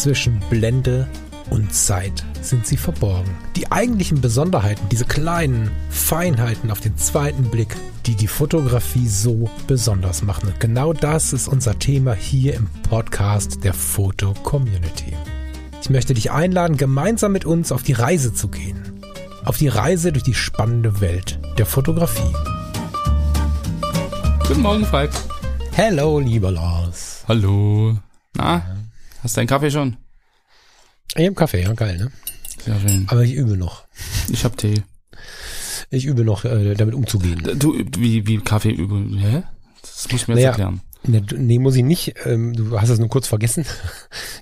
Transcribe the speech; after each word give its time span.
zwischen 0.00 0.40
Blende 0.48 1.06
und 1.50 1.74
Zeit 1.74 2.24
sind 2.40 2.66
sie 2.66 2.78
verborgen. 2.78 3.30
Die 3.56 3.70
eigentlichen 3.70 4.22
Besonderheiten, 4.22 4.88
diese 4.90 5.04
kleinen 5.04 5.70
Feinheiten 5.90 6.70
auf 6.70 6.80
den 6.80 6.96
zweiten 6.96 7.44
Blick, 7.50 7.76
die 8.06 8.14
die 8.14 8.26
Fotografie 8.26 9.08
so 9.08 9.50
besonders 9.66 10.22
machen. 10.22 10.48
Und 10.48 10.58
genau 10.58 10.94
das 10.94 11.34
ist 11.34 11.48
unser 11.48 11.78
Thema 11.78 12.14
hier 12.14 12.54
im 12.54 12.66
Podcast 12.88 13.62
der 13.62 13.74
Foto 13.74 14.32
Community. 14.42 15.14
Ich 15.82 15.90
möchte 15.90 16.14
dich 16.14 16.30
einladen, 16.30 16.78
gemeinsam 16.78 17.32
mit 17.32 17.44
uns 17.44 17.70
auf 17.70 17.82
die 17.82 17.92
Reise 17.92 18.32
zu 18.32 18.48
gehen. 18.48 19.02
Auf 19.44 19.58
die 19.58 19.68
Reise 19.68 20.12
durch 20.12 20.24
die 20.24 20.34
spannende 20.34 21.00
Welt 21.02 21.38
der 21.58 21.66
Fotografie. 21.66 22.32
Guten 24.48 24.62
Morgen, 24.62 24.86
Falk. 24.86 25.10
Hello, 25.72 26.18
lieber 26.18 26.50
Lars. 26.50 27.24
Hallo. 27.28 27.98
Na, 28.34 28.62
hast 29.22 29.36
du 29.36 29.40
deinen 29.40 29.46
Kaffee 29.46 29.70
schon? 29.70 29.96
Ich 31.16 31.24
habe 31.26 31.34
Kaffee, 31.34 31.62
ja, 31.62 31.72
geil, 31.72 31.96
ne? 31.98 32.10
Sehr 32.64 32.78
schön. 32.80 33.06
Aber 33.08 33.22
ich 33.22 33.34
übe 33.34 33.56
noch. 33.56 33.84
Ich 34.30 34.44
hab 34.44 34.56
Tee. 34.56 34.82
Ich 35.90 36.04
übe 36.06 36.24
noch, 36.24 36.44
äh, 36.44 36.74
damit 36.74 36.94
umzugehen. 36.94 37.42
Du, 37.58 37.74
wie, 37.98 38.26
wie 38.26 38.38
Kaffee 38.38 38.70
üben? 38.70 39.18
Hä? 39.18 39.42
Das 39.82 40.08
musst 40.12 40.28
du 40.28 40.32
mir 40.32 40.38
jetzt 40.40 40.44
Naja, 40.58 40.66
erklären. 40.68 40.80
Ne, 41.06 41.22
nee, 41.38 41.58
muss 41.58 41.74
ich 41.76 41.82
nicht. 41.82 42.14
Ähm, 42.26 42.52
du 42.52 42.78
hast 42.80 42.90
es 42.90 42.98
nur 42.98 43.08
kurz 43.08 43.26
vergessen. 43.26 43.64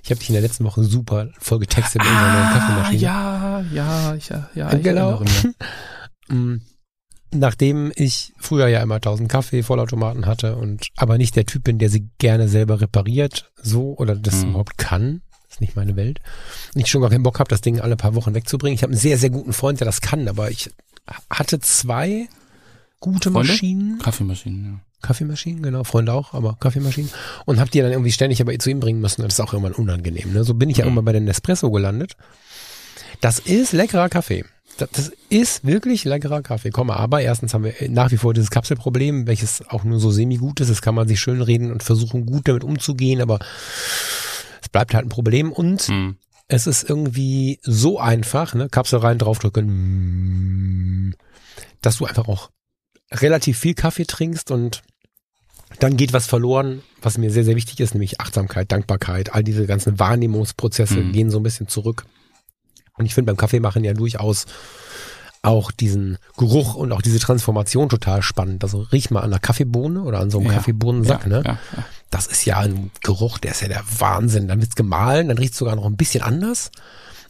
Ich 0.03 0.11
habe 0.11 0.19
dich 0.19 0.29
in 0.29 0.33
der 0.33 0.41
letzten 0.41 0.63
Woche 0.65 0.83
super 0.83 1.29
voll 1.39 1.59
getextet 1.59 2.01
mit 2.01 2.11
unserer 2.11 2.33
neuen 2.33 2.49
Kaffeemaschine. 2.49 3.01
ja, 3.01 3.61
ja, 3.71 4.15
ich, 4.15 4.29
ja, 4.29 4.49
ja, 4.55 4.73
ich 4.73 4.83
Genau. 4.83 5.23
Mm, 6.29 6.57
Nachdem 7.31 7.91
ich 7.95 8.33
früher 8.39 8.67
ja 8.67 8.81
immer 8.81 8.95
1000 8.95 9.29
Kaffee 9.29 9.61
Vollautomaten 9.63 10.25
hatte 10.25 10.55
und 10.55 10.87
aber 10.97 11.17
nicht 11.19 11.35
der 11.35 11.45
Typ 11.45 11.63
bin, 11.63 11.77
der 11.79 11.89
sie 11.89 12.09
gerne 12.17 12.47
selber 12.47 12.81
repariert, 12.81 13.51
so 13.61 13.95
oder 13.97 14.15
das 14.15 14.43
Mhm. 14.43 14.49
überhaupt 14.49 14.77
kann, 14.79 15.21
ist 15.49 15.61
nicht 15.61 15.75
meine 15.75 15.95
Welt. 15.95 16.19
Und 16.75 16.81
ich 16.81 16.87
schon 16.89 17.01
gar 17.01 17.09
keinen 17.09 17.23
Bock 17.23 17.39
habe, 17.39 17.49
das 17.49 17.61
Ding 17.61 17.79
alle 17.79 17.95
paar 17.95 18.15
Wochen 18.15 18.33
wegzubringen. 18.33 18.75
Ich 18.75 18.83
habe 18.83 18.91
einen 18.91 18.99
sehr 18.99 19.17
sehr 19.17 19.29
guten 19.29 19.53
Freund, 19.53 19.79
der 19.79 19.85
das 19.85 20.01
kann, 20.01 20.27
aber 20.27 20.51
ich 20.51 20.69
hatte 21.29 21.59
zwei 21.59 22.27
gute 22.99 23.31
Freunde? 23.31 23.49
Maschinen, 23.51 23.99
Kaffeemaschinen, 23.99 24.81
Kaffeemaschinen, 25.01 25.63
genau, 25.63 25.83
Freunde 25.83 26.13
auch, 26.13 26.33
aber 26.33 26.57
Kaffeemaschinen 26.59 27.09
und 27.45 27.59
habe 27.59 27.71
die 27.71 27.79
dann 27.79 27.91
irgendwie 27.91 28.11
ständig 28.11 28.41
aber 28.41 28.57
zu 28.59 28.69
ihm 28.69 28.79
bringen 28.79 28.99
müssen. 29.01 29.21
Das 29.23 29.33
ist 29.33 29.39
auch 29.39 29.53
irgendwann 29.53 29.73
unangenehm. 29.73 30.33
Ne? 30.33 30.43
So 30.43 30.53
bin 30.53 30.69
ich 30.69 30.77
ja 30.77 30.83
Mhm. 30.85 30.89
irgendwann 30.89 31.05
bei 31.05 31.13
den 31.13 31.23
Nespresso 31.23 31.71
gelandet. 31.71 32.15
Das 33.21 33.39
ist 33.39 33.71
leckerer 33.73 34.09
Kaffee. 34.09 34.45
Das, 34.77 34.89
das 34.91 35.11
ist 35.29 35.65
wirklich 35.65 36.05
leckerer 36.05 36.41
Kaffee. 36.41 36.69
Komm, 36.69 36.89
aber 36.89 37.21
erstens 37.21 37.53
haben 37.53 37.65
wir 37.65 37.73
nach 37.89 38.11
wie 38.11 38.17
vor 38.17 38.33
dieses 38.33 38.49
Kapselproblem, 38.49 39.27
welches 39.27 39.61
auch 39.69 39.83
nur 39.83 39.99
so 39.99 40.09
semi-gut 40.11 40.61
ist. 40.61 40.69
Das 40.69 40.81
kann 40.81 40.95
man 40.95 41.07
sich 41.07 41.19
schön 41.19 41.41
reden 41.41 41.71
und 41.71 41.83
versuchen, 41.83 42.25
gut 42.25 42.47
damit 42.47 42.63
umzugehen, 42.63 43.21
aber 43.21 43.39
es 44.61 44.69
bleibt 44.69 44.93
halt 44.93 45.05
ein 45.05 45.09
Problem. 45.09 45.51
Und 45.51 45.87
ja. 45.87 45.93
Hm. 45.95 46.17
es 46.47 46.67
ist 46.67 46.89
irgendwie 46.89 47.59
so 47.63 47.99
einfach, 47.99 48.53
ne? 48.53 48.69
Kapsel 48.69 48.99
rein, 48.99 49.17
draufdrücken, 49.17 51.15
dass 51.81 51.97
du 51.97 52.05
einfach 52.05 52.27
auch 52.27 52.49
relativ 53.11 53.57
viel 53.57 53.73
Kaffee 53.73 54.05
trinkst 54.05 54.51
und 54.51 54.81
dann 55.79 55.97
geht 55.97 56.13
was 56.13 56.25
verloren, 56.25 56.81
was 57.01 57.17
mir 57.17 57.31
sehr, 57.31 57.43
sehr 57.43 57.55
wichtig 57.55 57.79
ist, 57.79 57.93
nämlich 57.93 58.19
Achtsamkeit, 58.19 58.71
Dankbarkeit, 58.71 59.33
all 59.33 59.43
diese 59.43 59.65
ganzen 59.67 59.99
Wahrnehmungsprozesse 59.99 60.95
Mhm. 60.97 61.11
gehen 61.11 61.29
so 61.29 61.39
ein 61.39 61.43
bisschen 61.43 61.67
zurück. 61.67 62.05
Und 62.97 63.05
ich 63.05 63.13
finde 63.13 63.31
beim 63.31 63.37
Kaffeemachen 63.37 63.83
ja 63.83 63.93
durchaus 63.93 64.45
auch 65.41 65.71
diesen 65.71 66.17
Geruch 66.37 66.75
und 66.75 66.91
auch 66.91 67.01
diese 67.01 67.19
Transformation 67.19 67.87
total 67.87 68.21
spannend. 68.21 68.63
Also 68.63 68.79
riech 68.91 69.09
mal 69.09 69.21
an 69.21 69.27
einer 69.31 69.39
Kaffeebohne 69.39 70.01
oder 70.03 70.19
an 70.19 70.29
so 70.31 70.39
einem 70.39 70.47
Ja. 70.47 70.53
Kaffeebohnensack, 70.55 71.23
ja, 71.23 71.29
ne? 71.29 71.43
Ja. 71.45 71.59
Das 72.09 72.27
ist 72.27 72.45
ja 72.45 72.57
ein 72.57 72.91
Geruch, 73.03 73.37
der 73.37 73.51
ist 73.51 73.61
ja 73.61 73.67
der 73.67 73.83
Wahnsinn. 73.99 74.47
Dann 74.47 74.61
wird's 74.61 74.75
gemahlen, 74.75 75.27
dann 75.27 75.37
riecht's 75.37 75.57
sogar 75.57 75.75
noch 75.75 75.85
ein 75.85 75.97
bisschen 75.97 76.23
anders. 76.23 76.71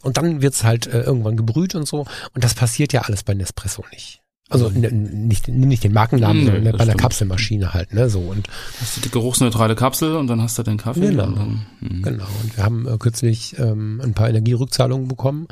Und 0.02 0.16
dann 0.16 0.40
wird's 0.40 0.64
halt 0.64 0.86
äh, 0.86 1.02
irgendwann 1.02 1.36
gebrüht 1.36 1.74
und 1.74 1.86
so. 1.86 2.06
Und 2.34 2.44
das 2.44 2.54
passiert 2.54 2.92
ja 2.92 3.02
alles 3.02 3.22
bei 3.22 3.34
Nespresso 3.34 3.84
nicht. 3.92 4.20
Also 4.48 4.68
Mhm. 4.70 5.28
nicht, 5.28 5.46
nimm 5.46 5.68
nicht 5.68 5.84
den 5.84 5.92
Markennamen, 5.92 6.38
Nö, 6.44 6.46
sondern 6.46 6.64
bei 6.64 6.70
einer 6.70 6.82
stimmt. 6.84 7.00
Kapselmaschine 7.00 7.72
halt, 7.74 7.92
ne? 7.94 8.08
So 8.10 8.20
und 8.20 8.48
Hast 8.80 8.96
du 8.96 9.00
die 9.02 9.10
geruchsneutrale 9.10 9.76
Kapsel 9.76 10.16
und 10.16 10.26
dann 10.26 10.40
hast 10.42 10.58
du 10.58 10.62
den 10.64 10.76
Kaffee. 10.78 11.00
Genau. 11.10 11.24
Und 11.26 11.36
dann, 11.36 11.66
hm. 11.80 12.02
genau. 12.02 12.26
Und 12.42 12.56
wir 12.56 12.64
haben 12.64 12.88
äh, 12.88 12.96
kürzlich 12.98 13.56
ähm, 13.58 14.00
ein 14.02 14.14
paar 14.14 14.28
Energierückzahlungen 14.28 15.06
bekommen. 15.06 15.46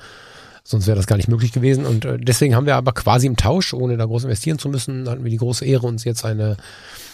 Sonst 0.65 0.87
wäre 0.87 0.97
das 0.97 1.07
gar 1.07 1.17
nicht 1.17 1.29
möglich 1.29 1.53
gewesen. 1.53 1.87
Und 1.87 2.05
äh, 2.07 2.19
deswegen 2.19 2.57
haben 2.57 2.67
wir 2.67 2.75
aber 2.77 2.93
quasi 2.93 3.27
im 3.27 3.37
Tausch, 3.37 3.73
ohne 3.73 3.97
da 3.97 4.05
groß 4.05 4.25
investieren 4.25 4.59
zu 4.59 4.69
müssen, 4.69 5.09
hatten 5.09 5.23
wir 5.23 5.31
die 5.31 5.37
große 5.37 5.65
Ehre, 5.65 5.87
uns 5.87 6.05
jetzt 6.05 6.25
eine 6.25 6.57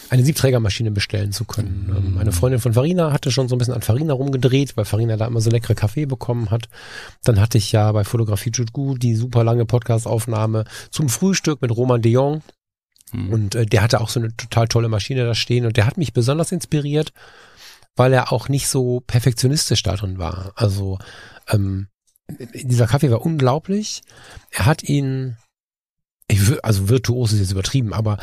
eine 0.09 0.23
Siebträgermaschine 0.23 0.91
bestellen 0.91 1.31
zu 1.31 1.45
können. 1.45 1.87
Mhm. 1.87 1.95
Ähm, 1.97 2.17
Eine 2.17 2.31
Freundin 2.31 2.61
von 2.61 2.73
Farina 2.73 3.11
hatte 3.11 3.31
schon 3.31 3.47
so 3.47 3.55
ein 3.55 3.59
bisschen 3.59 3.73
an 3.73 3.81
Farina 3.81 4.13
rumgedreht, 4.13 4.77
weil 4.77 4.85
Farina 4.85 5.17
da 5.17 5.27
immer 5.27 5.41
so 5.41 5.49
leckere 5.49 5.75
Kaffee 5.75 6.05
bekommen 6.05 6.51
hat. 6.51 6.67
Dann 7.23 7.39
hatte 7.39 7.57
ich 7.57 7.71
ja 7.71 7.91
bei 7.91 8.03
Fotografie 8.03 8.51
tut 8.51 8.73
gut 8.73 9.01
die 9.03 9.15
super 9.15 9.43
lange 9.43 9.65
Podcast-Aufnahme 9.65 10.65
zum 10.91 11.09
Frühstück 11.09 11.61
mit 11.61 11.75
Roman 11.75 12.01
de 12.01 12.11
Jong. 12.11 12.41
Hm. 13.11 13.29
Und 13.31 13.55
äh, 13.55 13.65
der 13.65 13.81
hatte 13.81 14.01
auch 14.01 14.09
so 14.09 14.19
eine 14.19 14.35
total 14.35 14.67
tolle 14.67 14.89
Maschine 14.89 15.25
da 15.25 15.35
stehen 15.35 15.65
und 15.65 15.77
der 15.77 15.85
hat 15.85 15.97
mich 15.97 16.13
besonders 16.13 16.51
inspiriert, 16.51 17.11
weil 17.95 18.13
er 18.13 18.31
auch 18.31 18.49
nicht 18.49 18.67
so 18.67 19.01
perfektionistisch 19.05 19.83
da 19.83 19.95
drin 19.95 20.17
war. 20.17 20.51
Also 20.55 20.99
ähm, 21.49 21.87
dieser 22.27 22.87
Kaffee 22.87 23.11
war 23.11 23.25
unglaublich. 23.25 24.01
Er 24.51 24.65
hat 24.65 24.83
ihn, 24.83 25.37
ich, 26.27 26.63
also 26.63 26.89
virtuos 26.89 27.33
ist 27.33 27.39
jetzt 27.39 27.51
übertrieben, 27.51 27.93
aber 27.93 28.17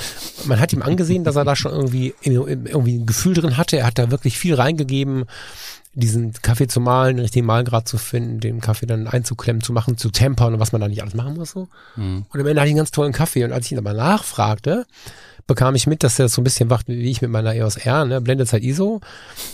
man 0.46 0.58
hat 0.58 0.72
ihm 0.72 0.82
angesehen, 0.82 1.22
dass 1.22 1.36
er 1.36 1.44
da 1.44 1.54
schon 1.54 1.72
irgendwie 1.72 2.14
irgendwie 2.22 2.98
ein 2.98 3.06
Gefühl 3.06 3.34
drin 3.34 3.56
hatte. 3.56 3.78
Er 3.78 3.86
hat 3.86 3.98
da 3.98 4.10
wirklich 4.10 4.38
viel 4.38 4.54
reingegeben, 4.54 5.24
diesen 5.94 6.32
Kaffee 6.32 6.68
zu 6.68 6.80
malen, 6.80 7.16
den 7.16 7.22
richtigen 7.22 7.46
Malgrad 7.46 7.86
zu 7.86 7.98
finden, 7.98 8.40
den 8.40 8.60
Kaffee 8.60 8.86
dann 8.86 9.06
einzuklemmen, 9.06 9.62
zu 9.62 9.72
machen, 9.72 9.98
zu 9.98 10.10
tempern 10.10 10.54
und 10.54 10.60
was 10.60 10.72
man 10.72 10.80
da 10.80 10.88
nicht 10.88 11.02
alles 11.02 11.14
machen 11.14 11.34
muss 11.34 11.50
so. 11.50 11.68
Hm. 11.96 12.24
Und 12.28 12.40
am 12.40 12.46
Ende 12.46 12.60
hatte 12.60 12.68
ich 12.68 12.72
einen 12.72 12.78
ganz 12.78 12.90
tollen 12.92 13.12
Kaffee. 13.12 13.44
Und 13.44 13.52
als 13.52 13.66
ich 13.66 13.72
ihn 13.72 13.78
aber 13.78 13.92
nachfragte, 13.92 14.86
bekam 15.46 15.74
ich 15.74 15.86
mit, 15.86 16.02
dass 16.02 16.18
er 16.18 16.28
so 16.28 16.40
ein 16.40 16.44
bisschen 16.44 16.70
wacht 16.70 16.88
wie 16.88 17.10
ich 17.10 17.20
mit 17.20 17.30
meiner 17.30 17.54
EOS 17.54 17.76
R, 17.76 18.04
ne, 18.06 18.20
Blendezeit 18.20 18.62
ISO. 18.62 19.00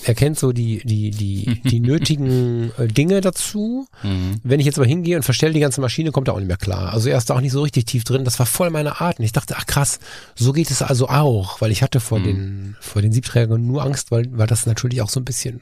Er 0.05 0.15
kennt 0.15 0.39
so 0.39 0.53
die, 0.53 0.81
die, 0.85 1.11
die, 1.11 1.61
die 1.65 1.81
nötigen 1.81 2.71
äh, 2.79 2.87
Dinge 2.87 3.21
dazu. 3.21 3.89
Hm. 4.03 4.37
Wenn 4.45 4.61
ich 4.61 4.67
jetzt 4.67 4.79
aber 4.79 4.87
hingehe 4.87 5.17
und 5.17 5.23
verstelle 5.25 5.55
die 5.55 5.61
ganze 5.61 5.81
Maschine, 5.81 6.13
kommt 6.13 6.29
er 6.29 6.35
auch 6.35 6.39
nicht 6.39 6.47
mehr 6.47 6.57
klar. 6.57 6.93
Also 6.93 7.09
er 7.09 7.19
ist 7.19 7.31
da 7.31 7.35
auch 7.35 7.41
nicht 7.41 7.53
so 7.53 7.63
richtig 7.63 7.87
tief 7.87 8.05
drin. 8.05 8.25
Das 8.25 8.39
war 8.39 8.47
voll 8.47 8.71
meine 8.71 9.01
Art. 9.01 9.19
Und 9.19 9.25
ich 9.25 9.33
dachte, 9.33 9.55
ach 9.59 9.67
krass, 9.67 9.99
so 10.37 10.53
geht 10.53 10.71
es 10.71 10.83
also 10.83 11.09
auch. 11.09 11.61
Weil 11.61 11.73
ich 11.73 11.83
hatte 11.83 11.99
vor 12.01 12.21
Mhm. 12.21 12.25
den, 12.25 12.77
vor 12.81 13.03
den 13.03 13.11
Siebträgern 13.13 13.67
nur 13.67 13.83
Angst, 13.83 14.13
weil, 14.13 14.29
weil 14.39 14.47
das 14.47 14.67
natürlich 14.67 15.03
auch 15.03 15.11
so 15.11 15.19
ein 15.19 15.25
bisschen 15.25 15.61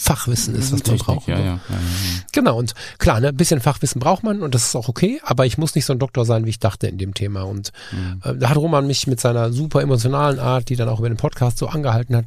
Fachwissen 0.00 0.54
ist, 0.54 0.72
was 0.72 0.84
man 0.86 0.96
braucht. 0.98 1.28
Ja, 1.28 1.36
ne? 1.38 1.44
ja, 1.44 1.50
ja, 1.50 1.60
ja. 1.68 1.78
Genau, 2.32 2.56
und 2.58 2.74
klar, 2.98 3.20
ne, 3.20 3.28
ein 3.28 3.36
bisschen 3.36 3.60
Fachwissen 3.60 4.00
braucht 4.00 4.22
man 4.22 4.42
und 4.42 4.54
das 4.54 4.64
ist 4.64 4.74
auch 4.76 4.88
okay, 4.88 5.20
aber 5.24 5.44
ich 5.46 5.58
muss 5.58 5.74
nicht 5.74 5.84
so 5.84 5.92
ein 5.92 5.98
Doktor 5.98 6.24
sein, 6.24 6.46
wie 6.46 6.50
ich 6.50 6.58
dachte 6.58 6.86
in 6.86 6.96
dem 6.98 7.12
Thema. 7.14 7.42
Und 7.42 7.70
Hm. 7.90 8.20
äh, 8.24 8.34
da 8.36 8.48
hat 8.50 8.56
Roman 8.56 8.86
mich 8.86 9.06
mit 9.06 9.20
seiner 9.20 9.52
super 9.52 9.82
emotionalen 9.82 10.38
Art, 10.38 10.68
die 10.70 10.76
dann 10.76 10.88
auch 10.88 10.98
über 11.00 11.08
den 11.10 11.16
Podcast 11.18 11.58
so 11.58 11.66
angehalten 11.68 12.16
hat, 12.16 12.26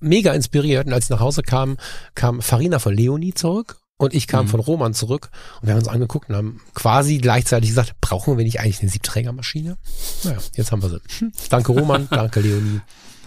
mega 0.00 0.32
inspiriert. 0.32 0.86
Und 0.86 0.92
als 0.94 1.04
ich 1.04 1.10
nach 1.10 1.20
Hause 1.20 1.42
kam, 1.42 1.76
kam 2.14 2.40
Farina 2.40 2.78
von 2.78 2.94
Leonie 2.94 3.34
zurück 3.34 3.76
und 3.98 4.14
ich 4.14 4.26
kam 4.26 4.46
Mhm. 4.46 4.50
von 4.50 4.60
Roman 4.60 4.94
zurück 4.94 5.28
und 5.60 5.66
wir 5.68 5.74
haben 5.74 5.80
uns 5.80 5.88
angeguckt 5.88 6.30
und 6.30 6.36
haben 6.36 6.60
quasi 6.74 7.18
gleichzeitig 7.18 7.68
gesagt, 7.68 7.92
brauchen 8.00 8.38
wir 8.38 8.44
nicht 8.44 8.60
eigentlich 8.60 8.80
eine 8.80 8.90
Siebträgermaschine? 8.90 9.76
Naja, 10.24 10.38
jetzt 10.56 10.72
haben 10.72 10.82
wir 10.82 10.88
sie. 10.88 11.00
Hm. 11.18 11.32
Danke 11.50 11.72
Roman, 11.72 12.08
danke 12.10 12.40
Leonie. 12.40 12.80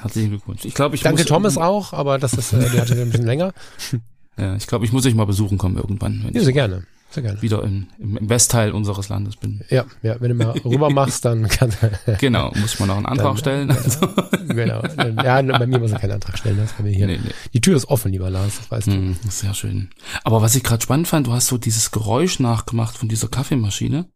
Herzlichen 0.03 0.29
Glückwunsch. 0.29 0.65
Ich 0.65 0.73
glaube, 0.73 0.95
ich 0.95 1.01
Danke 1.01 1.21
muss, 1.23 1.27
Thomas 1.27 1.57
auch, 1.57 1.93
aber 1.93 2.19
das 2.19 2.33
ist, 2.33 2.53
äh, 2.53 2.69
die 2.71 2.79
hatte 2.79 2.93
ein 2.93 3.09
bisschen 3.09 3.25
länger. 3.25 3.53
Ja, 4.35 4.55
ich 4.55 4.65
glaube, 4.65 4.83
ich 4.83 4.91
muss 4.91 5.05
euch 5.05 5.13
mal 5.13 5.25
besuchen 5.27 5.59
kommen 5.59 5.77
irgendwann, 5.77 6.23
wenn 6.23 6.33
Ja, 6.33 6.39
ich 6.39 6.45
sehr 6.45 6.53
gerne, 6.53 6.87
sehr 7.11 7.21
gerne. 7.21 7.39
wieder 7.43 7.61
in, 7.63 7.85
im, 7.99 8.17
im 8.17 8.29
Westteil 8.29 8.71
unseres 8.71 9.07
Landes 9.09 9.35
bin. 9.35 9.61
Ja, 9.69 9.85
ja, 10.01 10.15
wenn 10.21 10.29
du 10.29 10.43
mal 10.43 10.57
rüber 10.65 10.89
machst, 10.89 11.23
dann 11.25 11.47
kann 11.47 11.71
Genau, 12.19 12.51
muss 12.59 12.79
man 12.79 12.87
noch 12.89 12.97
einen 12.97 13.05
Antrag 13.05 13.27
Dann, 13.27 13.37
stellen. 13.37 13.69
Also, 13.69 14.07
genau. 14.47 14.81
Dann- 14.81 15.17
Ja, 15.17 15.39
bei 15.39 15.67
mir 15.67 15.77
muss 15.77 15.91
er 15.91 15.99
keinen 15.99 16.13
Antrag 16.13 16.39
stellen, 16.39 16.57
das 16.57 16.75
kann 16.75 16.83
mir 16.87 16.91
hier. 16.95 17.05
nee, 17.05 17.19
nee. 17.23 17.29
Die 17.53 17.61
Tür 17.61 17.77
ist 17.77 17.87
offen, 17.89 18.11
lieber 18.11 18.31
Lars, 18.31 18.57
das 18.57 18.71
weißt 18.71 18.87
du. 18.87 18.91
Hm, 18.93 19.17
sehr 19.29 19.53
schön. 19.53 19.91
Aber 20.23 20.41
was 20.41 20.55
ich 20.55 20.63
gerade 20.63 20.81
spannend 20.81 21.07
fand, 21.07 21.27
du 21.27 21.33
hast 21.33 21.45
so 21.45 21.59
dieses 21.59 21.91
Geräusch 21.91 22.39
nachgemacht 22.39 22.97
von 22.97 23.09
dieser 23.09 23.27
Kaffeemaschine. 23.27 24.07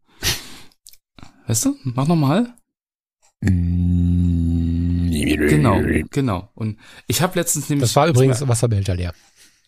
Weißt 1.46 1.64
du? 1.64 1.76
Mach 1.84 2.08
nochmal. 2.08 2.52
Genau, 5.48 5.80
genau. 6.10 6.48
Und 6.54 6.78
ich 7.06 7.22
habe 7.22 7.38
letztens 7.38 7.68
nämlich 7.68 7.88
Das 7.88 7.96
war 7.96 8.08
übrigens 8.08 8.40
mir, 8.40 8.48
Wasserbehälter 8.48 8.94
leer. 8.94 9.12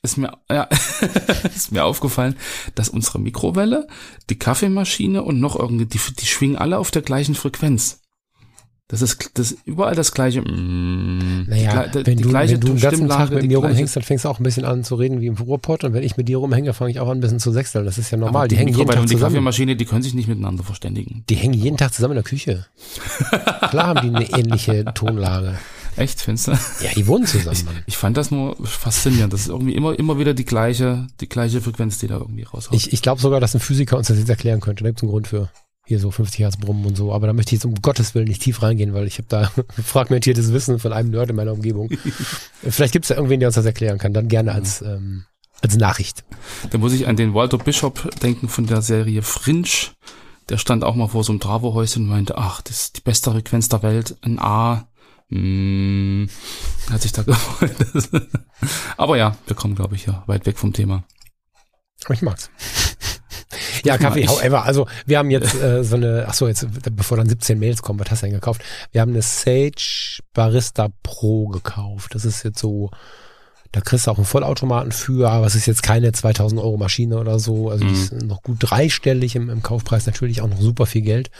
ist 0.02 0.16
mir 0.16 0.32
ja 0.50 0.64
ist 1.54 1.72
mir 1.72 1.84
aufgefallen, 1.84 2.36
dass 2.74 2.88
unsere 2.88 3.18
Mikrowelle, 3.18 3.86
die 4.28 4.38
Kaffeemaschine 4.38 5.22
und 5.22 5.40
noch 5.40 5.58
irgendwie 5.58 5.86
die, 5.86 6.00
die 6.18 6.26
schwingen 6.26 6.56
alle 6.56 6.78
auf 6.78 6.90
der 6.90 7.02
gleichen 7.02 7.34
Frequenz. 7.34 8.00
Das 8.90 9.02
ist 9.02 9.30
das 9.34 9.52
ist 9.52 9.58
überall 9.66 9.94
das 9.94 10.12
gleiche. 10.12 10.42
mm, 10.42 11.46
Naja, 11.48 11.86
die, 11.86 12.06
wenn 12.06 12.16
die 12.16 12.24
du, 12.24 12.28
gleiche 12.28 12.54
wenn 12.54 12.60
du 12.60 12.66
den 12.68 12.80
ganzen 12.80 13.08
Tag 13.08 13.30
mit 13.30 13.42
die 13.44 13.48
mir 13.48 13.58
rumhängst, 13.58 13.94
dann 13.94 14.02
fängst 14.02 14.24
du 14.24 14.28
auch 14.28 14.40
ein 14.40 14.42
bisschen 14.42 14.64
an 14.64 14.82
zu 14.82 14.96
reden 14.96 15.20
wie 15.20 15.26
im 15.28 15.34
Ruhrpott. 15.36 15.84
Und 15.84 15.92
wenn 15.92 16.02
ich 16.02 16.16
mit 16.16 16.28
dir 16.28 16.38
rumhänge, 16.38 16.74
fange 16.74 16.90
ich 16.90 16.98
auch 17.00 17.08
an, 17.08 17.18
ein 17.18 17.20
bisschen 17.20 17.38
zu 17.38 17.52
sechseln. 17.52 17.84
Das 17.84 17.98
ist 17.98 18.10
ja 18.10 18.18
normal. 18.18 18.34
Aber 18.42 18.48
Die, 18.48 18.56
hängen 18.56 18.74
jeden 18.74 18.88
Tag 18.90 18.98
und 19.00 19.08
die 19.08 19.14
zusammen. 19.14 19.32
Kaffeemaschine, 19.34 19.76
die 19.76 19.84
können 19.84 20.02
sich 20.02 20.14
nicht 20.14 20.28
miteinander 20.28 20.64
verständigen. 20.64 21.24
Die 21.28 21.36
hängen 21.36 21.54
jeden 21.54 21.76
Tag 21.76 21.94
zusammen 21.94 22.12
in 22.12 22.16
der 22.16 22.24
Küche. 22.24 22.66
Klar 23.70 23.86
haben 23.94 24.10
die 24.10 24.16
eine 24.16 24.28
ähnliche 24.38 24.84
Tonlage. 24.94 25.58
Echt, 25.96 26.20
findest 26.20 26.48
du? 26.48 26.52
Ja, 26.52 26.90
die 26.96 27.06
wohnen 27.06 27.26
zusammen. 27.26 27.56
Ich, 27.56 27.64
ich 27.88 27.96
fand 27.96 28.16
das 28.16 28.30
nur 28.30 28.56
faszinierend. 28.64 29.32
Das 29.32 29.42
ist 29.42 29.48
irgendwie 29.48 29.74
immer, 29.74 29.98
immer 29.98 30.18
wieder 30.18 30.34
die 30.34 30.44
gleiche, 30.44 31.06
die 31.20 31.28
gleiche 31.28 31.60
Frequenz, 31.60 31.98
die 31.98 32.06
da 32.06 32.16
irgendwie 32.18 32.44
raushaut. 32.44 32.74
Ich, 32.74 32.92
ich 32.92 33.02
glaube 33.02 33.20
sogar, 33.20 33.40
dass 33.40 33.54
ein 33.54 33.60
Physiker 33.60 33.96
uns 33.98 34.06
das 34.08 34.18
jetzt 34.18 34.30
erklären 34.30 34.60
könnte. 34.60 34.82
Da 34.84 34.90
gibt 34.90 35.00
es 35.00 35.02
einen 35.02 35.10
Grund 35.10 35.28
für. 35.28 35.48
Hier 35.90 35.98
so 35.98 36.12
50 36.12 36.38
Hertz 36.38 36.56
Brummen 36.56 36.86
und 36.86 36.96
so. 36.96 37.12
Aber 37.12 37.26
da 37.26 37.32
möchte 37.32 37.48
ich 37.48 37.54
jetzt 37.54 37.64
um 37.64 37.74
Gottes 37.82 38.14
Willen 38.14 38.28
nicht 38.28 38.42
tief 38.42 38.62
reingehen, 38.62 38.94
weil 38.94 39.08
ich 39.08 39.18
habe 39.18 39.26
da 39.28 39.50
fragmentiertes 39.82 40.52
Wissen 40.52 40.78
von 40.78 40.92
einem 40.92 41.10
Nerd 41.10 41.30
in 41.30 41.34
meiner 41.34 41.52
Umgebung. 41.52 41.90
Vielleicht 42.62 42.92
gibt 42.92 43.06
es 43.06 43.08
da 43.08 43.16
irgendwen, 43.16 43.40
der 43.40 43.48
uns 43.48 43.56
das 43.56 43.66
erklären 43.66 43.98
kann. 43.98 44.12
Dann 44.12 44.28
gerne 44.28 44.52
als, 44.52 44.82
ähm, 44.82 45.24
als 45.62 45.76
Nachricht. 45.76 46.22
Da 46.70 46.78
muss 46.78 46.92
ich 46.92 47.08
an 47.08 47.16
den 47.16 47.34
Walter 47.34 47.58
Bishop 47.58 48.08
denken 48.20 48.48
von 48.48 48.68
der 48.68 48.82
Serie 48.82 49.22
Fringe. 49.22 49.66
Der 50.48 50.58
stand 50.58 50.84
auch 50.84 50.94
mal 50.94 51.08
vor 51.08 51.24
so 51.24 51.32
einem 51.32 51.40
Travo-Häuschen 51.40 52.04
und 52.04 52.08
meinte, 52.08 52.38
ach, 52.38 52.62
das 52.62 52.82
ist 52.82 52.98
die 52.98 53.02
beste 53.02 53.32
Frequenz 53.32 53.68
der 53.68 53.82
Welt, 53.82 54.16
ein 54.22 54.38
A. 54.38 54.86
Hm, 55.30 56.30
hat 56.88 57.02
sich 57.02 57.10
da 57.10 57.22
gefreut. 57.24 57.74
Aber 58.96 59.16
ja, 59.16 59.36
wir 59.48 59.56
kommen, 59.56 59.74
glaube 59.74 59.96
ich, 59.96 60.06
ja 60.06 60.22
weit 60.28 60.46
weg 60.46 60.56
vom 60.56 60.72
Thema. 60.72 61.02
Ich 62.08 62.22
mag's. 62.22 62.48
Ja, 63.84 63.98
Kaffee, 63.98 64.26
however, 64.28 64.64
also 64.64 64.86
wir 65.06 65.18
haben 65.18 65.30
jetzt 65.30 65.54
äh, 65.60 65.82
so 65.82 65.96
eine, 65.96 66.24
ach 66.28 66.34
so, 66.34 66.46
jetzt, 66.46 66.66
bevor 66.94 67.16
dann 67.16 67.28
17 67.28 67.58
Mails 67.58 67.82
kommen, 67.82 67.98
was 67.98 68.10
hast 68.10 68.22
du 68.22 68.26
denn 68.26 68.34
gekauft? 68.34 68.62
Wir 68.92 69.00
haben 69.00 69.10
eine 69.12 69.22
Sage 69.22 70.20
Barista 70.34 70.88
Pro 71.02 71.48
gekauft. 71.48 72.14
Das 72.14 72.24
ist 72.24 72.44
jetzt 72.44 72.58
so, 72.60 72.90
da 73.72 73.80
kriegst 73.80 74.06
du 74.06 74.10
auch 74.12 74.16
einen 74.18 74.24
Vollautomaten 74.26 74.92
für, 74.92 75.30
aber 75.30 75.46
es 75.46 75.54
ist 75.54 75.66
jetzt 75.66 75.82
keine 75.82 76.12
2000 76.12 76.60
Euro 76.60 76.76
Maschine 76.76 77.18
oder 77.18 77.38
so. 77.38 77.70
Also 77.70 77.84
die 77.84 77.92
ist 77.92 78.12
noch 78.12 78.42
gut 78.42 78.58
dreistellig 78.60 79.34
im, 79.36 79.50
im 79.50 79.62
Kaufpreis, 79.62 80.06
natürlich 80.06 80.42
auch 80.42 80.48
noch 80.48 80.60
super 80.60 80.86
viel 80.86 81.02
Geld. 81.02 81.30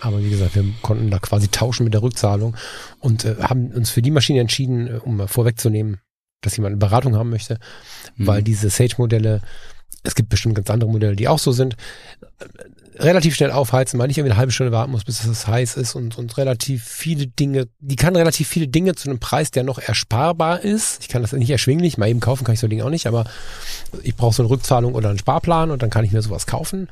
Aber 0.00 0.22
wie 0.22 0.30
gesagt, 0.30 0.54
wir 0.54 0.64
konnten 0.82 1.10
da 1.10 1.18
quasi 1.18 1.48
tauschen 1.48 1.84
mit 1.84 1.94
der 1.94 2.02
Rückzahlung 2.02 2.56
und 3.00 3.24
äh, 3.24 3.36
haben 3.40 3.70
uns 3.72 3.90
für 3.90 4.02
die 4.02 4.10
Maschine 4.10 4.40
entschieden, 4.40 4.86
äh, 4.88 4.98
um 5.02 5.16
mal 5.16 5.28
vorwegzunehmen, 5.28 6.00
dass 6.42 6.56
jemand 6.56 6.72
eine 6.72 6.78
Beratung 6.78 7.16
haben 7.16 7.30
möchte, 7.30 7.58
Mhm. 8.16 8.26
weil 8.26 8.42
diese 8.42 8.68
Sage-Modelle, 8.68 9.40
es 10.04 10.14
gibt 10.14 10.28
bestimmt 10.28 10.54
ganz 10.54 10.70
andere 10.70 10.90
Modelle, 10.90 11.16
die 11.16 11.28
auch 11.28 11.38
so 11.38 11.52
sind, 11.52 11.76
relativ 12.96 13.34
schnell 13.34 13.50
aufheizen, 13.50 13.98
weil 13.98 14.06
nicht 14.06 14.18
irgendwie 14.18 14.32
eine 14.32 14.38
halbe 14.38 14.52
Stunde 14.52 14.70
warten 14.70 14.92
muss, 14.92 15.04
bis 15.04 15.24
es 15.24 15.48
heiß 15.48 15.76
ist 15.76 15.96
und, 15.96 16.16
und 16.16 16.36
relativ 16.36 16.84
viele 16.84 17.26
Dinge, 17.26 17.66
die 17.80 17.96
kann 17.96 18.14
relativ 18.14 18.46
viele 18.46 18.68
Dinge 18.68 18.94
zu 18.94 19.08
einem 19.08 19.18
Preis, 19.18 19.50
der 19.50 19.64
noch 19.64 19.80
ersparbar 19.80 20.60
ist. 20.60 21.00
Ich 21.00 21.08
kann 21.08 21.22
das 21.22 21.32
nicht 21.32 21.50
erschwinglich, 21.50 21.98
mal 21.98 22.08
eben 22.08 22.20
kaufen 22.20 22.44
kann 22.44 22.54
ich 22.54 22.60
so 22.60 22.68
ein 22.68 22.70
Ding 22.70 22.82
auch 22.82 22.90
nicht, 22.90 23.06
aber 23.08 23.24
ich 24.02 24.14
brauche 24.14 24.34
so 24.34 24.42
eine 24.44 24.50
Rückzahlung 24.50 24.94
oder 24.94 25.08
einen 25.08 25.18
Sparplan 25.18 25.72
und 25.72 25.82
dann 25.82 25.90
kann 25.90 26.04
ich 26.04 26.12
mir 26.12 26.22
sowas 26.22 26.46
kaufen. 26.46 26.88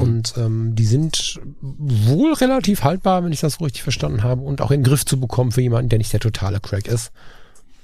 Und 0.00 0.34
ähm, 0.38 0.74
die 0.74 0.86
sind 0.86 1.40
wohl 1.60 2.32
relativ 2.32 2.84
haltbar, 2.84 3.22
wenn 3.22 3.32
ich 3.32 3.40
das 3.40 3.54
so 3.54 3.64
richtig 3.64 3.82
verstanden 3.82 4.22
habe, 4.22 4.40
und 4.40 4.62
auch 4.62 4.70
in 4.70 4.80
den 4.80 4.84
Griff 4.88 5.04
zu 5.04 5.20
bekommen 5.20 5.52
für 5.52 5.60
jemanden, 5.60 5.90
der 5.90 5.98
nicht 5.98 6.12
der 6.14 6.20
totale 6.20 6.58
Crack 6.60 6.86
ist. 6.86 7.12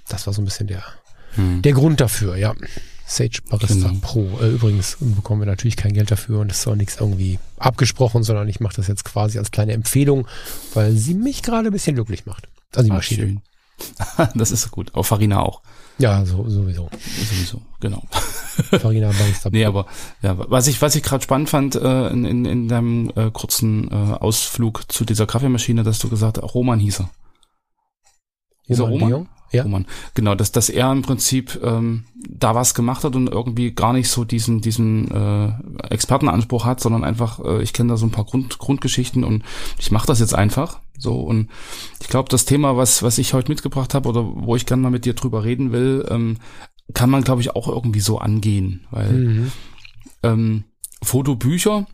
Das 0.08 0.26
war 0.26 0.32
so 0.32 0.40
ein 0.40 0.46
bisschen 0.46 0.66
der, 0.66 0.82
Hm. 1.34 1.62
der 1.62 1.72
Grund 1.72 2.00
dafür, 2.00 2.36
ja. 2.36 2.54
Sage 3.12 3.40
Barista 3.50 3.88
Genau. 3.88 3.98
Pro. 4.02 4.38
Äh, 4.40 4.50
übrigens 4.50 4.96
bekommen 5.00 5.40
wir 5.42 5.46
natürlich 5.46 5.76
kein 5.76 5.92
Geld 5.92 6.12
dafür 6.12 6.38
und 6.40 6.52
es 6.52 6.60
ist 6.60 6.68
auch 6.68 6.76
nichts 6.76 6.96
irgendwie 7.00 7.40
abgesprochen, 7.58 8.22
sondern 8.22 8.48
ich 8.48 8.60
mache 8.60 8.76
das 8.76 8.86
jetzt 8.86 9.04
quasi 9.04 9.36
als 9.38 9.50
kleine 9.50 9.72
Empfehlung, 9.72 10.28
weil 10.74 10.92
sie 10.92 11.14
mich 11.14 11.42
gerade 11.42 11.68
ein 11.70 11.72
bisschen 11.72 11.96
glücklich 11.96 12.24
macht. 12.24 12.48
Also 12.72 12.84
die 12.86 12.92
Ah, 12.92 12.94
Maschine. 12.94 13.22
schön. 13.22 13.40
das 14.36 14.52
ist 14.52 14.70
gut. 14.70 14.94
Auf 14.94 15.08
Farina 15.08 15.40
auch. 15.40 15.60
Ja, 15.98 16.24
so, 16.24 16.48
sowieso. 16.48 16.88
Sowieso, 17.28 17.60
genau. 17.80 18.02
Farina 18.80 19.08
Barista 19.08 19.50
Pro. 19.50 19.50
Nee, 19.56 19.64
aber 19.64 19.86
ja, 20.22 20.36
was 20.48 20.68
ich, 20.68 20.80
was 20.80 20.94
ich 20.94 21.02
gerade 21.02 21.24
spannend 21.24 21.50
fand 21.50 21.74
äh, 21.74 22.08
in, 22.10 22.24
in, 22.24 22.44
in 22.44 22.68
deinem 22.68 23.10
äh, 23.16 23.30
kurzen 23.32 23.88
äh, 23.90 23.94
Ausflug 24.14 24.84
zu 24.92 25.04
dieser 25.04 25.26
Kaffeemaschine, 25.26 25.82
dass 25.82 25.98
du 25.98 26.08
gesagt 26.08 26.38
hast, 26.40 26.54
Roman 26.54 26.78
hieß 26.78 27.00
er. 27.00 27.10
Hieß 28.66 28.78
er 28.78 28.84
Roman 28.86 29.12
Roman? 29.12 29.28
Ja. 29.52 29.64
Roman. 29.64 29.86
Genau, 30.14 30.34
dass, 30.34 30.52
dass 30.52 30.68
er 30.68 30.92
im 30.92 31.02
Prinzip 31.02 31.60
ähm, 31.62 32.04
da 32.28 32.54
was 32.54 32.74
gemacht 32.74 33.02
hat 33.04 33.16
und 33.16 33.28
irgendwie 33.28 33.72
gar 33.72 33.92
nicht 33.92 34.08
so 34.08 34.24
diesen, 34.24 34.60
diesen 34.60 35.10
äh, 35.10 35.52
Expertenanspruch 35.90 36.64
hat, 36.64 36.80
sondern 36.80 37.02
einfach, 37.04 37.40
äh, 37.44 37.62
ich 37.62 37.72
kenne 37.72 37.90
da 37.90 37.96
so 37.96 38.06
ein 38.06 38.12
paar 38.12 38.24
Grund, 38.24 38.58
Grundgeschichten 38.58 39.24
und 39.24 39.42
ich 39.78 39.90
mache 39.90 40.06
das 40.06 40.20
jetzt 40.20 40.34
einfach. 40.34 40.80
So, 40.98 41.14
und 41.20 41.48
ich 42.00 42.08
glaube, 42.08 42.28
das 42.28 42.44
Thema, 42.44 42.76
was, 42.76 43.02
was 43.02 43.18
ich 43.18 43.32
heute 43.34 43.50
mitgebracht 43.50 43.94
habe 43.94 44.08
oder 44.08 44.22
wo 44.24 44.54
ich 44.54 44.66
gerne 44.66 44.82
mal 44.82 44.90
mit 44.90 45.04
dir 45.04 45.14
drüber 45.14 45.42
reden 45.44 45.72
will, 45.72 46.06
ähm, 46.10 46.36
kann 46.94 47.10
man, 47.10 47.22
glaube 47.24 47.40
ich, 47.40 47.54
auch 47.56 47.68
irgendwie 47.68 48.00
so 48.00 48.18
angehen. 48.18 48.86
Weil 48.90 49.12
Mhm. 49.12 49.52
ähm, 50.22 50.64
Fotobücher 51.02 51.86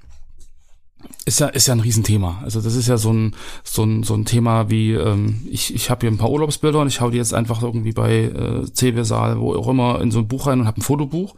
ist 1.24 1.40
ja 1.40 1.48
ist 1.48 1.66
ja 1.66 1.74
ein 1.74 1.80
Riesenthema. 1.80 2.40
Also 2.42 2.60
das 2.60 2.74
ist 2.74 2.88
ja 2.88 2.96
so 2.96 3.12
ein 3.12 3.34
so 3.64 3.84
ein 3.84 4.02
so 4.02 4.14
ein 4.14 4.24
Thema 4.24 4.70
wie 4.70 4.92
ähm, 4.92 5.46
ich 5.50 5.74
ich 5.74 5.90
habe 5.90 6.00
hier 6.00 6.10
ein 6.10 6.18
paar 6.18 6.30
Urlaubsbilder 6.30 6.80
und 6.80 6.88
ich 6.88 7.00
hau 7.00 7.10
die 7.10 7.18
jetzt 7.18 7.34
einfach 7.34 7.62
irgendwie 7.62 7.92
bei 7.92 8.24
äh, 8.24 8.64
CW-Saal, 8.72 9.40
wo 9.40 9.54
auch 9.54 9.68
immer 9.68 10.00
in 10.00 10.10
so 10.10 10.20
ein 10.20 10.28
Buch 10.28 10.46
rein 10.46 10.60
und 10.60 10.66
habe 10.66 10.80
ein 10.80 10.82
Fotobuch. 10.82 11.34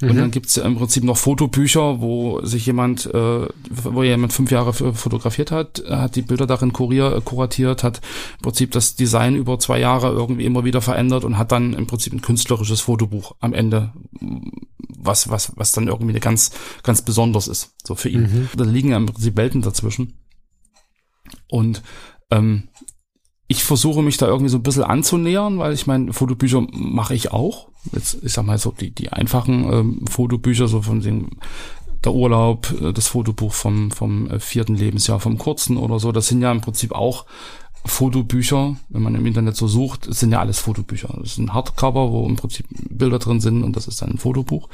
Und 0.00 0.16
dann 0.16 0.32
gibt's 0.32 0.56
ja 0.56 0.64
im 0.64 0.76
Prinzip 0.76 1.04
noch 1.04 1.16
Fotobücher, 1.16 2.00
wo 2.00 2.44
sich 2.44 2.66
jemand, 2.66 3.06
äh, 3.06 3.46
wo 3.70 4.02
jemand 4.02 4.32
fünf 4.32 4.50
Jahre 4.50 4.72
fotografiert 4.72 5.52
hat, 5.52 5.82
hat 5.88 6.16
die 6.16 6.22
Bilder 6.22 6.46
darin 6.46 6.72
kurier, 6.72 7.20
kuratiert, 7.24 7.84
hat 7.84 8.00
im 8.38 8.42
Prinzip 8.42 8.72
das 8.72 8.96
Design 8.96 9.36
über 9.36 9.60
zwei 9.60 9.78
Jahre 9.78 10.08
irgendwie 10.12 10.44
immer 10.44 10.64
wieder 10.64 10.80
verändert 10.80 11.24
und 11.24 11.38
hat 11.38 11.52
dann 11.52 11.72
im 11.74 11.86
Prinzip 11.86 12.12
ein 12.12 12.20
künstlerisches 12.20 12.80
Fotobuch 12.80 13.36
am 13.38 13.54
Ende, 13.54 13.92
was, 15.02 15.28
was, 15.30 15.52
was 15.56 15.72
dann 15.72 15.88
irgendwie 15.88 16.18
ganz, 16.20 16.50
ganz 16.82 17.02
besonders 17.02 17.48
ist, 17.48 17.74
so 17.84 17.94
für 17.94 18.08
ihn. 18.08 18.48
Da 18.56 18.64
liegen 18.64 18.90
ja 18.90 18.96
im 18.96 19.06
Prinzip 19.06 19.36
Welten 19.36 19.62
dazwischen. 19.62 20.18
Und 21.48 21.82
ähm, 22.30 22.68
ich 23.48 23.64
versuche 23.64 24.02
mich 24.02 24.16
da 24.16 24.26
irgendwie 24.26 24.48
so 24.48 24.58
ein 24.58 24.62
bisschen 24.62 24.84
anzunähern, 24.84 25.58
weil 25.58 25.74
ich 25.74 25.86
meine, 25.86 26.12
Fotobücher 26.12 26.66
mache 26.72 27.14
ich 27.14 27.32
auch. 27.32 27.68
Jetzt, 27.92 28.18
ich 28.22 28.32
sag 28.32 28.46
mal 28.46 28.58
so, 28.58 28.72
die, 28.72 28.94
die 28.94 29.12
einfachen 29.12 29.70
ähm, 29.72 30.06
Fotobücher, 30.08 30.68
so 30.68 30.82
von 30.82 31.00
dem 31.00 31.30
der 32.04 32.14
Urlaub, 32.14 32.72
äh, 32.80 32.92
das 32.92 33.08
Fotobuch 33.08 33.52
vom, 33.52 33.90
vom 33.90 34.28
äh, 34.30 34.40
vierten 34.40 34.74
Lebensjahr, 34.74 35.20
vom 35.20 35.38
kurzen 35.38 35.76
oder 35.76 35.98
so, 35.98 36.12
das 36.12 36.28
sind 36.28 36.40
ja 36.42 36.50
im 36.50 36.60
Prinzip 36.60 36.92
auch 36.92 37.26
Fotobücher, 37.84 38.76
wenn 38.88 39.02
man 39.02 39.14
im 39.14 39.26
Internet 39.26 39.56
so 39.56 39.66
sucht, 39.66 40.06
es 40.06 40.20
sind 40.20 40.32
ja 40.32 40.40
alles 40.40 40.60
Fotobücher. 40.60 41.14
Das 41.18 41.32
ist 41.32 41.38
ein 41.38 41.52
Hardcover, 41.52 42.12
wo 42.12 42.26
im 42.26 42.36
Prinzip 42.36 42.66
Bilder 42.90 43.18
drin 43.18 43.40
sind 43.40 43.62
und 43.64 43.76
das 43.76 43.88
ist 43.88 44.02
dann 44.02 44.10
ein 44.10 44.18
Fotobuch. 44.18 44.68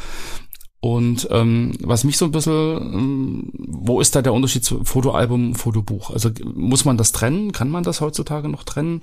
Und 0.80 1.26
ähm, 1.32 1.72
was 1.80 2.04
mich 2.04 2.16
so 2.16 2.26
ein 2.26 2.30
bisschen, 2.30 2.54
ähm, 2.54 3.52
wo 3.66 4.00
ist 4.00 4.14
da 4.14 4.22
der 4.22 4.32
Unterschied 4.32 4.64
zu 4.64 4.84
Fotoalbum, 4.84 5.56
Fotobuch? 5.56 6.10
Also 6.10 6.30
muss 6.54 6.84
man 6.84 6.96
das 6.96 7.10
trennen? 7.10 7.50
Kann 7.50 7.68
man 7.68 7.82
das 7.82 8.00
heutzutage 8.00 8.48
noch 8.48 8.62
trennen? 8.62 9.02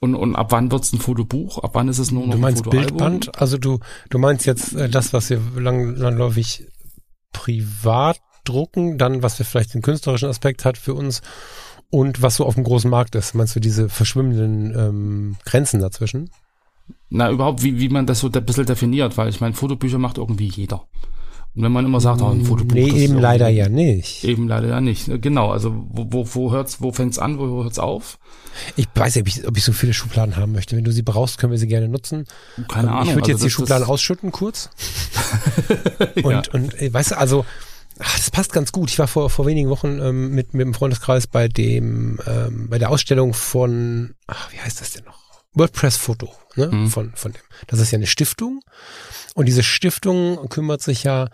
Und, 0.00 0.14
und 0.14 0.36
ab 0.36 0.52
wann 0.52 0.70
wird's 0.70 0.92
ein 0.92 0.98
Fotobuch? 0.98 1.58
Ab 1.58 1.70
wann 1.72 1.88
ist 1.88 1.98
es 1.98 2.10
nur 2.10 2.26
noch 2.26 2.34
Du 2.34 2.38
meinst 2.38 2.60
ein 2.60 2.64
Fotoalbum? 2.64 2.96
Bildband? 2.96 3.40
Also 3.40 3.56
du, 3.56 3.78
du 4.10 4.18
meinst 4.18 4.44
jetzt 4.44 4.74
äh, 4.74 4.90
das, 4.90 5.14
was 5.14 5.30
wir 5.30 5.40
lang, 5.56 5.96
langläufig 5.96 6.66
privat 7.32 8.20
drucken, 8.44 8.98
dann 8.98 9.22
was 9.22 9.38
wir 9.38 9.46
vielleicht 9.46 9.72
den 9.72 9.82
künstlerischen 9.82 10.28
Aspekt 10.28 10.66
hat 10.66 10.76
für 10.76 10.92
uns 10.94 11.22
und 11.90 12.22
was 12.22 12.36
so 12.36 12.44
auf 12.46 12.54
dem 12.54 12.64
großen 12.64 12.90
Markt 12.90 13.14
ist. 13.14 13.34
Meinst 13.34 13.56
du 13.56 13.60
diese 13.60 13.88
verschwimmenden 13.88 14.74
ähm, 14.78 15.36
Grenzen 15.44 15.80
dazwischen? 15.80 16.30
Na, 17.10 17.30
überhaupt, 17.30 17.62
wie, 17.62 17.78
wie 17.80 17.88
man 17.88 18.06
das 18.06 18.20
so 18.20 18.30
ein 18.30 18.44
bisschen 18.44 18.66
definiert, 18.66 19.16
weil 19.16 19.28
ich 19.28 19.40
meine, 19.40 19.54
Fotobücher 19.54 19.98
macht 19.98 20.18
irgendwie 20.18 20.48
jeder. 20.48 20.84
Und 21.54 21.62
wenn 21.64 21.72
man 21.72 21.84
immer 21.86 22.00
sagt, 22.00 22.20
oh, 22.22 22.28
ein 22.28 22.44
Fotobuch. 22.44 22.74
Nee, 22.74 22.90
eben 22.90 23.18
leider 23.18 23.48
ja 23.48 23.68
nicht. 23.68 24.22
Eben 24.22 24.46
leider 24.46 24.68
ja 24.68 24.80
nicht. 24.80 25.10
Genau, 25.22 25.50
also 25.50 25.74
wo, 25.88 26.06
wo, 26.10 26.28
wo 26.34 26.52
hört's, 26.52 26.80
wo 26.82 26.92
fängt's 26.92 27.18
an, 27.18 27.38
wo 27.38 27.64
hört's 27.64 27.78
auf? 27.78 28.18
Ich 28.76 28.86
weiß 28.94 29.16
nicht, 29.16 29.22
ob 29.22 29.28
ich, 29.28 29.48
ob 29.48 29.56
ich 29.56 29.64
so 29.64 29.72
viele 29.72 29.92
Schubladen 29.94 30.36
haben 30.36 30.52
möchte. 30.52 30.76
Wenn 30.76 30.84
du 30.84 30.92
sie 30.92 31.02
brauchst, 31.02 31.38
können 31.38 31.50
wir 31.50 31.58
sie 31.58 31.66
gerne 31.66 31.88
nutzen. 31.88 32.26
Keine 32.68 32.88
Ähm, 32.88 32.94
Ahnung. 32.94 33.08
Ich 33.08 33.14
würde 33.16 33.28
jetzt 33.28 33.36
also 33.36 33.44
die 33.44 33.46
das- 33.46 33.52
Schubladen 33.52 33.86
ausschütten 33.88 34.30
kurz. 34.30 34.70
Und, 36.22 36.48
und 36.54 36.80
äh, 36.80 36.92
weißt 36.92 37.12
du, 37.12 37.18
also, 37.18 37.44
ach, 37.98 38.16
das 38.16 38.30
passt 38.30 38.52
ganz 38.52 38.72
gut. 38.72 38.90
Ich 38.90 38.98
war 38.98 39.08
vor, 39.08 39.30
vor 39.30 39.46
wenigen 39.46 39.68
Wochen 39.68 39.98
ähm, 40.00 40.30
mit, 40.30 40.54
mit 40.54 40.66
dem 40.66 40.74
Freundeskreis 40.74 41.26
bei 41.26 41.48
dem, 41.48 42.18
ähm, 42.26 42.68
bei 42.68 42.78
der 42.78 42.90
Ausstellung 42.90 43.34
von, 43.34 44.14
ach, 44.26 44.52
wie 44.52 44.60
heißt 44.60 44.80
das 44.80 44.92
denn 44.92 45.04
noch? 45.04 45.18
WordPress-Foto, 45.54 46.32
ne? 46.56 46.68
Mhm. 46.68 46.88
Von, 46.88 47.12
von 47.14 47.32
dem. 47.32 47.42
Das 47.66 47.80
ist 47.80 47.90
ja 47.90 47.96
eine 47.96 48.06
Stiftung. 48.06 48.60
Und 49.34 49.46
diese 49.46 49.62
Stiftung 49.62 50.48
kümmert 50.48 50.82
sich 50.82 51.04
ja 51.04 51.28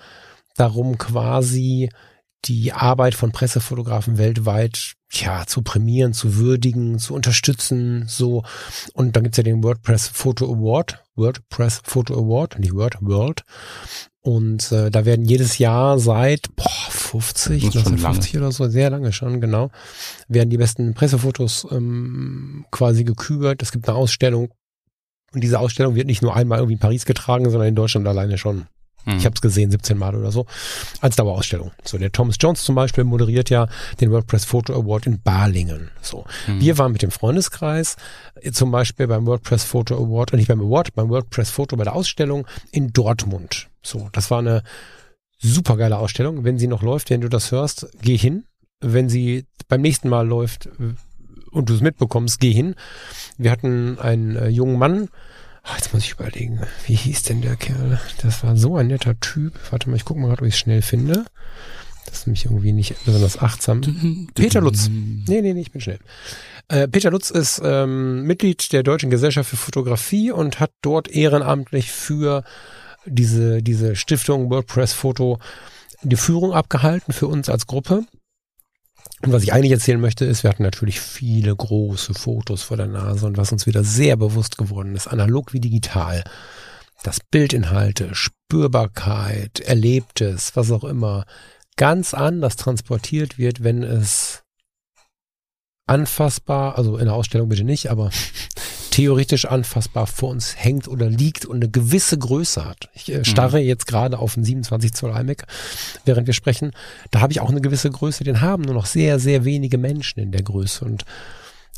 darum, 0.56 0.98
quasi 0.98 1.90
die 2.46 2.72
Arbeit 2.72 3.14
von 3.14 3.32
Pressefotografen 3.32 4.18
weltweit 4.18 4.94
ja, 5.12 5.46
zu 5.46 5.62
prämieren, 5.62 6.12
zu 6.12 6.36
würdigen, 6.36 6.98
zu 6.98 7.14
unterstützen, 7.14 8.04
so. 8.06 8.42
Und 8.92 9.16
dann 9.16 9.22
gibt's 9.22 9.38
ja 9.38 9.44
den 9.44 9.62
WordPress 9.62 10.08
Photo 10.08 10.46
Award, 10.46 11.02
WordPress 11.14 11.82
Photo 11.84 12.14
Award, 12.14 12.58
nicht 12.58 12.74
Word, 12.74 12.98
World. 13.00 13.44
Und 14.26 14.72
äh, 14.72 14.90
da 14.90 15.04
werden 15.04 15.26
jedes 15.26 15.58
Jahr 15.58 15.98
seit 15.98 16.56
boah, 16.56 16.64
50, 16.88 17.62
Das 17.62 17.74
ist 17.74 17.82
schon 17.82 17.92
1950 17.92 18.36
oder 18.38 18.52
so, 18.52 18.66
sehr 18.68 18.88
lange 18.88 19.12
schon, 19.12 19.38
genau, 19.38 19.70
werden 20.28 20.48
die 20.48 20.56
besten 20.56 20.94
Pressefotos 20.94 21.66
ähm, 21.70 22.64
quasi 22.70 23.04
gekübelt. 23.04 23.62
Es 23.62 23.70
gibt 23.70 23.86
eine 23.86 23.98
Ausstellung. 23.98 24.48
Und 25.34 25.44
diese 25.44 25.60
Ausstellung 25.60 25.94
wird 25.94 26.06
nicht 26.06 26.22
nur 26.22 26.34
einmal 26.34 26.58
irgendwie 26.58 26.74
in 26.74 26.78
Paris 26.78 27.04
getragen, 27.04 27.50
sondern 27.50 27.68
in 27.68 27.74
Deutschland 27.74 28.08
alleine 28.08 28.38
schon 28.38 28.66
Mhm. 29.04 29.18
Ich 29.18 29.24
habe 29.24 29.34
es 29.34 29.40
gesehen, 29.40 29.70
17 29.70 29.96
Mal 29.96 30.14
oder 30.14 30.32
so, 30.32 30.46
als 31.00 31.16
Dauerausstellung. 31.16 31.72
So, 31.84 31.98
der 31.98 32.12
Thomas 32.12 32.36
Jones 32.40 32.64
zum 32.64 32.74
Beispiel 32.74 33.04
moderiert 33.04 33.50
ja 33.50 33.68
den 34.00 34.10
WordPress 34.10 34.44
Photo 34.44 34.74
Award 34.74 35.06
in 35.06 35.20
Balingen. 35.20 35.90
So, 36.00 36.24
mhm. 36.46 36.60
wir 36.60 36.78
waren 36.78 36.92
mit 36.92 37.02
dem 37.02 37.10
Freundeskreis 37.10 37.96
äh, 38.40 38.52
zum 38.52 38.70
Beispiel 38.70 39.06
beim 39.06 39.26
WordPress 39.26 39.64
Photo 39.64 39.96
Award, 39.96 40.32
äh, 40.32 40.36
nicht 40.36 40.48
beim 40.48 40.60
Award, 40.60 40.94
beim 40.94 41.08
WordPress 41.08 41.50
Photo 41.50 41.76
bei 41.76 41.84
der 41.84 41.94
Ausstellung 41.94 42.46
in 42.70 42.92
Dortmund. 42.92 43.68
So, 43.82 44.08
das 44.12 44.30
war 44.30 44.38
eine 44.38 44.62
super 45.38 45.76
geile 45.76 45.98
Ausstellung. 45.98 46.44
Wenn 46.44 46.58
sie 46.58 46.66
noch 46.66 46.82
läuft, 46.82 47.10
wenn 47.10 47.20
du 47.20 47.28
das 47.28 47.52
hörst, 47.52 47.86
geh 48.00 48.16
hin. 48.16 48.44
Wenn 48.80 49.08
sie 49.08 49.46
beim 49.68 49.82
nächsten 49.82 50.08
Mal 50.08 50.26
läuft 50.26 50.68
und 51.50 51.68
du 51.68 51.74
es 51.74 51.80
mitbekommst, 51.80 52.40
geh 52.40 52.52
hin. 52.52 52.74
Wir 53.38 53.50
hatten 53.50 53.98
einen 53.98 54.36
äh, 54.36 54.48
jungen 54.48 54.78
Mann, 54.78 55.08
Ach, 55.64 55.76
jetzt 55.76 55.94
muss 55.94 56.04
ich 56.04 56.12
überlegen, 56.12 56.60
wie 56.86 56.94
hieß 56.94 57.22
denn 57.22 57.40
der 57.40 57.56
Kerl? 57.56 57.98
Das 58.22 58.44
war 58.44 58.56
so 58.56 58.76
ein 58.76 58.88
netter 58.88 59.18
Typ. 59.18 59.54
Warte 59.70 59.88
mal, 59.88 59.96
ich 59.96 60.04
gucke 60.04 60.20
mal 60.20 60.28
gerade, 60.28 60.42
ob 60.42 60.48
ich 60.48 60.54
es 60.54 60.60
schnell 60.60 60.82
finde. 60.82 61.24
Das 62.04 62.18
ist 62.18 62.26
nämlich 62.26 62.44
irgendwie 62.44 62.72
nicht 62.72 62.94
besonders 63.06 63.38
achtsam. 63.38 63.80
Peter 64.34 64.60
Lutz. 64.60 64.90
Nee, 64.90 65.40
nee, 65.40 65.54
nee, 65.54 65.60
ich 65.62 65.72
bin 65.72 65.80
schnell. 65.80 65.98
Äh, 66.68 66.86
Peter 66.86 67.10
Lutz 67.10 67.30
ist 67.30 67.62
ähm, 67.64 68.24
Mitglied 68.24 68.72
der 68.72 68.82
Deutschen 68.82 69.08
Gesellschaft 69.08 69.48
für 69.48 69.56
Fotografie 69.56 70.30
und 70.30 70.60
hat 70.60 70.70
dort 70.82 71.08
ehrenamtlich 71.08 71.90
für 71.90 72.44
diese, 73.06 73.62
diese 73.62 73.96
Stiftung 73.96 74.50
WordPress 74.50 74.92
Foto 74.92 75.38
die 76.02 76.16
Führung 76.16 76.52
abgehalten 76.52 77.14
für 77.14 77.26
uns 77.26 77.48
als 77.48 77.66
Gruppe. 77.66 78.04
Und 79.24 79.32
was 79.32 79.42
ich 79.42 79.54
eigentlich 79.54 79.72
erzählen 79.72 80.00
möchte, 80.00 80.26
ist, 80.26 80.42
wir 80.42 80.50
hatten 80.50 80.62
natürlich 80.62 81.00
viele 81.00 81.56
große 81.56 82.12
Fotos 82.12 82.62
vor 82.62 82.76
der 82.76 82.88
Nase. 82.88 83.26
Und 83.26 83.38
was 83.38 83.52
uns 83.52 83.66
wieder 83.66 83.82
sehr 83.82 84.16
bewusst 84.16 84.58
geworden 84.58 84.94
ist, 84.94 85.06
analog 85.06 85.54
wie 85.54 85.60
digital, 85.60 86.24
dass 87.02 87.20
Bildinhalte, 87.20 88.14
Spürbarkeit, 88.14 89.60
Erlebtes, 89.60 90.54
was 90.56 90.70
auch 90.70 90.84
immer, 90.84 91.24
ganz 91.76 92.12
anders 92.12 92.56
transportiert 92.56 93.38
wird, 93.38 93.64
wenn 93.64 93.82
es 93.82 94.42
anfassbar, 95.86 96.76
also 96.76 96.98
in 96.98 97.06
der 97.06 97.14
Ausstellung 97.14 97.48
bitte 97.48 97.64
nicht, 97.64 97.90
aber 97.90 98.10
theoretisch 98.94 99.46
anfassbar 99.46 100.06
vor 100.06 100.28
uns 100.28 100.54
hängt 100.56 100.86
oder 100.86 101.10
liegt 101.10 101.46
und 101.46 101.56
eine 101.56 101.68
gewisse 101.68 102.16
Größe 102.16 102.64
hat. 102.64 102.90
Ich 102.94 103.10
äh, 103.10 103.24
starre 103.24 103.58
mhm. 103.58 103.66
jetzt 103.66 103.88
gerade 103.88 104.20
auf 104.20 104.36
einen 104.36 104.44
27 104.44 104.94
Zoll 104.94 105.10
iMac, 105.10 105.46
während 106.04 106.28
wir 106.28 106.34
sprechen. 106.34 106.70
Da 107.10 107.20
habe 107.20 107.32
ich 107.32 107.40
auch 107.40 107.50
eine 107.50 107.60
gewisse 107.60 107.90
Größe. 107.90 108.22
Den 108.22 108.40
haben 108.40 108.62
nur 108.62 108.74
noch 108.74 108.86
sehr, 108.86 109.18
sehr 109.18 109.44
wenige 109.44 109.78
Menschen 109.78 110.20
in 110.20 110.30
der 110.30 110.44
Größe. 110.44 110.84
Und 110.84 111.04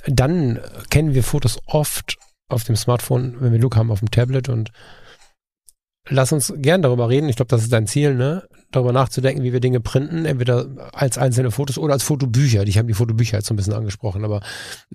dann 0.07 0.61
kennen 0.91 1.15
wir 1.15 1.23
Fotos 1.23 1.59
oft 1.65 2.19
auf 2.51 2.65
dem 2.65 2.77
Smartphone, 2.77 3.37
wenn 3.41 3.51
wir 3.51 3.61
Look 3.61 3.77
haben 3.77 3.91
auf 3.91 4.01
dem 4.01 4.11
Tablet 4.11 4.51
und 4.51 4.71
lass 6.09 6.33
uns 6.33 6.53
gern 6.57 6.83
darüber 6.83 7.09
reden. 7.09 7.29
Ich 7.29 7.37
glaube, 7.37 7.49
das 7.49 7.63
ist 7.63 7.73
dein 7.73 7.87
Ziel, 7.87 8.15
ne? 8.15 8.49
Darüber 8.71 8.93
nachzudenken, 8.93 9.43
wie 9.43 9.53
wir 9.53 9.61
Dinge 9.61 9.81
printen, 9.81 10.25
entweder 10.25 10.67
als 10.93 11.19
einzelne 11.19 11.51
Fotos 11.51 11.79
oder 11.79 11.95
als 11.95 12.03
Fotobücher. 12.03 12.63
Ich 12.65 12.79
habe 12.79 12.89
die 12.89 12.95
Fotobücher 12.95 13.39
jetzt 13.39 13.47
so 13.47 13.55
ein 13.55 13.57
bisschen 13.57 13.73
angesprochen, 13.73 14.25
aber 14.25 14.41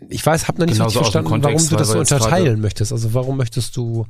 ich 0.09 0.25
weiß, 0.25 0.47
habe 0.47 0.59
noch 0.59 0.65
nicht 0.65 0.75
Genauso 0.77 0.93
so 0.93 0.99
richtig 0.99 1.13
verstanden, 1.13 1.29
Kontext, 1.29 1.65
warum 1.65 1.69
du 1.69 1.75
das 1.77 1.91
so 1.91 1.99
unterteilen 1.99 2.61
möchtest. 2.61 2.91
Also 2.91 3.13
warum 3.13 3.37
möchtest 3.37 3.75
du 3.77 4.05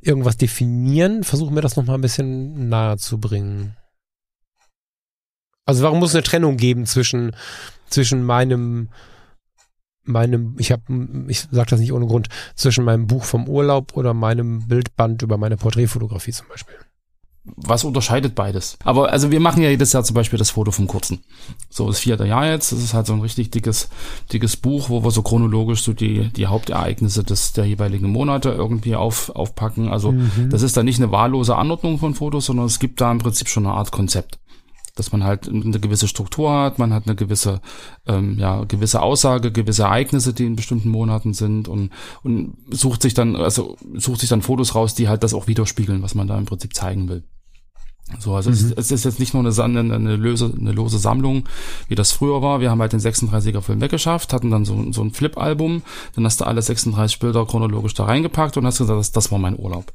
irgendwas 0.00 0.36
definieren? 0.36 1.22
Versuch 1.22 1.50
mir 1.50 1.60
das 1.60 1.76
nochmal 1.76 1.98
ein 1.98 2.02
bisschen 2.02 2.68
nahe 2.68 2.96
zu 2.96 3.18
bringen. 3.18 3.76
Also 5.66 5.82
warum 5.82 5.98
muss 5.98 6.10
es 6.10 6.16
eine 6.16 6.24
Trennung 6.24 6.56
geben 6.56 6.86
zwischen 6.86 7.34
zwischen 7.88 8.24
meinem 8.24 8.88
meinem, 10.04 10.56
ich 10.58 10.72
habe, 10.72 10.82
ich 11.28 11.40
sage 11.50 11.70
das 11.70 11.80
nicht 11.80 11.92
ohne 11.92 12.06
Grund, 12.06 12.28
zwischen 12.54 12.84
meinem 12.84 13.06
Buch 13.06 13.24
vom 13.24 13.48
Urlaub 13.48 13.96
oder 13.96 14.14
meinem 14.14 14.66
Bildband 14.68 15.22
über 15.22 15.38
meine 15.38 15.56
Porträtfotografie 15.56 16.32
zum 16.32 16.48
Beispiel. 16.48 16.76
Was 17.44 17.84
unterscheidet 17.84 18.34
beides? 18.34 18.78
Aber 18.84 19.12
also 19.12 19.30
wir 19.30 19.38
machen 19.38 19.62
ja 19.62 19.68
jedes 19.68 19.92
Jahr 19.92 20.02
zum 20.02 20.14
Beispiel 20.14 20.38
das 20.38 20.50
Foto 20.50 20.70
vom 20.70 20.86
Kurzen. 20.86 21.20
So 21.68 21.86
das 21.86 21.98
vierte 21.98 22.24
Jahr 22.24 22.46
jetzt. 22.46 22.72
Das 22.72 22.78
ist 22.82 22.94
halt 22.94 23.06
so 23.06 23.12
ein 23.12 23.20
richtig 23.20 23.50
dickes, 23.50 23.90
dickes 24.32 24.56
Buch, 24.56 24.88
wo 24.88 25.04
wir 25.04 25.10
so 25.10 25.20
chronologisch 25.20 25.82
so 25.82 25.92
die, 25.92 26.30
die 26.30 26.46
Hauptereignisse 26.46 27.22
des 27.22 27.52
der 27.52 27.66
jeweiligen 27.66 28.08
Monate 28.08 28.48
irgendwie 28.48 28.96
auf, 28.96 29.28
aufpacken. 29.28 29.88
Also 29.88 30.12
mhm. 30.12 30.48
das 30.48 30.62
ist 30.62 30.78
da 30.78 30.82
nicht 30.82 31.02
eine 31.02 31.12
wahllose 31.12 31.56
Anordnung 31.56 31.98
von 31.98 32.14
Fotos, 32.14 32.46
sondern 32.46 32.64
es 32.64 32.78
gibt 32.78 33.02
da 33.02 33.12
im 33.12 33.18
Prinzip 33.18 33.48
schon 33.48 33.66
eine 33.66 33.74
Art 33.74 33.92
Konzept 33.92 34.38
dass 34.94 35.10
man 35.10 35.24
halt 35.24 35.48
eine 35.48 35.80
gewisse 35.80 36.06
Struktur 36.06 36.52
hat, 36.52 36.78
man 36.78 36.92
hat 36.92 37.06
eine 37.06 37.16
gewisse, 37.16 37.60
ähm, 38.06 38.38
ja, 38.38 38.62
gewisse 38.64 39.02
Aussage, 39.02 39.50
gewisse 39.50 39.82
Ereignisse, 39.82 40.32
die 40.32 40.46
in 40.46 40.56
bestimmten 40.56 40.88
Monaten 40.88 41.34
sind 41.34 41.66
und, 41.66 41.90
und 42.22 42.56
sucht 42.70 43.02
sich 43.02 43.14
dann, 43.14 43.34
also 43.34 43.76
sucht 43.94 44.20
sich 44.20 44.28
dann 44.28 44.42
Fotos 44.42 44.74
raus, 44.74 44.94
die 44.94 45.08
halt 45.08 45.24
das 45.24 45.34
auch 45.34 45.48
widerspiegeln, 45.48 46.02
was 46.02 46.14
man 46.14 46.28
da 46.28 46.38
im 46.38 46.44
Prinzip 46.44 46.74
zeigen 46.74 47.08
will. 47.08 47.24
So, 48.18 48.34
also 48.34 48.50
mhm. 48.50 48.56
es, 48.56 48.72
es, 48.72 48.90
ist 48.90 49.04
jetzt 49.04 49.18
nicht 49.18 49.34
nur 49.34 49.44
eine, 49.44 49.80
eine, 49.80 49.94
eine, 49.94 50.16
löse, 50.16 50.52
eine 50.56 50.72
lose 50.72 50.98
Sammlung, 50.98 51.48
wie 51.88 51.94
das 51.94 52.12
früher 52.12 52.42
war. 52.42 52.60
Wir 52.60 52.70
haben 52.70 52.80
halt 52.80 52.92
den 52.92 53.00
36er 53.00 53.62
Film 53.62 53.80
weggeschafft, 53.80 54.32
hatten 54.32 54.50
dann 54.50 54.64
so, 54.64 54.92
so 54.92 55.02
ein 55.02 55.12
Flip-Album, 55.12 55.82
dann 56.14 56.24
hast 56.24 56.40
du 56.40 56.44
alle 56.44 56.60
36 56.60 57.18
Bilder 57.18 57.46
chronologisch 57.46 57.94
da 57.94 58.04
reingepackt 58.04 58.56
und 58.56 58.66
hast 58.66 58.78
gesagt, 58.78 58.98
das, 58.98 59.12
das 59.12 59.32
war 59.32 59.38
mein 59.38 59.58
Urlaub. 59.58 59.92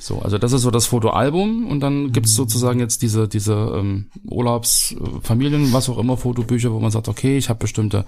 So, 0.00 0.20
also 0.20 0.38
das 0.38 0.52
ist 0.52 0.62
so 0.62 0.70
das 0.70 0.86
Fotoalbum 0.86 1.66
und 1.66 1.80
dann 1.80 2.12
gibt's 2.12 2.34
sozusagen 2.34 2.78
jetzt 2.78 3.02
diese, 3.02 3.26
diese 3.26 3.54
ähm, 3.76 4.06
Urlaubs, 4.30 4.94
Familien, 5.22 5.72
was 5.72 5.88
auch 5.88 5.98
immer, 5.98 6.16
Fotobücher, 6.16 6.72
wo 6.72 6.78
man 6.78 6.92
sagt, 6.92 7.08
okay, 7.08 7.36
ich 7.36 7.48
habe 7.48 7.58
bestimmte 7.58 8.04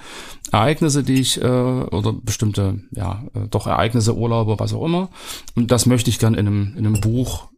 Ereignisse, 0.52 1.02
die 1.02 1.20
ich, 1.20 1.42
äh, 1.42 1.44
oder 1.44 2.12
bestimmte, 2.12 2.80
ja, 2.92 3.24
äh, 3.34 3.48
doch 3.50 3.66
Ereignisse, 3.66 4.16
Urlaube, 4.16 4.60
was 4.60 4.72
auch 4.72 4.84
immer. 4.84 5.08
Und 5.56 5.72
das 5.72 5.86
möchte 5.86 6.10
ich 6.10 6.18
dann 6.18 6.34
in 6.34 6.46
einem, 6.46 6.74
in 6.76 6.86
einem 6.86 7.00
Buch 7.00 7.48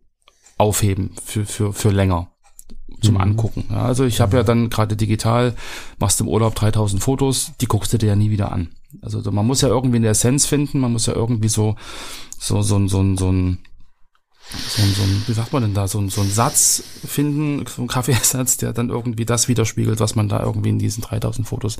aufheben 0.56 1.10
für, 1.22 1.44
für, 1.44 1.74
für 1.74 1.90
länger 1.90 2.28
zum 3.02 3.16
mhm. 3.16 3.20
Angucken. 3.20 3.64
Ja, 3.70 3.82
also 3.82 4.04
ich 4.04 4.20
habe 4.20 4.36
ja 4.36 4.44
dann 4.44 4.70
gerade 4.70 4.96
digital, 4.96 5.54
machst 5.98 6.20
im 6.20 6.28
Urlaub 6.28 6.54
3000 6.54 7.02
Fotos, 7.02 7.52
die 7.60 7.66
guckst 7.66 7.92
du 7.92 7.98
dir 7.98 8.06
ja 8.06 8.16
nie 8.16 8.30
wieder 8.30 8.50
an. 8.52 8.68
Also 9.02 9.30
man 9.30 9.46
muss 9.46 9.60
ja 9.60 9.68
irgendwie 9.68 9.96
eine 9.96 10.08
Essenz 10.08 10.46
finden, 10.46 10.80
man 10.80 10.92
muss 10.92 11.06
ja 11.06 11.14
irgendwie 11.14 11.48
so, 11.48 11.76
so, 12.38 12.62
so, 12.62 12.78
so, 12.78 12.88
so, 12.88 13.16
so 13.16 13.32
ein 13.32 13.58
so, 14.50 14.82
so 14.82 15.02
ein, 15.02 15.22
wie 15.26 15.32
sagt 15.32 15.52
man 15.52 15.62
denn 15.62 15.74
da, 15.74 15.88
so, 15.88 16.06
so 16.08 16.20
ein 16.20 16.30
Satz 16.30 16.82
finden, 17.06 17.64
so 17.66 17.82
ein 17.82 17.88
Kaffeesatz, 17.88 18.58
der 18.58 18.72
dann 18.72 18.90
irgendwie 18.90 19.24
das 19.24 19.48
widerspiegelt, 19.48 20.00
was 20.00 20.14
man 20.14 20.28
da 20.28 20.42
irgendwie 20.42 20.70
in 20.70 20.78
diesen 20.78 21.02
3000 21.02 21.46
Fotos 21.46 21.78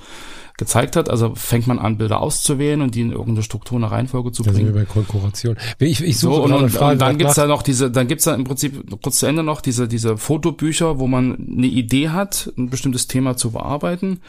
gezeigt 0.56 0.96
hat. 0.96 1.10
Also 1.10 1.34
fängt 1.34 1.66
man 1.66 1.78
an, 1.78 1.98
Bilder 1.98 2.20
auszuwählen 2.20 2.80
und 2.80 2.94
die 2.94 3.02
in 3.02 3.10
irgendeine 3.10 3.42
Struktur, 3.42 3.76
eine 3.76 3.90
Reihenfolge 3.90 4.32
zu 4.32 4.42
bringen. 4.42 4.58
Da 4.58 4.64
sind 4.64 4.74
wir 4.74 4.80
bei 4.80 4.86
Konkurration. 4.86 5.56
Ich, 5.78 6.02
ich 6.02 6.18
suche 6.18 6.36
so, 6.36 6.42
und, 6.44 6.52
und, 6.52 6.70
Frage, 6.70 6.92
und 6.92 6.98
dann 7.00 7.18
gibt's 7.18 7.34
da 7.34 7.46
noch 7.46 7.62
diese, 7.62 7.90
dann 7.90 8.08
gibt's 8.08 8.24
da 8.24 8.34
im 8.34 8.44
Prinzip 8.44 9.02
kurz 9.02 9.18
zu 9.18 9.26
Ende 9.26 9.42
noch 9.42 9.60
diese, 9.60 9.86
diese 9.86 10.16
Fotobücher, 10.16 10.98
wo 10.98 11.06
man 11.06 11.34
eine 11.34 11.66
Idee 11.66 12.08
hat, 12.08 12.52
ein 12.56 12.70
bestimmtes 12.70 13.06
Thema 13.06 13.36
zu 13.36 13.50
bearbeiten, 13.50 14.20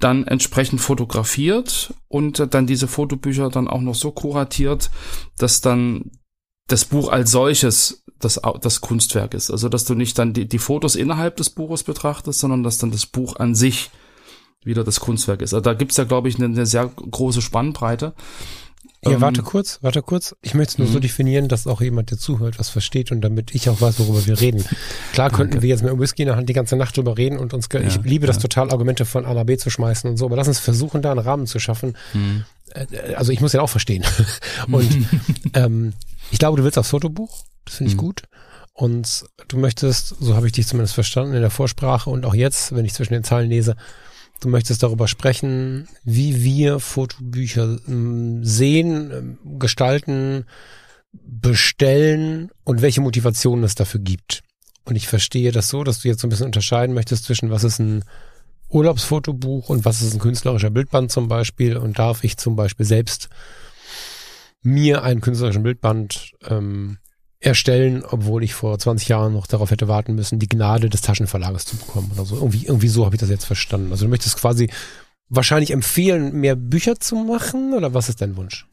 dann 0.00 0.26
entsprechend 0.26 0.80
fotografiert 0.80 1.94
und 2.08 2.54
dann 2.54 2.66
diese 2.66 2.88
Fotobücher 2.88 3.50
dann 3.50 3.68
auch 3.68 3.80
noch 3.80 3.94
so 3.94 4.10
kuratiert, 4.10 4.90
dass 5.38 5.60
dann 5.60 6.10
das 6.66 6.84
Buch 6.84 7.08
als 7.08 7.30
solches 7.30 8.04
das, 8.18 8.40
das 8.60 8.80
Kunstwerk 8.80 9.34
ist. 9.34 9.50
Also, 9.50 9.68
dass 9.68 9.84
du 9.84 9.94
nicht 9.94 10.18
dann 10.18 10.32
die, 10.32 10.48
die 10.48 10.58
Fotos 10.58 10.96
innerhalb 10.96 11.36
des 11.36 11.50
Buches 11.50 11.82
betrachtest, 11.82 12.40
sondern 12.40 12.62
dass 12.62 12.78
dann 12.78 12.90
das 12.90 13.06
Buch 13.06 13.36
an 13.36 13.54
sich 13.54 13.90
wieder 14.64 14.84
das 14.84 15.00
Kunstwerk 15.00 15.42
ist. 15.42 15.54
Also 15.54 15.62
da 15.62 15.74
gibt's 15.74 15.96
ja, 15.96 16.04
glaube 16.04 16.28
ich, 16.28 16.36
eine, 16.36 16.46
eine, 16.46 16.66
sehr 16.66 16.86
große 16.86 17.42
Spannbreite. 17.42 18.14
Ja, 19.04 19.12
ähm, 19.12 19.20
warte 19.20 19.42
kurz, 19.42 19.78
warte 19.82 20.02
kurz. 20.02 20.34
Ich 20.40 20.54
möchte 20.54 20.72
es 20.72 20.78
nur 20.78 20.88
so 20.88 20.96
mhm. 20.96 21.02
definieren, 21.02 21.48
dass 21.48 21.66
auch 21.66 21.82
jemand, 21.82 22.10
der 22.10 22.18
zuhört, 22.18 22.58
was 22.58 22.70
versteht 22.70 23.12
und 23.12 23.20
damit 23.20 23.54
ich 23.54 23.68
auch 23.68 23.80
weiß, 23.80 23.98
worüber 24.00 24.24
wir 24.26 24.40
reden. 24.40 24.64
Klar 25.12 25.30
könnten 25.30 25.60
wir 25.60 25.68
jetzt 25.68 25.82
mit 25.82 25.98
Whisky 25.98 26.22
in 26.22 26.28
der 26.28 26.36
Hand 26.36 26.48
die 26.48 26.54
ganze 26.54 26.76
Nacht 26.76 26.96
drüber 26.96 27.18
reden 27.18 27.38
und 27.38 27.52
uns, 27.52 27.68
ja, 27.72 27.80
ich 27.80 28.02
liebe 28.02 28.24
ja. 28.24 28.32
das 28.32 28.38
total, 28.38 28.70
Argumente 28.70 29.04
von 29.04 29.26
A 29.26 29.34
nach 29.34 29.44
B 29.44 29.58
zu 29.58 29.68
schmeißen 29.68 30.08
und 30.08 30.16
so, 30.16 30.24
aber 30.24 30.36
lass 30.36 30.48
uns 30.48 30.58
versuchen, 30.58 31.02
da 31.02 31.10
einen 31.10 31.20
Rahmen 31.20 31.46
zu 31.46 31.58
schaffen. 31.58 31.96
Mhm. 32.14 32.44
Also 33.16 33.32
ich 33.32 33.40
muss 33.40 33.52
ja 33.52 33.60
auch 33.60 33.70
verstehen. 33.70 34.04
und 34.70 35.06
ähm, 35.54 35.92
ich 36.30 36.38
glaube, 36.38 36.56
du 36.56 36.64
willst 36.64 36.78
aufs 36.78 36.90
Fotobuch. 36.90 37.44
Das 37.64 37.76
finde 37.76 37.90
ich 37.90 37.96
mhm. 37.96 38.00
gut. 38.00 38.22
Und 38.72 39.24
du 39.48 39.56
möchtest, 39.56 40.16
so 40.20 40.34
habe 40.34 40.46
ich 40.46 40.52
dich 40.52 40.66
zumindest 40.66 40.94
verstanden 40.94 41.34
in 41.34 41.40
der 41.40 41.50
Vorsprache 41.50 42.10
und 42.10 42.26
auch 42.26 42.34
jetzt, 42.34 42.74
wenn 42.74 42.84
ich 42.84 42.92
zwischen 42.92 43.12
den 43.12 43.22
Zeilen 43.22 43.48
lese, 43.48 43.76
du 44.40 44.48
möchtest 44.48 44.82
darüber 44.82 45.06
sprechen, 45.06 45.88
wie 46.02 46.42
wir 46.42 46.80
Fotobücher 46.80 47.78
ähm, 47.86 48.44
sehen, 48.44 49.10
ähm, 49.12 49.58
gestalten, 49.60 50.44
bestellen 51.12 52.50
und 52.64 52.82
welche 52.82 53.00
Motivationen 53.00 53.64
es 53.64 53.76
dafür 53.76 54.00
gibt. 54.00 54.42
Und 54.84 54.96
ich 54.96 55.06
verstehe 55.06 55.52
das 55.52 55.68
so, 55.68 55.84
dass 55.84 56.00
du 56.00 56.08
jetzt 56.08 56.20
so 56.20 56.26
ein 56.26 56.30
bisschen 56.30 56.46
unterscheiden 56.46 56.94
möchtest 56.94 57.24
zwischen 57.24 57.50
was 57.50 57.62
ist 57.62 57.78
ein 57.78 58.04
Urlaubsfotobuch 58.74 59.68
und 59.68 59.84
was 59.84 60.02
ist 60.02 60.14
ein 60.14 60.20
künstlerischer 60.20 60.70
Bildband 60.70 61.10
zum 61.10 61.28
Beispiel 61.28 61.76
und 61.76 61.98
darf 61.98 62.24
ich 62.24 62.36
zum 62.36 62.56
Beispiel 62.56 62.84
selbst 62.84 63.28
mir 64.62 65.02
einen 65.02 65.20
künstlerischen 65.20 65.62
Bildband 65.62 66.32
ähm, 66.48 66.98
erstellen, 67.38 68.02
obwohl 68.08 68.42
ich 68.42 68.54
vor 68.54 68.78
20 68.78 69.08
Jahren 69.08 69.32
noch 69.34 69.46
darauf 69.46 69.70
hätte 69.70 69.86
warten 69.86 70.14
müssen, 70.14 70.38
die 70.38 70.48
Gnade 70.48 70.88
des 70.88 71.02
Taschenverlages 71.02 71.66
zu 71.66 71.76
bekommen 71.76 72.10
oder 72.14 72.24
so. 72.24 72.36
Irgendwie, 72.36 72.66
irgendwie 72.66 72.88
so 72.88 73.04
habe 73.04 73.14
ich 73.14 73.20
das 73.20 73.30
jetzt 73.30 73.44
verstanden. 73.44 73.92
Also 73.92 74.06
du 74.06 74.10
möchtest 74.10 74.38
quasi 74.38 74.70
wahrscheinlich 75.28 75.70
empfehlen, 75.70 76.32
mehr 76.32 76.56
Bücher 76.56 76.98
zu 76.98 77.16
machen 77.16 77.74
oder 77.74 77.94
was 77.94 78.08
ist 78.08 78.22
dein 78.22 78.36
Wunsch? 78.36 78.66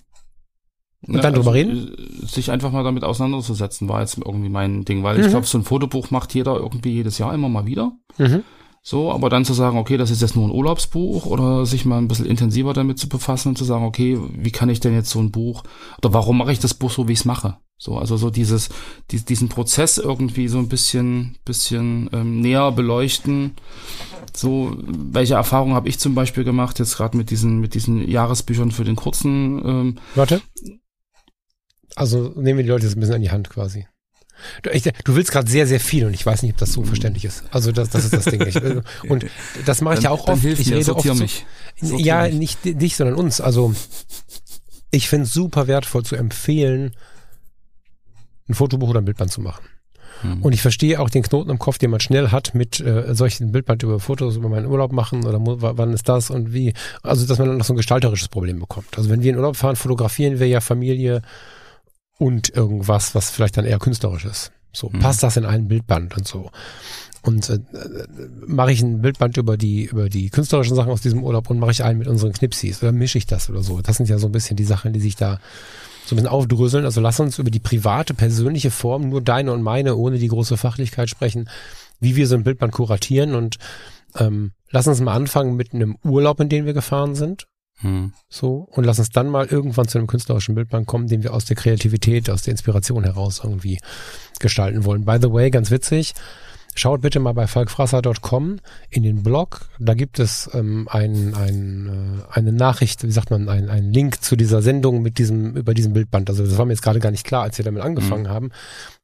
Und 1.05 1.15
ja, 1.15 1.21
dann 1.21 1.33
drüber 1.33 1.51
also, 1.51 1.69
reden? 1.69 1.95
Äh, 2.23 2.25
sich 2.25 2.51
einfach 2.51 2.71
mal 2.71 2.83
damit 2.83 3.03
auseinanderzusetzen, 3.03 3.89
war 3.89 4.01
jetzt 4.01 4.17
irgendwie 4.17 4.49
mein 4.49 4.85
Ding, 4.85 5.03
weil 5.03 5.17
mhm. 5.17 5.23
ich 5.23 5.29
glaube, 5.29 5.47
so 5.47 5.57
ein 5.57 5.63
Fotobuch 5.63 6.11
macht 6.11 6.33
jeder 6.33 6.55
irgendwie 6.55 6.91
jedes 6.91 7.17
Jahr 7.17 7.33
immer 7.33 7.49
mal 7.49 7.65
wieder. 7.65 7.91
Mhm. 8.17 8.43
So, 8.83 9.11
aber 9.11 9.29
dann 9.29 9.45
zu 9.45 9.53
sagen, 9.53 9.77
okay, 9.77 9.97
das 9.97 10.09
ist 10.09 10.21
jetzt 10.21 10.35
nur 10.35 10.47
ein 10.47 10.51
Urlaubsbuch 10.51 11.27
oder 11.27 11.67
sich 11.67 11.85
mal 11.85 11.99
ein 11.99 12.07
bisschen 12.07 12.25
intensiver 12.25 12.73
damit 12.73 12.97
zu 12.97 13.07
befassen 13.07 13.49
und 13.49 13.57
zu 13.57 13.63
sagen, 13.63 13.85
okay, 13.85 14.17
wie 14.33 14.51
kann 14.51 14.69
ich 14.69 14.79
denn 14.79 14.95
jetzt 14.95 15.11
so 15.11 15.19
ein 15.19 15.31
Buch 15.31 15.63
oder 15.99 16.13
warum 16.13 16.39
mache 16.39 16.51
ich 16.51 16.59
das 16.59 16.73
Buch 16.73 16.89
so, 16.89 17.07
wie 17.07 17.13
ich 17.13 17.19
es 17.19 17.25
mache? 17.25 17.57
So, 17.77 17.97
also 17.97 18.17
so 18.17 18.29
dieses, 18.29 18.69
die, 19.11 19.23
diesen 19.23 19.49
Prozess 19.49 19.97
irgendwie 19.97 20.47
so 20.47 20.57
ein 20.57 20.67
bisschen, 20.67 21.37
bisschen 21.45 22.09
ähm, 22.13 22.39
näher 22.39 22.71
beleuchten. 22.71 23.53
So, 24.35 24.77
welche 24.85 25.33
Erfahrungen 25.33 25.73
habe 25.73 25.89
ich 25.89 25.99
zum 25.99 26.13
Beispiel 26.13 26.43
gemacht, 26.43 26.77
jetzt 26.79 26.97
gerade 26.97 27.17
mit 27.17 27.31
diesen, 27.31 27.59
mit 27.59 27.73
diesen 27.73 28.07
Jahresbüchern 28.07 28.71
für 28.71 28.83
den 28.83 28.95
kurzen 28.95 29.61
ähm, 29.65 29.95
Warte. 30.15 30.41
Also 31.95 32.33
nehmen 32.35 32.57
wir 32.57 32.63
die 32.63 32.69
Leute 32.69 32.85
jetzt 32.85 32.95
ein 32.95 32.99
bisschen 32.99 33.15
an 33.15 33.21
die 33.21 33.31
Hand 33.31 33.49
quasi. 33.49 33.87
Du, 34.63 34.69
ich, 34.71 34.83
du 34.83 35.15
willst 35.15 35.31
gerade 35.31 35.49
sehr, 35.49 35.67
sehr 35.67 35.79
viel 35.79 36.05
und 36.05 36.13
ich 36.13 36.25
weiß 36.25 36.43
nicht, 36.43 36.53
ob 36.53 36.57
das 36.57 36.73
so 36.73 36.83
verständlich 36.83 37.25
ist. 37.25 37.43
Also 37.51 37.71
das, 37.71 37.89
das 37.89 38.05
ist 38.05 38.13
das 38.13 38.25
Ding. 38.25 38.41
Ich, 38.45 38.55
und 39.09 39.25
das 39.65 39.81
mache 39.81 39.95
ich 39.95 40.03
ja 40.03 40.09
auch 40.09 40.27
oft. 40.27 40.43
ich 40.43 40.69
mir, 40.69 40.77
rede 40.77 40.95
oft 40.95 41.05
mich. 41.15 41.45
So, 41.81 41.97
ja, 41.97 42.23
mich. 42.23 42.35
nicht 42.35 42.59
dich, 42.63 42.95
sondern 42.95 43.15
uns. 43.15 43.41
Also 43.41 43.73
ich 44.91 45.09
finde 45.09 45.25
es 45.25 45.33
super 45.33 45.67
wertvoll 45.67 46.03
zu 46.03 46.15
empfehlen, 46.15 46.95
ein 48.47 48.53
Fotobuch 48.53 48.89
oder 48.89 49.01
ein 49.01 49.05
Bildband 49.05 49.31
zu 49.31 49.41
machen. 49.41 49.63
Hm. 50.21 50.41
Und 50.43 50.53
ich 50.53 50.61
verstehe 50.61 50.99
auch 50.99 51.09
den 51.09 51.23
Knoten 51.23 51.49
im 51.49 51.59
Kopf, 51.59 51.77
den 51.77 51.89
man 51.89 51.99
schnell 51.99 52.29
hat 52.29 52.53
mit 52.53 52.79
äh, 52.79 53.15
solchen 53.15 53.51
Bildband 53.51 53.83
über 53.83 53.99
Fotos 53.99 54.35
über 54.35 54.49
meinen 54.49 54.67
Urlaub 54.67 54.91
machen 54.91 55.25
oder 55.25 55.39
wann 55.41 55.93
ist 55.93 56.07
das 56.07 56.29
und 56.29 56.53
wie. 56.53 56.73
Also, 57.01 57.25
dass 57.25 57.39
man 57.39 57.47
dann 57.47 57.57
noch 57.57 57.65
so 57.65 57.73
ein 57.73 57.77
gestalterisches 57.77 58.27
Problem 58.27 58.59
bekommt. 58.59 58.97
Also, 58.97 59.09
wenn 59.09 59.23
wir 59.23 59.31
in 59.31 59.37
Urlaub 59.37 59.55
fahren, 59.55 59.75
fotografieren 59.75 60.39
wir 60.39 60.47
ja 60.47 60.61
Familie 60.61 61.21
und 62.21 62.55
irgendwas, 62.55 63.15
was 63.15 63.31
vielleicht 63.31 63.57
dann 63.57 63.65
eher 63.65 63.79
künstlerisch 63.79 64.25
ist. 64.25 64.51
So, 64.71 64.91
mhm. 64.91 64.99
passt 64.99 65.23
das 65.23 65.37
in 65.37 65.45
einen 65.45 65.67
Bildband 65.67 66.15
und 66.15 66.27
so. 66.27 66.51
Und 67.23 67.49
äh, 67.49 67.57
mache 68.45 68.71
ich 68.71 68.83
ein 68.83 69.01
Bildband 69.01 69.37
über 69.37 69.57
die 69.57 69.85
über 69.85 70.07
die 70.07 70.29
künstlerischen 70.29 70.75
Sachen 70.75 70.91
aus 70.91 71.01
diesem 71.01 71.23
Urlaub 71.23 71.49
und 71.49 71.57
mache 71.57 71.71
ich 71.71 71.83
einen 71.83 71.97
mit 71.97 72.07
unseren 72.07 72.31
Knipsis 72.31 72.83
oder 72.83 72.91
mische 72.91 73.17
ich 73.17 73.25
das 73.25 73.49
oder 73.49 73.63
so. 73.63 73.81
Das 73.81 73.97
sind 73.97 74.07
ja 74.07 74.19
so 74.19 74.27
ein 74.27 74.31
bisschen 74.31 74.55
die 74.55 74.65
Sachen, 74.65 74.93
die 74.93 74.99
sich 74.99 75.15
da 75.15 75.39
so 76.05 76.13
ein 76.13 76.17
bisschen 76.17 76.27
aufdröseln. 76.27 76.85
Also 76.85 77.01
lass 77.01 77.19
uns 77.19 77.39
über 77.39 77.49
die 77.49 77.59
private, 77.59 78.13
persönliche 78.13 78.69
Form, 78.69 79.09
nur 79.09 79.21
deine 79.21 79.51
und 79.51 79.63
meine, 79.63 79.95
ohne 79.95 80.19
die 80.19 80.27
große 80.27 80.57
Fachlichkeit 80.57 81.09
sprechen, 81.09 81.49
wie 81.99 82.15
wir 82.15 82.27
so 82.27 82.35
ein 82.35 82.43
Bildband 82.43 82.71
kuratieren 82.71 83.33
und 83.33 83.57
ähm, 84.15 84.51
lass 84.69 84.85
uns 84.85 85.01
mal 85.01 85.15
anfangen 85.15 85.55
mit 85.55 85.73
einem 85.73 85.97
Urlaub, 86.03 86.39
in 86.39 86.49
den 86.49 86.67
wir 86.67 86.73
gefahren 86.73 87.15
sind. 87.15 87.47
Hm. 87.81 88.13
So, 88.29 88.67
und 88.71 88.83
lass 88.83 88.99
uns 88.99 89.09
dann 89.09 89.27
mal 89.27 89.47
irgendwann 89.47 89.87
zu 89.87 89.97
einem 89.97 90.07
künstlerischen 90.07 90.55
Bildplan 90.55 90.85
kommen, 90.85 91.07
den 91.07 91.23
wir 91.23 91.33
aus 91.33 91.45
der 91.45 91.55
Kreativität, 91.55 92.29
aus 92.29 92.43
der 92.43 92.51
Inspiration 92.51 93.03
heraus 93.03 93.41
irgendwie 93.43 93.79
gestalten 94.39 94.85
wollen. 94.85 95.05
By 95.05 95.17
the 95.21 95.31
way, 95.31 95.49
ganz 95.49 95.71
witzig, 95.71 96.13
Schaut 96.73 97.01
bitte 97.01 97.19
mal 97.19 97.33
bei 97.33 97.47
falkfrasser.com 97.47 98.59
in 98.89 99.03
den 99.03 99.23
Blog. 99.23 99.67
Da 99.77 99.93
gibt 99.93 100.19
es 100.19 100.49
ähm, 100.53 100.87
ein, 100.89 101.33
ein, 101.33 102.23
äh, 102.29 102.33
eine 102.33 102.53
Nachricht, 102.53 103.03
wie 103.03 103.11
sagt 103.11 103.29
man, 103.29 103.49
ein, 103.49 103.69
ein 103.69 103.91
Link 103.91 104.23
zu 104.23 104.37
dieser 104.37 104.61
Sendung 104.61 105.01
mit 105.01 105.17
diesem, 105.17 105.57
über 105.57 105.73
diesem 105.73 105.91
Bildband. 105.91 106.29
Also 106.29 106.45
das 106.45 106.57
war 106.57 106.65
mir 106.65 106.71
jetzt 106.71 106.81
gerade 106.81 107.01
gar 107.01 107.11
nicht 107.11 107.25
klar, 107.25 107.43
als 107.43 107.57
wir 107.57 107.65
damit 107.65 107.83
angefangen 107.83 108.23
mhm. 108.23 108.29
haben, 108.29 108.51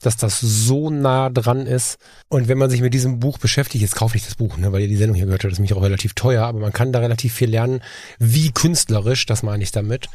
dass 0.02 0.16
das 0.16 0.40
so 0.40 0.90
nah 0.90 1.30
dran 1.30 1.66
ist. 1.66 2.00
Und 2.30 2.48
wenn 2.48 2.58
man 2.58 2.70
sich 2.70 2.82
mit 2.82 2.94
diesem 2.94 3.20
Buch 3.20 3.38
beschäftigt, 3.38 3.82
jetzt 3.82 3.96
kaufe 3.96 4.16
ich 4.16 4.24
das 4.24 4.36
Buch, 4.36 4.58
ne, 4.58 4.72
weil 4.72 4.84
ihr 4.84 4.88
die 4.88 4.96
Sendung 4.96 5.16
hier 5.16 5.26
gehört 5.26 5.44
habt, 5.44 5.52
das 5.52 5.60
ist 5.60 5.62
mich 5.62 5.74
auch 5.74 5.84
relativ 5.84 6.14
teuer, 6.14 6.46
aber 6.46 6.60
man 6.60 6.72
kann 6.72 6.94
da 6.94 7.00
relativ 7.00 7.34
viel 7.34 7.50
lernen, 7.50 7.82
wie 8.18 8.52
künstlerisch, 8.52 9.26
das 9.26 9.44
meine 9.44 9.64
ich 9.64 9.72
damit, 9.72 10.08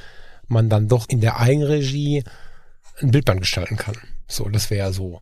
man 0.48 0.70
dann 0.70 0.88
doch 0.88 1.06
in 1.08 1.20
der 1.20 1.38
Eigenregie 1.38 2.24
ein 3.00 3.10
Bildband 3.10 3.40
gestalten 3.40 3.76
kann. 3.76 3.96
So, 4.26 4.48
das 4.48 4.70
wäre 4.70 4.86
ja 4.86 4.92
so 4.92 5.20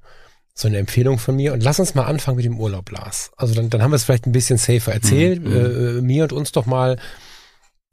so 0.61 0.69
eine 0.69 0.79
Empfehlung 0.79 1.19
von 1.19 1.37
mir. 1.37 1.53
Und 1.53 1.63
lass 1.63 1.81
uns 1.81 1.95
mal 1.95 2.05
anfangen 2.05 2.37
mit 2.37 2.45
dem 2.45 2.59
Urlaub, 2.59 2.91
Lars. 2.91 3.31
Also 3.37 3.55
dann, 3.55 3.71
dann 3.71 3.83
haben 3.83 3.91
wir 3.91 3.97
es 3.97 4.05
vielleicht 4.05 4.27
ein 4.27 4.33
bisschen 4.33 4.59
safer 4.59 4.93
erzählt. 4.93 5.43
Mhm. 5.43 5.53
Äh, 5.53 5.59
äh, 5.59 6.01
mir 6.03 6.25
und 6.25 6.33
uns 6.33 6.53
doch 6.53 6.67
mal, 6.67 6.99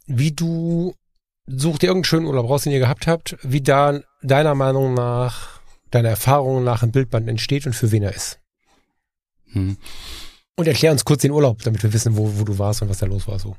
wie 0.05 0.31
du, 0.31 0.93
such 1.47 1.79
dir 1.79 1.87
irgendeinen 1.87 2.03
schönen 2.03 2.25
Urlaub 2.25 2.49
raus, 2.49 2.63
den 2.63 2.73
ihr 2.73 2.79
gehabt 2.79 3.07
habt, 3.07 3.37
wie 3.41 3.61
da 3.61 3.99
deiner 4.21 4.55
Meinung 4.55 4.93
nach, 4.93 5.61
deiner 5.91 6.09
Erfahrung 6.09 6.63
nach 6.63 6.83
ein 6.83 6.91
Bildband 6.91 7.27
entsteht 7.29 7.65
und 7.65 7.73
für 7.73 7.91
wen 7.91 8.03
er 8.03 8.13
ist. 8.13 8.39
Mhm. 9.53 9.77
Und 10.59 10.67
erklär 10.67 10.91
uns 10.91 11.05
kurz 11.05 11.21
den 11.21 11.31
Urlaub, 11.31 11.61
damit 11.61 11.83
wir 11.83 11.93
wissen, 11.93 12.17
wo, 12.17 12.39
wo 12.39 12.43
du 12.43 12.57
warst 12.57 12.81
und 12.81 12.89
was 12.89 12.97
da 12.97 13.05
los 13.05 13.27
war 13.27 13.37
so. 13.37 13.55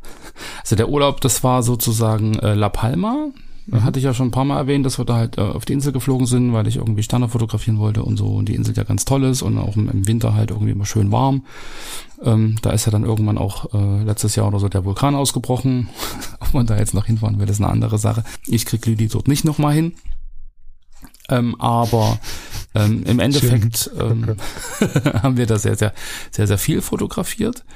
Also 0.60 0.74
der 0.74 0.88
Urlaub, 0.88 1.20
das 1.20 1.44
war 1.44 1.62
sozusagen 1.62 2.38
äh, 2.40 2.54
La 2.54 2.68
Palma. 2.68 3.30
Mhm. 3.70 3.84
Hatte 3.84 3.98
ich 3.98 4.04
ja 4.04 4.14
schon 4.14 4.28
ein 4.28 4.32
paar 4.32 4.46
Mal 4.46 4.56
erwähnt, 4.56 4.86
dass 4.86 4.98
wir 4.98 5.04
da 5.04 5.16
halt 5.16 5.36
äh, 5.36 5.42
auf 5.42 5.66
die 5.66 5.74
Insel 5.74 5.92
geflogen 5.92 6.26
sind, 6.26 6.54
weil 6.54 6.66
ich 6.66 6.76
irgendwie 6.76 7.02
Sterne 7.02 7.28
fotografieren 7.28 7.78
wollte 7.78 8.02
und 8.02 8.16
so. 8.16 8.26
Und 8.28 8.48
die 8.48 8.54
Insel 8.54 8.74
ja 8.74 8.82
ganz 8.82 9.04
toll 9.04 9.24
ist 9.24 9.42
und 9.42 9.58
auch 9.58 9.76
im, 9.76 9.90
im 9.90 10.06
Winter 10.06 10.34
halt 10.34 10.50
irgendwie 10.50 10.72
immer 10.72 10.86
schön 10.86 11.12
warm. 11.12 11.44
Ähm, 12.22 12.56
da 12.62 12.70
ist 12.70 12.86
ja 12.86 12.92
dann 12.92 13.04
irgendwann 13.04 13.36
auch 13.36 13.72
äh, 13.74 14.02
letztes 14.04 14.36
Jahr 14.36 14.48
oder 14.48 14.58
so 14.58 14.68
der 14.70 14.86
Vulkan 14.86 15.14
ausgebrochen. 15.14 15.90
Ob 16.40 16.54
man 16.54 16.66
da 16.66 16.78
jetzt 16.78 16.94
noch 16.94 17.04
hinfahren 17.04 17.38
will, 17.38 17.48
ist 17.48 17.60
eine 17.60 17.70
andere 17.70 17.98
Sache. 17.98 18.24
Ich 18.46 18.64
krieg 18.64 18.84
Lüdi 18.86 19.08
dort 19.08 19.28
nicht 19.28 19.44
nochmal 19.44 19.74
hin. 19.74 19.92
Ähm, 21.28 21.60
aber 21.60 22.18
ähm, 22.74 23.02
im 23.04 23.20
Endeffekt 23.20 23.90
ähm, 24.00 24.36
haben 25.22 25.36
wir 25.36 25.46
da 25.46 25.58
sehr, 25.58 25.76
sehr, 25.76 25.92
sehr, 26.30 26.46
sehr 26.46 26.58
viel 26.58 26.80
fotografiert. 26.80 27.66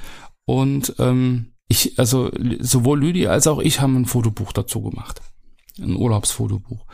Und 0.45 0.95
ähm, 0.97 1.51
ich, 1.67 1.99
also 1.99 2.31
sowohl 2.59 2.99
Lüdi 2.99 3.27
als 3.27 3.45
auch 3.45 3.59
ich 3.59 3.79
haben 3.79 3.95
ein 3.95 4.05
Fotobuch 4.05 4.53
dazu 4.53 4.81
gemacht 4.81 5.21
ein 5.79 5.95
Urlaubsfotobuch. 5.95 6.85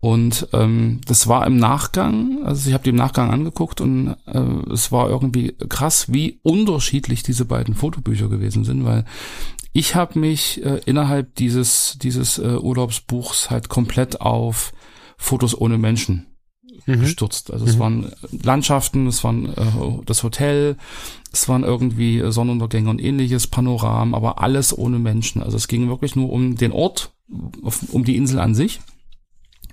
Und 0.00 0.48
ähm, 0.52 1.00
das 1.06 1.28
war 1.28 1.46
im 1.46 1.58
Nachgang, 1.58 2.42
also 2.44 2.68
ich 2.68 2.74
habe 2.74 2.82
die 2.82 2.90
im 2.90 2.96
Nachgang 2.96 3.30
angeguckt 3.30 3.80
und 3.80 4.16
äh, 4.26 4.72
es 4.72 4.90
war 4.90 5.08
irgendwie 5.08 5.52
krass, 5.68 6.12
wie 6.12 6.40
unterschiedlich 6.42 7.22
diese 7.22 7.44
beiden 7.44 7.74
Fotobücher 7.74 8.28
gewesen 8.28 8.64
sind, 8.64 8.84
weil 8.84 9.04
ich 9.72 9.94
habe 9.94 10.18
mich 10.18 10.64
äh, 10.64 10.80
innerhalb 10.86 11.36
dieses 11.36 11.98
dieses 12.02 12.38
äh, 12.38 12.56
Urlaubsbuchs 12.56 13.50
halt 13.50 13.68
komplett 13.68 14.20
auf 14.20 14.72
Fotos 15.16 15.56
ohne 15.58 15.78
Menschen 15.78 16.26
mhm. 16.86 17.00
gestürzt. 17.00 17.52
Also 17.52 17.64
es 17.64 17.76
mhm. 17.76 17.80
waren 17.80 18.12
Landschaften, 18.42 19.06
es 19.06 19.22
waren 19.24 19.46
äh, 19.50 20.04
das 20.04 20.22
Hotel, 20.22 20.76
es 21.32 21.48
waren 21.48 21.64
irgendwie 21.64 22.22
Sonnenuntergänge 22.26 22.90
und 22.90 23.00
ähnliches, 23.00 23.46
Panoramen, 23.46 24.14
aber 24.14 24.42
alles 24.42 24.76
ohne 24.76 24.98
Menschen. 24.98 25.42
Also 25.42 25.56
es 25.56 25.68
ging 25.68 25.88
wirklich 25.88 26.16
nur 26.16 26.30
um 26.30 26.56
den 26.56 26.72
Ort 26.72 27.12
auf, 27.62 27.92
um 27.92 28.04
die 28.04 28.16
Insel 28.16 28.38
an 28.38 28.54
sich. 28.54 28.80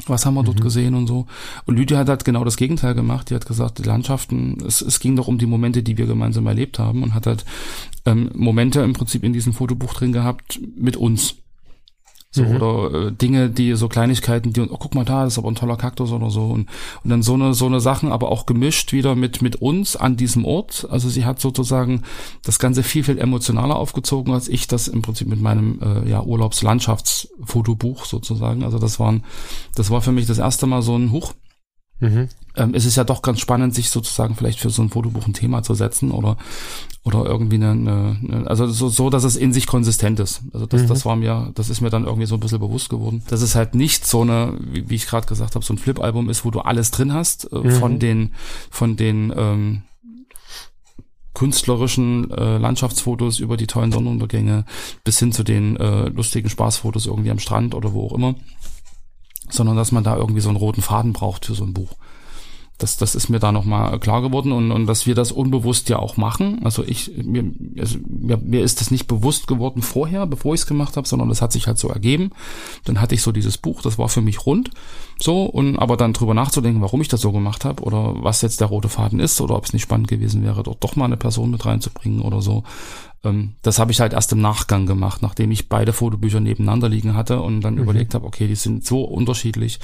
Was 0.08 0.26
haben 0.26 0.36
wir 0.36 0.44
dort 0.44 0.60
mhm. 0.60 0.64
gesehen 0.64 0.96
und 0.96 1.08
so. 1.08 1.26
Und 1.66 1.76
Lydia 1.76 1.98
hat 1.98 2.08
halt 2.08 2.24
genau 2.24 2.46
das 2.46 2.56
Gegenteil 2.56 2.96
gemacht. 2.96 3.30
Die 3.30 3.36
hat 3.36 3.46
gesagt, 3.46 3.80
die 3.80 3.84
Landschaften, 3.84 4.58
es, 4.66 4.82
es 4.82 5.00
ging 5.00 5.16
doch 5.16 5.28
um 5.28 5.38
die 5.38 5.46
Momente, 5.46 5.84
die 5.84 5.98
wir 5.98 6.06
gemeinsam 6.06 6.48
erlebt 6.48 6.80
haben 6.80 7.04
und 7.04 7.14
hat 7.14 7.28
halt 7.28 7.44
ähm, 8.06 8.30
Momente 8.34 8.82
im 8.82 8.94
Prinzip 8.94 9.24
in 9.24 9.34
diesem 9.34 9.54
Fotobuch 9.54 9.94
drin 9.94 10.14
gehabt 10.14 10.60
mit 10.76 10.96
uns. 10.96 11.36
So, 12.32 12.44
mhm. 12.44 12.56
oder 12.58 13.08
äh, 13.08 13.12
Dinge, 13.12 13.50
die 13.50 13.74
so 13.74 13.88
Kleinigkeiten, 13.88 14.54
die, 14.54 14.62
oh, 14.62 14.78
guck 14.78 14.94
mal 14.94 15.04
da, 15.04 15.24
das 15.24 15.34
ist 15.34 15.40
aber 15.40 15.50
ein 15.50 15.56
toller 15.56 15.78
Kaktus 15.78 16.12
oder 16.12 16.30
so. 16.30 16.46
Und, 16.46 16.70
und 17.04 17.10
dann 17.10 17.24
so 17.24 17.34
eine, 17.34 17.56
so 17.56 17.66
eine 17.66 17.80
Sachen, 17.80 18.12
aber 18.12 18.32
auch 18.32 18.46
gemischt 18.46 18.94
wieder 18.94 19.16
mit, 19.16 19.42
mit 19.42 19.56
uns 19.56 19.96
an 19.96 20.16
diesem 20.16 20.46
Ort. 20.46 20.88
Also 20.92 21.10
sie 21.10 21.26
hat 21.26 21.40
sozusagen 21.40 22.04
das 22.44 22.60
Ganze 22.60 22.84
viel, 22.84 23.04
viel 23.04 23.18
emotionaler 23.18 23.78
aufgezogen, 23.78 24.32
als 24.32 24.48
ich 24.48 24.68
das 24.68 24.88
im 24.88 25.02
Prinzip 25.02 25.28
mit 25.28 25.42
meinem 25.42 25.80
äh, 25.82 26.08
ja, 26.08 26.22
Urlaubslandschaftsfotobuch 26.22 28.06
sozusagen. 28.06 28.64
Also 28.64 28.78
das 28.78 29.00
waren, 29.00 29.24
das 29.74 29.90
war 29.90 30.02
für 30.02 30.12
mich 30.12 30.28
das 30.28 30.38
erste 30.38 30.68
Mal 30.68 30.84
so 30.84 30.96
ein 30.96 31.12
Huch. 31.12 31.34
Mhm. 32.00 32.30
Ähm, 32.60 32.74
es 32.74 32.86
ist 32.86 32.98
ja 32.98 33.04
doch 33.04 33.22
ganz 33.22 33.40
spannend, 33.40 33.74
sich 33.74 33.90
sozusagen 33.90 34.36
vielleicht 34.36 34.60
für 34.60 34.70
so 34.70 34.82
ein 34.82 34.90
Fotobuch 34.90 35.26
ein 35.26 35.34
Thema 35.34 35.64
zu 35.64 35.74
setzen 35.74 36.12
oder 36.12 36.38
oder 37.06 37.26
irgendwie 37.26 37.56
eine, 37.56 37.72
eine 37.72 38.44
also 38.48 38.68
so, 38.68 38.90
so, 38.90 39.10
dass 39.10 39.24
es 39.24 39.38
in 39.38 39.54
sich 39.54 39.66
konsistent 39.66 40.20
ist. 40.20 40.42
Also 40.54 40.66
das, 40.66 40.84
mhm. 40.84 40.88
das 40.88 41.06
war 41.06 41.16
mir, 41.16 41.52
das 41.56 41.70
ist 41.70 41.80
mir 41.80 41.90
dann 41.90 42.04
irgendwie 42.04 42.26
so 42.26 42.36
ein 42.36 42.42
bisschen 42.42 42.60
bewusst 42.60 42.90
geworden, 42.90 43.24
dass 43.30 43.42
es 43.42 43.56
halt 43.56 43.74
nicht 43.74 44.06
so 44.06 44.22
eine, 44.22 44.54
wie, 44.60 44.90
wie 44.90 44.96
ich 44.96 45.08
gerade 45.08 45.26
gesagt 45.26 45.56
habe, 45.56 45.64
so 45.64 45.74
ein 45.74 45.78
Flip-Album 45.78 46.30
ist, 46.30 46.44
wo 46.44 46.52
du 46.52 46.60
alles 46.60 46.92
drin 46.92 47.14
hast 47.14 47.52
äh, 47.54 47.58
mhm. 47.58 47.72
von 47.72 48.00
den 48.00 48.34
von 48.70 48.98
den 48.98 49.34
ähm, 49.36 49.84
künstlerischen 51.34 52.30
äh, 52.32 52.58
Landschaftsfotos 52.58 53.40
über 53.40 53.56
die 53.56 53.68
tollen 53.68 53.94
Sonnenuntergänge 53.94 54.66
bis 55.06 55.20
hin 55.20 55.32
zu 55.32 55.44
den 55.44 55.78
äh, 55.78 56.10
lustigen 56.10 56.50
Spaßfotos 56.50 57.06
irgendwie 57.06 57.32
am 57.32 57.40
Strand 57.40 57.76
oder 57.76 57.94
wo 57.94 58.08
auch 58.08 58.14
immer, 58.14 58.36
sondern 59.50 59.78
dass 59.78 59.94
man 59.94 60.04
da 60.04 60.18
irgendwie 60.18 60.42
so 60.42 60.50
einen 60.50 60.58
roten 60.58 60.82
Faden 60.82 61.14
braucht 61.14 61.46
für 61.46 61.56
so 61.56 61.64
ein 61.64 61.74
Buch 61.74 61.96
das, 62.80 62.96
das 62.96 63.14
ist 63.14 63.30
mir 63.30 63.40
da 63.40 63.52
nochmal 63.52 64.00
klar 64.00 64.22
geworden 64.22 64.54
und, 64.54 64.72
und 64.72 64.88
dass 64.88 65.06
wir 65.06 65.14
das 65.14 65.34
unbewusst 65.34 65.90
ja 65.90 66.00
auch 66.00 66.16
machen. 66.16 66.62
Also 66.64 66.84
ich, 66.84 67.12
mir, 67.18 67.52
also 67.78 68.00
mir, 68.08 68.38
mir 68.38 68.64
ist 68.64 68.80
das 68.80 68.90
nicht 68.90 69.06
bewusst 69.06 69.48
geworden 69.48 69.82
vorher, 69.82 70.26
bevor 70.26 70.54
ich 70.54 70.62
es 70.62 70.68
gemacht 70.68 70.96
habe, 70.96 71.08
sondern 71.08 71.28
das 71.28 71.42
hat 71.42 71.52
sich 71.52 71.68
halt 71.68 71.78
so 71.78 71.90
ergeben. 71.90 72.32
Dann 72.86 73.02
hatte 73.02 73.16
ich 73.16 73.22
so 73.22 73.34
dieses 73.34 73.58
Buch, 73.58 73.82
das 73.82 73.98
war 73.98 74.08
für 74.08 74.22
mich 74.22 74.46
rund. 74.46 74.72
So, 75.20 75.44
und 75.44 75.78
aber 75.78 75.98
dann 75.98 76.14
drüber 76.14 76.34
nachzudenken, 76.34 76.82
warum 76.82 77.02
ich 77.02 77.10
das 77.10 77.20
so 77.20 77.34
gemacht 77.34 77.66
habe 77.66 77.84
oder 77.84 78.16
was 78.24 78.42
jetzt 78.42 78.62
der 78.62 78.68
rote 78.68 78.88
Faden 78.88 79.20
ist 79.20 79.42
oder 79.42 79.58
ob 79.58 79.66
es 79.66 79.74
nicht 79.74 79.84
spannend 79.84 80.08
gewesen 80.08 80.44
wäre, 80.44 80.64
dort 80.64 80.82
doch 80.82 80.96
mal 80.96 81.06
eine 81.06 81.18
Person 81.18 81.52
mit 81.52 81.66
reinzubringen 81.66 82.22
oder 82.22 82.42
so. 82.42 82.64
Ähm, 83.26 83.56
das 83.62 83.78
habe 83.78 83.92
ich 83.92 84.00
halt 84.00 84.14
erst 84.14 84.32
im 84.32 84.40
Nachgang 84.40 84.86
gemacht, 84.86 85.22
nachdem 85.22 85.52
ich 85.52 85.68
beide 85.68 85.92
Fotobücher 85.92 86.40
nebeneinander 86.40 86.88
liegen 86.88 87.14
hatte 87.14 87.42
und 87.42 87.60
dann 87.60 87.76
mhm. 87.76 87.82
überlegt 87.82 88.14
habe, 88.14 88.26
okay, 88.26 88.48
die 88.48 88.56
sind 88.56 88.86
so 88.86 89.02
unterschiedlich, 89.02 89.82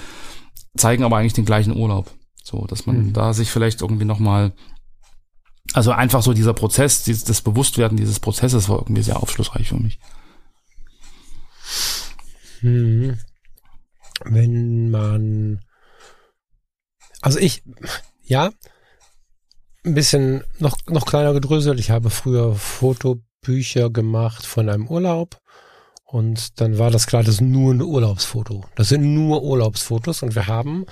zeigen 0.78 1.04
aber 1.04 1.18
eigentlich 1.18 1.34
den 1.34 1.44
gleichen 1.44 1.76
Urlaub. 1.76 2.10
So, 2.46 2.68
dass 2.68 2.86
man 2.86 3.08
mhm. 3.08 3.14
da 3.14 3.34
sich 3.34 3.50
vielleicht 3.50 3.82
irgendwie 3.82 4.06
nochmal, 4.06 4.54
also 5.74 5.92
einfach 5.92 6.22
so 6.22 6.32
dieser 6.32 6.54
Prozess, 6.54 7.02
dieses, 7.02 7.24
das 7.24 7.42
Bewusstwerden 7.42 7.98
dieses 7.98 8.20
Prozesses 8.20 8.70
war 8.70 8.78
irgendwie 8.78 9.02
sehr 9.02 9.22
aufschlussreich 9.22 9.70
für 9.70 9.78
mich. 9.78 10.00
Mhm. 12.62 13.18
Wenn 14.26 14.92
man, 14.92 15.60
also 17.22 17.40
ich, 17.40 17.64
ja, 18.24 18.52
ein 19.84 19.96
bisschen 19.96 20.44
noch, 20.60 20.78
noch 20.88 21.08
kleiner 21.08 21.34
gedröselt. 21.34 21.80
Ich 21.80 21.90
habe 21.90 22.12
früher 22.12 22.54
Fotobücher 22.54 23.90
gemacht 23.90 24.46
von 24.46 24.70
einem 24.70 24.88
Urlaub. 24.88 25.40
Und 26.04 26.62
dann 26.62 26.78
war 26.78 26.92
das 26.92 27.08
klar, 27.08 27.24
das 27.24 27.36
ist 27.36 27.42
nur 27.42 27.74
ein 27.74 27.82
Urlaubsfoto. 27.82 28.66
Das 28.76 28.90
sind 28.90 29.16
nur 29.16 29.42
Urlaubsfotos 29.42 30.22
und 30.22 30.36
wir 30.36 30.46
haben 30.46 30.86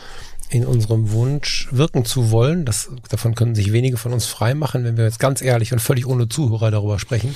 in 0.54 0.66
unserem 0.66 1.12
Wunsch 1.12 1.68
wirken 1.72 2.06
zu 2.06 2.30
wollen, 2.30 2.64
das, 2.64 2.90
davon 3.10 3.34
können 3.34 3.56
sich 3.56 3.74
wenige 3.74 3.98
von 3.98 4.14
uns 4.14 4.28
frei 4.28 4.54
machen, 4.54 4.84
wenn 4.84 4.98
wir 4.98 5.04
jetzt 5.04 5.20
ganz 5.20 5.42
ehrlich 5.42 5.74
und 5.74 5.80
völlig 5.80 6.06
ohne 6.06 6.30
Zuhörer 6.30 6.70
darüber 6.70 7.00
sprechen. 7.00 7.36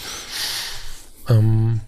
Ähm, 1.27 1.82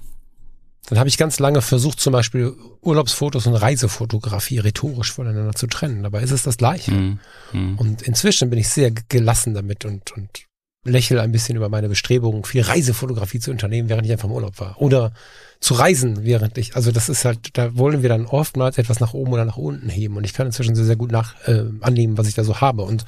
dann 0.88 0.98
habe 0.98 1.08
ich 1.08 1.20
ganz 1.20 1.38
lange 1.38 1.62
versucht, 1.62 2.00
zum 2.00 2.14
Beispiel 2.14 2.56
Urlaubsfotos 2.82 3.46
und 3.46 3.54
Reisefotografie 3.54 4.58
rhetorisch 4.58 5.12
voneinander 5.12 5.54
zu 5.54 5.68
trennen. 5.68 6.02
Dabei 6.02 6.24
ist 6.24 6.32
es 6.32 6.42
das 6.42 6.58
Gleiche. 6.58 6.92
Mm, 6.92 7.20
mm. 7.54 7.78
Und 7.78 8.02
inzwischen 8.02 8.50
bin 8.50 8.58
ich 8.58 8.70
sehr 8.70 8.90
gelassen 8.90 9.54
damit 9.54 9.86
und, 9.86 10.12
und 10.14 10.49
lächle 10.86 11.22
ein 11.22 11.32
bisschen 11.32 11.58
über 11.58 11.70
meine 11.70 11.90
Bestrebungen, 11.90 12.44
viel 12.46 12.62
Reisefotografie 12.62 13.40
zu 13.40 13.52
unternehmen, 13.52 13.90
während 13.90 14.06
ich 14.06 14.12
einfach 14.12 14.30
im 14.30 14.34
Urlaub 14.34 14.60
war. 14.60 14.82
Oder 14.82 15.12
zu 15.60 15.74
reisen, 15.74 16.24
während 16.24 16.58
ich, 16.58 16.76
also 16.76 16.92
das 16.92 17.10
ist 17.10 17.26
halt, 17.26 17.58
da 17.58 17.76
wollen 17.76 18.02
wir 18.02 18.10
dann 18.10 18.26
oftmals 18.26 18.78
etwas 18.78 19.02
nach 19.02 19.14
oben 19.14 19.34
oder 19.34 19.44
nach 19.44 19.58
unten 19.58 19.90
heben 19.90 20.16
und 20.16 20.24
ich 20.24 20.34
kann 20.34 20.48
inzwischen 20.48 20.76
sehr, 20.76 20.86
sehr 20.86 20.96
gut 20.96 21.12
nach 21.12 21.36
äh, 21.48 21.66
annehmen, 21.82 22.18
was 22.18 22.28
ich 22.28 22.34
da 22.34 22.46
so 22.46 22.62
habe 22.62 22.84
und 22.84 23.06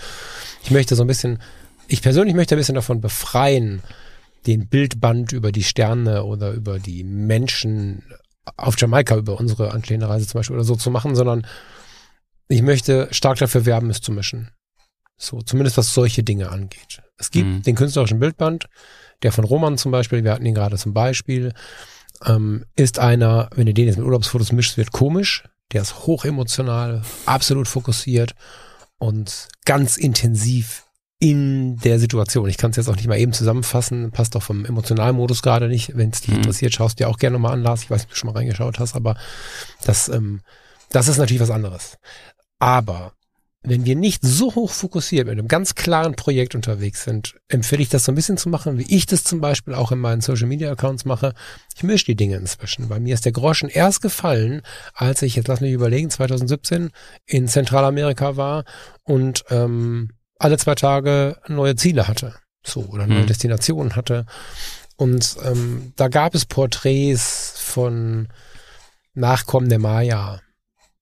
ich 0.64 0.72
möchte 0.72 0.96
so 0.96 1.04
ein 1.04 1.08
bisschen, 1.08 1.40
ich 1.88 2.02
persönlich 2.02 2.36
möchte 2.36 2.56
ein 2.56 2.58
bisschen 2.58 2.76
davon 2.76 3.00
befreien, 3.00 3.82
den 4.48 4.68
Bildband 4.68 5.32
über 5.32 5.54
die 5.54 5.64
Sterne 5.64 6.26
oder 6.26 6.52
über 6.52 6.80
die 6.80 7.06
Menschen 7.06 8.04
auf 8.58 8.78
Jamaika, 8.78 9.16
über 9.16 9.40
unsere 9.40 9.72
anstehende 9.72 10.10
Reise 10.10 10.28
zum 10.28 10.40
Beispiel 10.40 10.56
oder 10.56 10.66
so 10.66 10.76
zu 10.76 10.92
machen, 10.92 11.16
sondern 11.16 11.46
ich 12.50 12.62
möchte 12.62 13.08
stark 13.12 13.38
dafür 13.38 13.66
werben, 13.66 13.90
es 13.90 14.02
zu 14.02 14.12
mischen. 14.12 14.50
So, 15.22 15.40
zumindest 15.42 15.78
was 15.78 15.94
solche 15.94 16.24
Dinge 16.24 16.50
angeht. 16.50 17.04
Es 17.18 17.30
gibt 17.30 17.48
mhm. 17.48 17.62
den 17.62 17.76
künstlerischen 17.76 18.20
Bildband, 18.20 18.68
der 19.22 19.32
von 19.32 19.44
Roman 19.44 19.78
zum 19.78 19.92
Beispiel, 19.92 20.24
wir 20.24 20.32
hatten 20.32 20.46
ihn 20.48 20.56
gerade 20.56 20.78
zum 20.78 20.94
Beispiel, 20.94 21.54
ähm, 22.26 22.66
ist 22.76 22.98
einer, 22.98 23.48
wenn 23.56 23.68
du 23.68 23.74
den 23.74 23.86
jetzt 23.86 23.98
mit 23.98 24.06
Urlaubsfotos 24.06 24.52
mischst, 24.52 24.78
wird 24.78 24.92
komisch. 24.92 25.44
Der 25.74 25.84
ist 25.84 26.08
hochemotional, 26.08 27.04
absolut 27.28 27.68
fokussiert 27.68 28.34
und 28.98 29.48
ganz 29.66 29.98
intensiv 29.98 30.86
in 31.20 31.78
der 31.78 32.00
Situation. 32.00 32.50
Ich 32.50 32.58
kann 32.58 32.72
es 32.72 32.78
jetzt 32.78 32.90
auch 32.90 32.96
nicht 32.96 33.08
mal 33.08 33.20
eben 33.20 33.32
zusammenfassen, 33.32 34.10
passt 34.10 34.36
auch 34.36 34.42
vom 34.42 34.66
Emotionalmodus 34.66 35.44
gerade 35.44 35.68
nicht. 35.68 35.96
Wenn 35.96 36.10
es 36.10 36.22
dich 36.22 36.32
mhm. 36.32 36.38
interessiert, 36.38 36.74
schaust 36.74 37.00
du 37.00 37.04
dir 37.04 37.10
auch 37.10 37.20
gerne 37.20 37.38
mal 37.38 37.52
an, 37.52 37.62
Lars. 37.62 37.84
Ich 37.84 37.92
weiß 37.92 38.02
nicht, 38.02 38.08
ob 38.08 38.14
du 38.14 38.18
schon 38.18 38.34
mal 38.34 38.40
reingeschaut 38.40 38.80
hast, 38.80 38.96
aber 38.96 39.16
das, 39.86 40.10
ähm, 40.10 40.42
das 40.90 41.08
ist 41.08 41.20
natürlich 41.20 41.42
was 41.42 41.52
anderes. 41.52 42.00
Aber 42.58 43.14
wenn 43.64 43.86
wir 43.86 43.96
nicht 43.96 44.24
so 44.24 44.56
hoch 44.56 44.72
fokussiert 44.72 45.28
mit 45.28 45.38
einem 45.38 45.48
ganz 45.48 45.76
klaren 45.76 46.16
Projekt 46.16 46.56
unterwegs 46.56 47.04
sind, 47.04 47.36
empfehle 47.48 47.84
ich 47.84 47.90
das 47.90 48.06
so 48.06 48.12
ein 48.12 48.16
bisschen 48.16 48.38
zu 48.38 48.50
machen, 48.50 48.80
wie 48.80 48.96
ich 48.96 49.06
das 49.06 49.24
zum 49.24 49.40
Beispiel 49.40 49.76
auch 49.76 49.92
in 49.92 50.00
meinen 50.00 50.22
Social 50.22 50.48
Media 50.48 50.72
Accounts 50.72 51.06
mache. 51.06 51.34
Ich 51.76 51.84
mische 51.84 52.06
die 52.06 52.16
Dinge 52.16 52.38
inzwischen. 52.38 52.90
Bei 52.90 53.00
mir 53.00 53.14
ist 53.14 53.26
der 53.26 53.34
Groschen 53.34 53.70
erst 53.70 54.02
gefallen, 54.02 54.64
als 54.96 55.22
ich, 55.22 55.36
jetzt 55.36 55.48
lass 55.48 55.62
mich 55.62 55.74
überlegen, 55.74 56.10
2017 56.10 56.90
in 57.28 57.48
Zentralamerika 57.48 58.36
war 58.36 58.64
und 59.04 59.44
ähm, 59.50 60.10
alle 60.40 60.58
zwei 60.58 60.74
Tage 60.74 61.38
neue 61.48 61.76
Ziele 61.76 62.08
hatte. 62.08 62.34
So, 62.66 62.82
oder 62.86 63.06
neue 63.06 63.24
mhm. 63.24 63.28
Destinationen 63.28 63.96
hatte. 63.96 64.26
Und 64.96 65.38
ähm, 65.44 65.94
da 65.98 66.08
gab 66.08 66.34
es 66.34 66.48
Porträts 66.48 67.54
von 67.58 68.28
Nachkommen 69.14 69.70
der 69.70 69.80
Maya. 69.80 70.42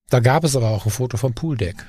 Da 0.09 0.19
gab 0.19 0.43
es 0.43 0.57
aber 0.57 0.69
auch 0.69 0.85
ein 0.85 0.91
Foto 0.91 1.15
vom 1.15 1.33
Pooldeck 1.33 1.85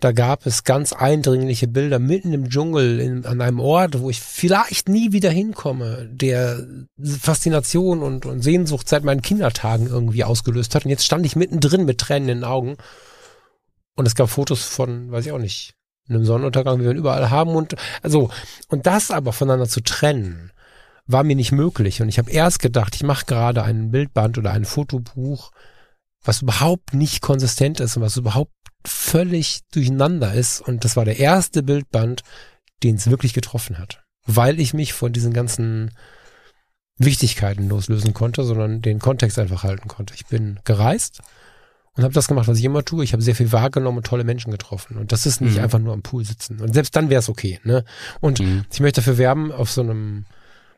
da 0.00 0.12
gab 0.12 0.46
es 0.46 0.64
ganz 0.64 0.92
eindringliche 0.92 1.68
Bilder 1.68 1.98
mitten 1.98 2.32
im 2.32 2.48
Dschungel 2.48 3.00
in, 3.00 3.26
an 3.26 3.40
einem 3.40 3.60
Ort, 3.60 4.00
wo 4.00 4.10
ich 4.10 4.20
vielleicht 4.20 4.88
nie 4.88 5.12
wieder 5.12 5.30
hinkomme, 5.30 6.08
der 6.10 6.66
Faszination 7.02 8.02
und, 8.02 8.26
und 8.26 8.42
Sehnsucht 8.42 8.88
seit 8.88 9.04
meinen 9.04 9.22
Kindertagen 9.22 9.86
irgendwie 9.86 10.24
ausgelöst 10.24 10.74
hat. 10.74 10.84
Und 10.84 10.90
jetzt 10.90 11.04
stand 11.04 11.26
ich 11.26 11.36
mittendrin 11.36 11.84
mit 11.84 11.98
Tränen 11.98 12.28
in 12.28 12.38
den 12.38 12.44
Augen. 12.44 12.76
Und 13.94 14.06
es 14.06 14.14
gab 14.14 14.28
Fotos 14.28 14.62
von, 14.64 15.10
weiß 15.10 15.26
ich 15.26 15.32
auch 15.32 15.38
nicht, 15.38 15.74
einem 16.08 16.24
Sonnenuntergang, 16.24 16.80
wie 16.80 16.84
wir 16.84 16.90
ihn 16.90 16.98
überall 16.98 17.30
haben. 17.30 17.54
Und 17.54 17.74
also, 18.02 18.30
und 18.68 18.86
das 18.86 19.10
aber 19.10 19.32
voneinander 19.32 19.68
zu 19.68 19.80
trennen, 19.80 20.52
war 21.06 21.24
mir 21.24 21.36
nicht 21.36 21.52
möglich. 21.52 22.02
Und 22.02 22.08
ich 22.08 22.18
habe 22.18 22.30
erst 22.30 22.60
gedacht, 22.60 22.94
ich 22.94 23.02
mache 23.02 23.26
gerade 23.26 23.62
ein 23.62 23.90
Bildband 23.90 24.38
oder 24.38 24.52
ein 24.52 24.64
Fotobuch, 24.64 25.52
was 26.22 26.42
überhaupt 26.42 26.94
nicht 26.94 27.22
konsistent 27.22 27.80
ist 27.80 27.96
und 27.96 28.02
was 28.02 28.16
überhaupt 28.16 28.52
völlig 28.88 29.60
durcheinander 29.72 30.32
ist. 30.34 30.60
Und 30.60 30.84
das 30.84 30.96
war 30.96 31.04
der 31.04 31.18
erste 31.18 31.62
Bildband, 31.62 32.22
den 32.82 32.96
es 32.96 33.10
wirklich 33.10 33.34
getroffen 33.34 33.78
hat. 33.78 34.02
Weil 34.26 34.60
ich 34.60 34.74
mich 34.74 34.92
von 34.92 35.12
diesen 35.12 35.32
ganzen 35.32 35.92
Wichtigkeiten 36.98 37.68
loslösen 37.68 38.14
konnte, 38.14 38.44
sondern 38.44 38.82
den 38.82 38.98
Kontext 38.98 39.38
einfach 39.38 39.62
halten 39.62 39.88
konnte. 39.88 40.14
Ich 40.14 40.26
bin 40.26 40.60
gereist 40.64 41.20
und 41.94 42.04
habe 42.04 42.14
das 42.14 42.28
gemacht, 42.28 42.48
was 42.48 42.58
ich 42.58 42.64
immer 42.64 42.84
tue. 42.84 43.04
Ich 43.04 43.12
habe 43.12 43.22
sehr 43.22 43.34
viel 43.34 43.52
wahrgenommen 43.52 43.98
und 43.98 44.06
tolle 44.06 44.24
Menschen 44.24 44.50
getroffen. 44.50 44.96
Und 44.96 45.12
das 45.12 45.26
ist 45.26 45.40
nicht 45.40 45.56
mhm. 45.56 45.64
einfach 45.64 45.78
nur 45.78 45.92
am 45.92 46.02
Pool 46.02 46.24
sitzen. 46.24 46.60
Und 46.60 46.74
selbst 46.74 46.96
dann 46.96 47.10
wäre 47.10 47.20
es 47.20 47.28
okay. 47.28 47.60
Ne? 47.64 47.84
Und 48.20 48.40
mhm. 48.40 48.64
ich 48.72 48.80
möchte 48.80 49.00
dafür 49.00 49.18
werben, 49.18 49.52
auf 49.52 49.70
so 49.70 49.82
einem, 49.82 50.24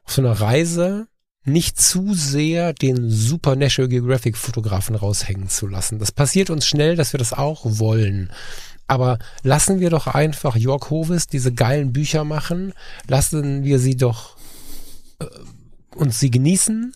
auf 0.05 0.13
so 0.13 0.23
einer 0.23 0.33
Reise 0.33 1.09
nicht 1.49 1.81
zu 1.81 2.15
sehr 2.15 2.73
den 2.73 3.11
Super 3.11 3.57
National 3.57 3.89
Geographic 3.89 4.37
Fotografen 4.37 4.95
raushängen 4.95 5.49
zu 5.49 5.67
lassen. 5.67 5.99
Das 5.99 6.13
passiert 6.13 6.51
uns 6.51 6.67
schnell, 6.67 6.97
dass 6.97 7.13
wir 7.13 7.19
das 7.19 7.33
auch 7.33 7.63
wollen. 7.65 8.31
Aber 8.87 9.19
lassen 9.43 9.81
wir 9.81 9.91
doch 9.91 10.07
einfach 10.07 10.57
Jörg 10.57 10.91
Hovis 10.91 11.27
diese 11.27 11.53
geilen 11.53 11.93
Bücher 11.93 12.25
machen. 12.25 12.73
Lassen 13.07 13.63
wir 13.63 13.79
sie 13.79 13.97
doch 13.97 14.37
äh, 15.21 15.27
uns 15.95 16.19
sie 16.19 16.31
genießen. 16.31 16.95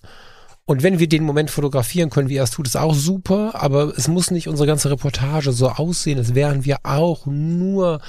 Und 0.65 0.83
wenn 0.83 0.99
wir 0.99 1.09
den 1.09 1.25
Moment 1.25 1.51
fotografieren 1.51 2.09
können, 2.09 2.29
wie 2.29 2.37
er 2.37 2.45
es 2.45 2.51
tut, 2.53 2.67
ist 2.67 2.77
auch 2.77 2.95
super. 2.95 3.63
Aber 3.63 3.93
es 3.97 4.09
muss 4.09 4.31
nicht 4.31 4.49
unsere 4.49 4.67
ganze 4.67 4.91
Reportage 4.91 5.53
so 5.53 5.69
aussehen, 5.69 6.19
als 6.19 6.35
wären 6.35 6.65
wir 6.65 6.79
auch 6.85 7.27
nur 7.27 8.01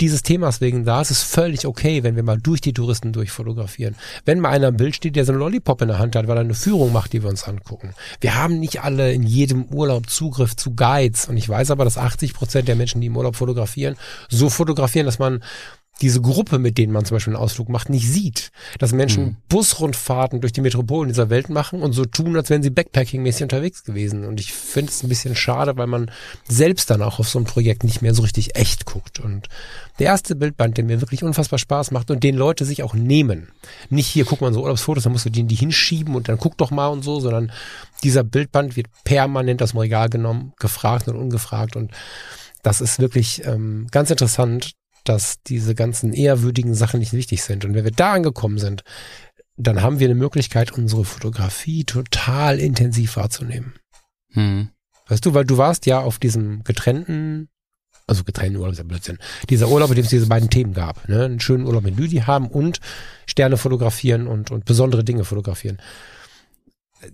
dieses 0.00 0.22
Themas 0.22 0.60
wegen 0.60 0.84
da. 0.84 1.00
Es 1.00 1.10
ist 1.10 1.22
völlig 1.22 1.66
okay, 1.66 2.02
wenn 2.02 2.16
wir 2.16 2.22
mal 2.22 2.38
durch 2.38 2.60
die 2.60 2.72
Touristen 2.72 3.12
durchfotografieren. 3.12 3.96
Wenn 4.24 4.40
mal 4.40 4.50
einer 4.50 4.68
im 4.68 4.76
Bild 4.76 4.96
steht, 4.96 5.16
der 5.16 5.24
so 5.24 5.32
einen 5.32 5.40
Lollipop 5.40 5.80
in 5.82 5.88
der 5.88 5.98
Hand 5.98 6.16
hat, 6.16 6.28
weil 6.28 6.36
er 6.36 6.40
eine 6.40 6.54
Führung 6.54 6.92
macht, 6.92 7.12
die 7.12 7.22
wir 7.22 7.30
uns 7.30 7.44
angucken. 7.44 7.94
Wir 8.20 8.36
haben 8.36 8.58
nicht 8.58 8.82
alle 8.82 9.12
in 9.12 9.22
jedem 9.22 9.64
Urlaub 9.66 10.10
Zugriff 10.10 10.56
zu 10.56 10.74
Guides. 10.74 11.28
Und 11.28 11.36
ich 11.36 11.48
weiß 11.48 11.70
aber, 11.70 11.84
dass 11.84 11.98
80 11.98 12.34
Prozent 12.34 12.68
der 12.68 12.76
Menschen, 12.76 13.00
die 13.00 13.08
im 13.08 13.16
Urlaub 13.16 13.36
fotografieren, 13.36 13.96
so 14.28 14.50
fotografieren, 14.50 15.06
dass 15.06 15.18
man 15.18 15.42
diese 16.02 16.20
Gruppe, 16.20 16.58
mit 16.58 16.76
denen 16.76 16.92
man 16.92 17.04
zum 17.04 17.16
Beispiel 17.16 17.34
einen 17.34 17.42
Ausflug 17.42 17.68
macht, 17.68 17.88
nicht 17.88 18.08
sieht. 18.08 18.50
Dass 18.78 18.92
Menschen 18.92 19.24
mhm. 19.24 19.36
Busrundfahrten 19.48 20.40
durch 20.40 20.52
die 20.52 20.60
Metropolen 20.60 21.08
dieser 21.08 21.30
Welt 21.30 21.48
machen 21.48 21.82
und 21.82 21.92
so 21.92 22.04
tun, 22.04 22.36
als 22.36 22.50
wären 22.50 22.62
sie 22.62 22.70
Backpacking-mäßig 22.70 23.42
unterwegs 23.42 23.82
gewesen. 23.84 24.24
Und 24.24 24.38
ich 24.38 24.52
finde 24.52 24.92
es 24.92 25.02
ein 25.02 25.08
bisschen 25.08 25.34
schade, 25.34 25.76
weil 25.76 25.86
man 25.86 26.10
selbst 26.46 26.90
dann 26.90 27.02
auch 27.02 27.18
auf 27.18 27.28
so 27.28 27.38
ein 27.38 27.44
Projekt 27.44 27.82
nicht 27.82 28.02
mehr 28.02 28.14
so 28.14 28.22
richtig 28.22 28.56
echt 28.56 28.84
guckt. 28.84 29.20
Und 29.20 29.48
der 29.98 30.06
erste 30.06 30.36
Bildband, 30.36 30.76
der 30.76 30.84
mir 30.84 31.00
wirklich 31.00 31.22
unfassbar 31.22 31.58
Spaß 31.58 31.90
macht 31.92 32.10
und 32.10 32.22
den 32.22 32.36
Leute 32.36 32.66
sich 32.66 32.82
auch 32.82 32.94
nehmen. 32.94 33.48
Nicht 33.88 34.08
hier, 34.08 34.26
guck 34.26 34.42
mal 34.42 34.52
so 34.52 34.62
Urlaubsfotos, 34.62 35.04
dann 35.04 35.12
musst 35.12 35.24
du 35.24 35.30
den 35.30 35.48
die 35.48 35.54
hinschieben 35.54 36.14
und 36.14 36.28
dann 36.28 36.36
guck 36.36 36.58
doch 36.58 36.70
mal 36.70 36.88
und 36.88 37.02
so, 37.02 37.20
sondern 37.20 37.52
dieser 38.02 38.22
Bildband 38.22 38.76
wird 38.76 38.88
permanent 39.04 39.62
aus 39.62 39.70
dem 39.70 39.80
Regal 39.80 40.10
genommen, 40.10 40.52
gefragt 40.58 41.08
und 41.08 41.16
ungefragt 41.16 41.76
und 41.76 41.92
das 42.62 42.80
ist 42.80 42.98
wirklich 42.98 43.44
ähm, 43.46 43.86
ganz 43.92 44.10
interessant, 44.10 44.72
dass 45.08 45.42
diese 45.42 45.74
ganzen 45.74 46.12
ehrwürdigen 46.12 46.74
Sachen 46.74 47.00
nicht 47.00 47.12
wichtig 47.12 47.42
sind. 47.42 47.64
Und 47.64 47.74
wenn 47.74 47.84
wir 47.84 47.90
da 47.90 48.12
angekommen 48.12 48.58
sind, 48.58 48.84
dann 49.56 49.82
haben 49.82 49.98
wir 49.98 50.06
eine 50.06 50.14
Möglichkeit, 50.14 50.72
unsere 50.72 51.04
Fotografie 51.04 51.84
total 51.84 52.58
intensiv 52.58 53.16
wahrzunehmen. 53.16 53.74
Hm. 54.32 54.68
Weißt 55.08 55.24
du, 55.24 55.34
weil 55.34 55.44
du 55.44 55.56
warst 55.56 55.86
ja 55.86 56.00
auf 56.00 56.18
diesem 56.18 56.64
getrennten 56.64 57.48
Also 58.06 58.24
getrennten 58.24 58.58
Urlaub 58.58 58.72
ist 58.72 58.78
ja 58.78 58.84
Blödsinn. 58.84 59.18
Dieser 59.48 59.68
Urlaub, 59.68 59.90
in 59.90 59.96
dem 59.96 60.04
es 60.04 60.10
diese 60.10 60.26
beiden 60.26 60.50
Themen 60.50 60.74
gab. 60.74 61.08
Ne? 61.08 61.24
Einen 61.24 61.40
schönen 61.40 61.66
Urlaub 61.66 61.84
mit 61.84 61.96
Lüdi 61.96 62.18
haben 62.18 62.48
und 62.48 62.80
Sterne 63.26 63.56
fotografieren 63.56 64.26
und, 64.26 64.50
und 64.50 64.64
besondere 64.64 65.04
Dinge 65.04 65.24
fotografieren. 65.24 65.78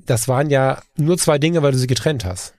Das 0.07 0.29
waren 0.29 0.51
ja 0.51 0.83
nur 0.97 1.19
zwei 1.19 1.39
Dinge, 1.39 1.63
weil 1.63 1.73
du 1.73 1.79
sie 1.79 1.87
getrennt 1.87 2.25
hast 2.25 2.55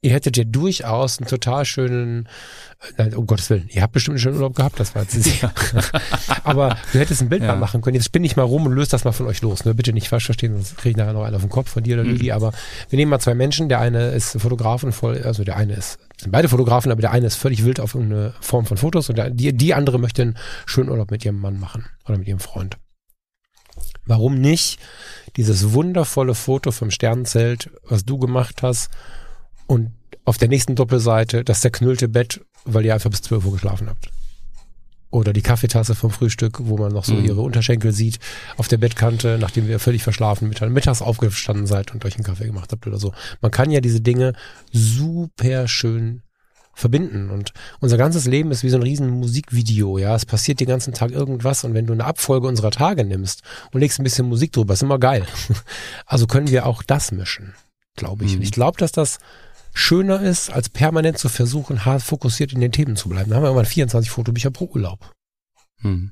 ihr 0.00 0.12
hättet 0.12 0.36
ja 0.36 0.44
durchaus 0.44 1.18
einen 1.18 1.26
total 1.26 1.64
schönen, 1.64 2.28
äh, 2.80 2.92
nein, 2.98 3.14
um 3.14 3.26
Gottes 3.26 3.50
Willen, 3.50 3.68
ihr 3.68 3.82
habt 3.82 3.92
bestimmt 3.92 4.14
einen 4.14 4.20
schönen 4.20 4.36
Urlaub 4.36 4.54
gehabt, 4.54 4.78
das 4.78 4.94
war 4.94 5.02
jetzt 5.02 5.20
sicher. 5.20 5.52
Aber 6.44 6.76
du 6.92 6.98
hättest 7.00 7.20
ein 7.20 7.28
Bild 7.28 7.42
ja. 7.42 7.48
mal 7.48 7.56
machen 7.56 7.80
können. 7.80 7.96
Jetzt 7.96 8.06
spinne 8.06 8.26
ich 8.26 8.36
mal 8.36 8.44
rum 8.44 8.66
und 8.66 8.72
löse 8.72 8.90
das 8.90 9.04
mal 9.04 9.12
von 9.12 9.26
euch 9.26 9.42
los. 9.42 9.64
Ne? 9.64 9.74
Bitte 9.74 9.92
nicht 9.92 10.08
falsch 10.08 10.26
verstehen, 10.26 10.54
sonst 10.54 10.76
kriege 10.76 10.90
ich 10.90 10.96
nachher 10.96 11.12
noch 11.12 11.24
einen 11.24 11.34
auf 11.34 11.42
den 11.42 11.50
Kopf 11.50 11.70
von 11.70 11.82
dir 11.82 11.96
oder 11.96 12.04
Lüdi. 12.04 12.26
Mhm. 12.26 12.32
Aber 12.32 12.52
wir 12.88 12.96
nehmen 12.96 13.10
mal 13.10 13.18
zwei 13.18 13.34
Menschen. 13.34 13.68
Der 13.68 13.80
eine 13.80 14.10
ist 14.10 14.40
Fotograf 14.40 14.84
und 14.84 14.92
voll, 14.92 15.22
also 15.22 15.42
der 15.42 15.56
eine 15.56 15.74
ist, 15.74 15.98
sind 16.16 16.30
beide 16.30 16.48
Fotografen, 16.48 16.92
aber 16.92 17.00
der 17.00 17.10
eine 17.10 17.26
ist 17.26 17.36
völlig 17.36 17.64
wild 17.64 17.80
auf 17.80 17.94
irgendeine 17.94 18.34
Form 18.40 18.66
von 18.66 18.76
Fotos 18.76 19.08
und 19.08 19.18
der, 19.18 19.30
die, 19.30 19.52
die 19.52 19.74
andere 19.74 19.98
möchte 19.98 20.22
einen 20.22 20.38
schönen 20.66 20.90
Urlaub 20.90 21.10
mit 21.10 21.24
ihrem 21.24 21.40
Mann 21.40 21.58
machen 21.58 21.86
oder 22.06 22.18
mit 22.18 22.28
ihrem 22.28 22.40
Freund. 22.40 22.76
Warum 24.06 24.40
nicht 24.40 24.78
dieses 25.36 25.72
wundervolle 25.72 26.34
Foto 26.34 26.70
vom 26.70 26.90
Sternenzelt, 26.90 27.70
was 27.88 28.04
du 28.04 28.18
gemacht 28.18 28.62
hast, 28.62 28.90
und 29.68 29.92
auf 30.24 30.38
der 30.38 30.48
nächsten 30.48 30.74
Doppelseite 30.74 31.44
das 31.44 31.60
zerknüllte 31.60 32.08
Bett, 32.08 32.40
weil 32.64 32.84
ihr 32.84 32.94
einfach 32.94 33.10
bis 33.10 33.22
12 33.22 33.44
Uhr 33.46 33.52
geschlafen 33.52 33.88
habt. 33.88 34.10
Oder 35.10 35.32
die 35.32 35.40
Kaffeetasse 35.40 35.94
vom 35.94 36.10
Frühstück, 36.10 36.58
wo 36.60 36.76
man 36.76 36.92
noch 36.92 37.04
so 37.04 37.14
mhm. 37.14 37.24
ihre 37.24 37.40
Unterschenkel 37.40 37.92
sieht 37.92 38.18
auf 38.58 38.68
der 38.68 38.76
Bettkante, 38.76 39.38
nachdem 39.40 39.68
ihr 39.68 39.78
völlig 39.78 40.02
verschlafen 40.02 40.50
mittags 40.50 41.00
aufgestanden 41.00 41.66
seid 41.66 41.94
und 41.94 42.04
euch 42.04 42.16
einen 42.16 42.24
Kaffee 42.24 42.46
gemacht 42.46 42.72
habt 42.72 42.86
oder 42.86 42.98
so. 42.98 43.14
Man 43.40 43.50
kann 43.50 43.70
ja 43.70 43.80
diese 43.80 44.02
Dinge 44.02 44.34
super 44.70 45.66
schön 45.66 46.22
verbinden 46.74 47.30
und 47.30 47.52
unser 47.80 47.96
ganzes 47.96 48.26
Leben 48.26 48.50
ist 48.50 48.62
wie 48.62 48.68
so 48.68 48.76
ein 48.76 48.82
riesen 48.82 49.08
Musikvideo, 49.08 49.98
ja. 49.98 50.14
Es 50.14 50.26
passiert 50.26 50.60
den 50.60 50.68
ganzen 50.68 50.92
Tag 50.92 51.10
irgendwas 51.10 51.64
und 51.64 51.74
wenn 51.74 51.86
du 51.86 51.92
eine 51.92 52.04
Abfolge 52.04 52.46
unserer 52.46 52.70
Tage 52.70 53.04
nimmst 53.04 53.42
und 53.72 53.80
legst 53.80 53.98
ein 53.98 54.04
bisschen 54.04 54.28
Musik 54.28 54.52
drüber, 54.52 54.74
ist 54.74 54.82
immer 54.82 54.98
geil. 54.98 55.26
Also 56.06 56.26
können 56.26 56.48
wir 56.48 56.66
auch 56.66 56.82
das 56.82 57.12
mischen, 57.12 57.54
glaube 57.96 58.24
ich. 58.24 58.32
Mhm. 58.32 58.38
Und 58.38 58.42
ich 58.44 58.52
glaube, 58.52 58.78
dass 58.78 58.92
das 58.92 59.18
schöner 59.72 60.20
ist, 60.20 60.50
als 60.50 60.68
permanent 60.68 61.18
zu 61.18 61.28
versuchen, 61.28 61.84
hart 61.84 62.02
fokussiert 62.02 62.52
in 62.52 62.60
den 62.60 62.72
Themen 62.72 62.96
zu 62.96 63.08
bleiben. 63.08 63.30
Da 63.30 63.36
haben 63.36 63.42
wir 63.42 63.50
immer 63.50 63.64
24 63.64 64.10
Fotobücher 64.10 64.50
pro 64.50 64.66
Urlaub. 64.66 65.12
Hm. 65.80 66.10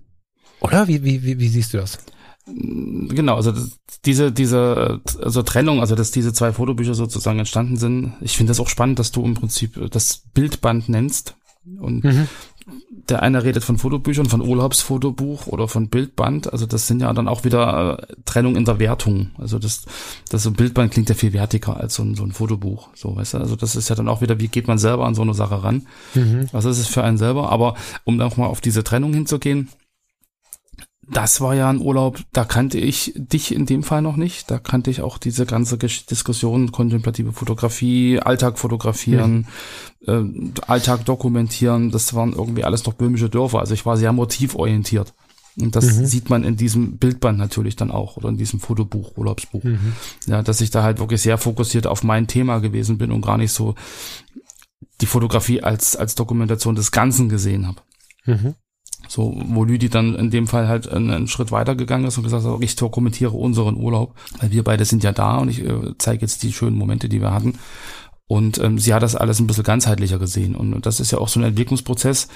Oder? 0.61 0.89
Wie, 0.89 1.05
wie, 1.05 1.23
wie, 1.23 1.39
wie 1.39 1.49
siehst 1.49 1.75
du 1.75 1.79
das? 1.79 1.99
Genau, 2.47 3.35
also 3.35 3.51
das, 3.51 3.79
diese, 4.05 4.31
diese 4.31 5.01
also 5.21 5.43
Trennung, 5.43 5.81
also 5.81 5.97
dass 5.97 6.13
diese 6.13 6.33
zwei 6.33 6.53
Fotobücher 6.53 6.95
sozusagen 6.95 7.41
entstanden 7.41 7.77
sind. 7.77 8.13
Ich 8.21 8.37
finde 8.37 8.53
das 8.53 8.61
auch 8.61 8.69
spannend, 8.69 9.01
dass 9.01 9.11
du 9.11 9.25
im 9.25 9.35
Prinzip 9.35 9.91
das 9.91 10.23
Bildband 10.33 10.89
nennst. 10.89 11.35
Und 11.81 12.05
mhm 12.05 12.29
der 13.09 13.23
eine 13.23 13.45
redet 13.45 13.63
von 13.63 13.79
Fotobüchern, 13.79 14.27
von 14.27 14.41
Urlaubsfotobuch 14.41 15.47
oder 15.47 15.69
von 15.69 15.89
Bildband. 15.89 16.53
Also 16.53 16.67
das 16.67 16.89
sind 16.89 17.01
ja 17.01 17.13
dann 17.13 17.29
auch 17.29 17.45
wieder 17.45 18.01
äh, 18.01 18.15
Trennung 18.25 18.57
in 18.57 18.65
der 18.65 18.81
Wertung. 18.81 19.31
Also 19.39 19.61
das, 19.61 19.85
das 20.29 20.43
so 20.43 20.51
Bildband 20.51 20.93
klingt 20.93 21.09
ja 21.09 21.15
viel 21.15 21.33
wertiger 21.33 21.77
als 21.77 21.95
so 21.95 22.03
ein, 22.03 22.17
so 22.17 22.25
ein 22.25 22.33
Fotobuch. 22.33 22.89
So, 22.95 23.15
weißt 23.15 23.35
du? 23.35 23.39
Also 23.39 23.55
das 23.55 23.77
ist 23.77 23.89
ja 23.89 23.95
dann 23.95 24.09
auch 24.09 24.21
wieder, 24.21 24.41
wie 24.41 24.49
geht 24.49 24.67
man 24.67 24.79
selber 24.79 25.07
an 25.07 25.15
so 25.15 25.23
eine 25.23 25.35
Sache 25.35 25.63
ran? 25.63 25.87
Mhm. 26.15 26.49
Was 26.51 26.65
ist 26.65 26.79
es 26.79 26.89
für 26.89 27.05
einen 27.05 27.19
selber? 27.19 27.51
Aber 27.53 27.77
um 28.05 28.21
auch 28.21 28.37
mal 28.37 28.47
auf 28.47 28.61
diese 28.61 28.83
Trennung 28.83 29.15
hinzugehen, 29.15 29.69
das 31.09 31.41
war 31.41 31.55
ja 31.55 31.71
ein 31.71 31.81
Urlaub, 31.81 32.21
da 32.33 32.45
kannte 32.45 32.79
ich 32.79 33.13
dich 33.17 33.55
in 33.55 33.67
dem 33.67 33.83
Fall 33.83 34.03
noch 34.03 34.17
nicht. 34.17 34.51
Da 34.51 34.59
kannte 34.59 34.91
ich 34.91 35.03
auch 35.03 35.19
diese 35.19 35.47
ganze 35.47 35.79
Diskussion, 35.79 36.73
kontemplative 36.73 37.33
Fotografie, 37.33 38.19
Alltag 38.21 38.59
fotografieren, 38.59 39.47
mhm. 40.07 40.53
äh, 40.57 40.63
Alltag 40.67 41.05
dokumentieren. 41.05 41.91
Das 41.91 42.15
waren 42.15 42.33
irgendwie 42.33 42.65
alles 42.65 42.85
noch 42.87 42.95
böhmische 42.95 43.31
Dörfer. 43.31 43.61
Also 43.61 43.75
ich 43.75 43.87
war 43.87 43.97
sehr 43.97 44.13
motivorientiert. 44.13 45.15
Und 45.59 45.75
das 45.75 45.97
mhm. 45.97 46.07
sieht 46.07 46.29
man 46.29 46.45
in 46.45 46.57
diesem 46.57 46.99
Bildband 46.99 47.39
natürlich 47.39 47.77
dann 47.77 47.91
auch 47.91 48.17
oder 48.17 48.29
in 48.29 48.37
diesem 48.37 48.61
Fotobuch, 48.61 49.17
Urlaubsbuch. 49.17 49.63
Mhm. 49.63 49.93
Ja, 50.27 50.43
dass 50.43 50.61
ich 50.61 50.71
da 50.71 50.83
halt 50.83 50.99
wirklich 50.99 51.23
sehr 51.23 51.39
fokussiert 51.39 51.87
auf 51.87 52.03
mein 52.03 52.27
Thema 52.27 52.59
gewesen 52.59 52.99
bin 52.99 53.11
und 53.11 53.23
gar 53.23 53.39
nicht 53.39 53.53
so 53.53 53.75
die 55.01 55.07
Fotografie 55.07 55.63
als, 55.63 55.97
als 55.97 56.15
Dokumentation 56.15 56.75
des 56.75 56.91
Ganzen 56.91 57.29
gesehen 57.29 57.67
habe. 57.67 57.81
So, 59.09 59.41
wo 59.47 59.65
Lüdi 59.65 59.89
dann 59.89 60.15
in 60.15 60.31
dem 60.31 60.47
Fall 60.47 60.69
halt 60.69 60.89
einen, 60.89 61.11
einen 61.11 61.29
Schritt 61.29 61.53
weiter 61.53 61.77
gegangen 61.77 62.07
ist 62.07 62.17
und 62.19 62.25
gesagt 62.25 62.45
hat, 62.45 62.63
ich 62.63 62.77
dokumentiere 62.77 63.33
unseren 63.33 63.77
Urlaub, 63.77 64.15
weil 64.41 64.51
wir 64.51 64.65
beide 64.65 64.85
sind 64.85 65.05
ja 65.05 65.13
da 65.13 65.39
und 65.39 65.49
ich 65.49 65.65
äh, 65.65 65.95
zeige 65.99 66.23
jetzt 66.23 66.43
die 66.43 66.53
schönen 66.53 66.77
Momente, 66.77 67.09
die 67.09 67.21
wir 67.21 67.33
hatten. 67.33 67.55
Und 68.29 68.59
ähm, 68.59 68.79
sie 68.79 68.93
hat 68.93 69.05
das 69.05 69.15
alles 69.15 69.39
ein 69.39 69.47
bisschen 69.47 69.63
ganzheitlicher 69.63 70.19
gesehen. 70.19 70.57
Und 70.57 70.85
das 70.85 70.99
ist 70.99 71.13
ja 71.13 71.19
auch 71.19 71.29
so 71.29 71.39
ein 71.39 71.45
Entwicklungsprozess, 71.45 72.27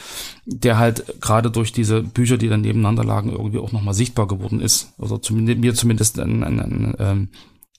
der 0.47 0.79
halt 0.79 1.21
gerade 1.21 1.51
durch 1.51 1.73
diese 1.73 2.03
Bücher, 2.03 2.39
die 2.39 2.49
dann 2.49 2.61
nebeneinander 2.61 3.03
lagen, 3.03 3.33
irgendwie 3.33 3.59
auch 3.59 3.73
nochmal 3.73 3.95
sichtbar 3.95 4.29
geworden 4.29 4.61
ist. 4.61 4.93
Also 4.99 5.19
zumindest, 5.19 5.59
mir 5.59 5.75
zumindest 5.75 6.21
ein, 6.21 6.45
ein, 6.45 6.61
ein, 6.61 6.95
ähm, 7.01 7.29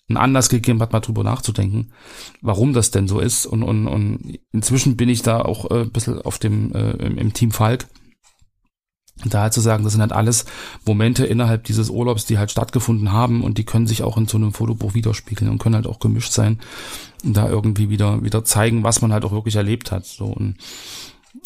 ein 0.09 0.17
Anlass 0.17 0.49
gegeben 0.49 0.81
hat, 0.81 0.91
mal 0.91 0.99
drüber 0.99 1.23
nachzudenken, 1.23 1.93
warum 2.41 2.73
das 2.73 2.91
denn 2.91 3.07
so 3.07 3.21
ist. 3.21 3.45
Und, 3.45 3.63
und, 3.63 3.87
und 3.87 4.39
inzwischen 4.51 4.97
bin 4.97 5.07
ich 5.07 5.21
da 5.21 5.41
auch 5.41 5.71
äh, 5.71 5.83
ein 5.83 5.91
bisschen 5.91 6.21
auf 6.21 6.37
dem 6.37 6.73
äh, 6.73 6.91
im 6.91 7.31
Team 7.31 7.51
Falk 7.51 7.87
da 9.25 9.41
halt 9.41 9.53
zu 9.53 9.61
sagen, 9.61 9.83
das 9.83 9.93
sind 9.93 10.01
halt 10.01 10.13
alles 10.13 10.45
Momente 10.85 11.25
innerhalb 11.25 11.63
dieses 11.63 11.89
Urlaubs, 11.89 12.25
die 12.25 12.37
halt 12.37 12.51
stattgefunden 12.51 13.11
haben 13.11 13.43
und 13.43 13.57
die 13.57 13.65
können 13.65 13.87
sich 13.87 14.03
auch 14.03 14.17
in 14.17 14.27
so 14.27 14.37
einem 14.37 14.53
Fotobuch 14.53 14.93
widerspiegeln 14.93 15.51
und 15.51 15.59
können 15.59 15.75
halt 15.75 15.87
auch 15.87 15.99
gemischt 15.99 16.31
sein 16.31 16.59
und 17.23 17.37
da 17.37 17.49
irgendwie 17.49 17.89
wieder, 17.89 18.23
wieder 18.23 18.43
zeigen, 18.43 18.83
was 18.83 19.01
man 19.01 19.13
halt 19.13 19.25
auch 19.25 19.31
wirklich 19.31 19.55
erlebt 19.55 19.91
hat. 19.91 20.05
So 20.05 20.25
und 20.25 20.55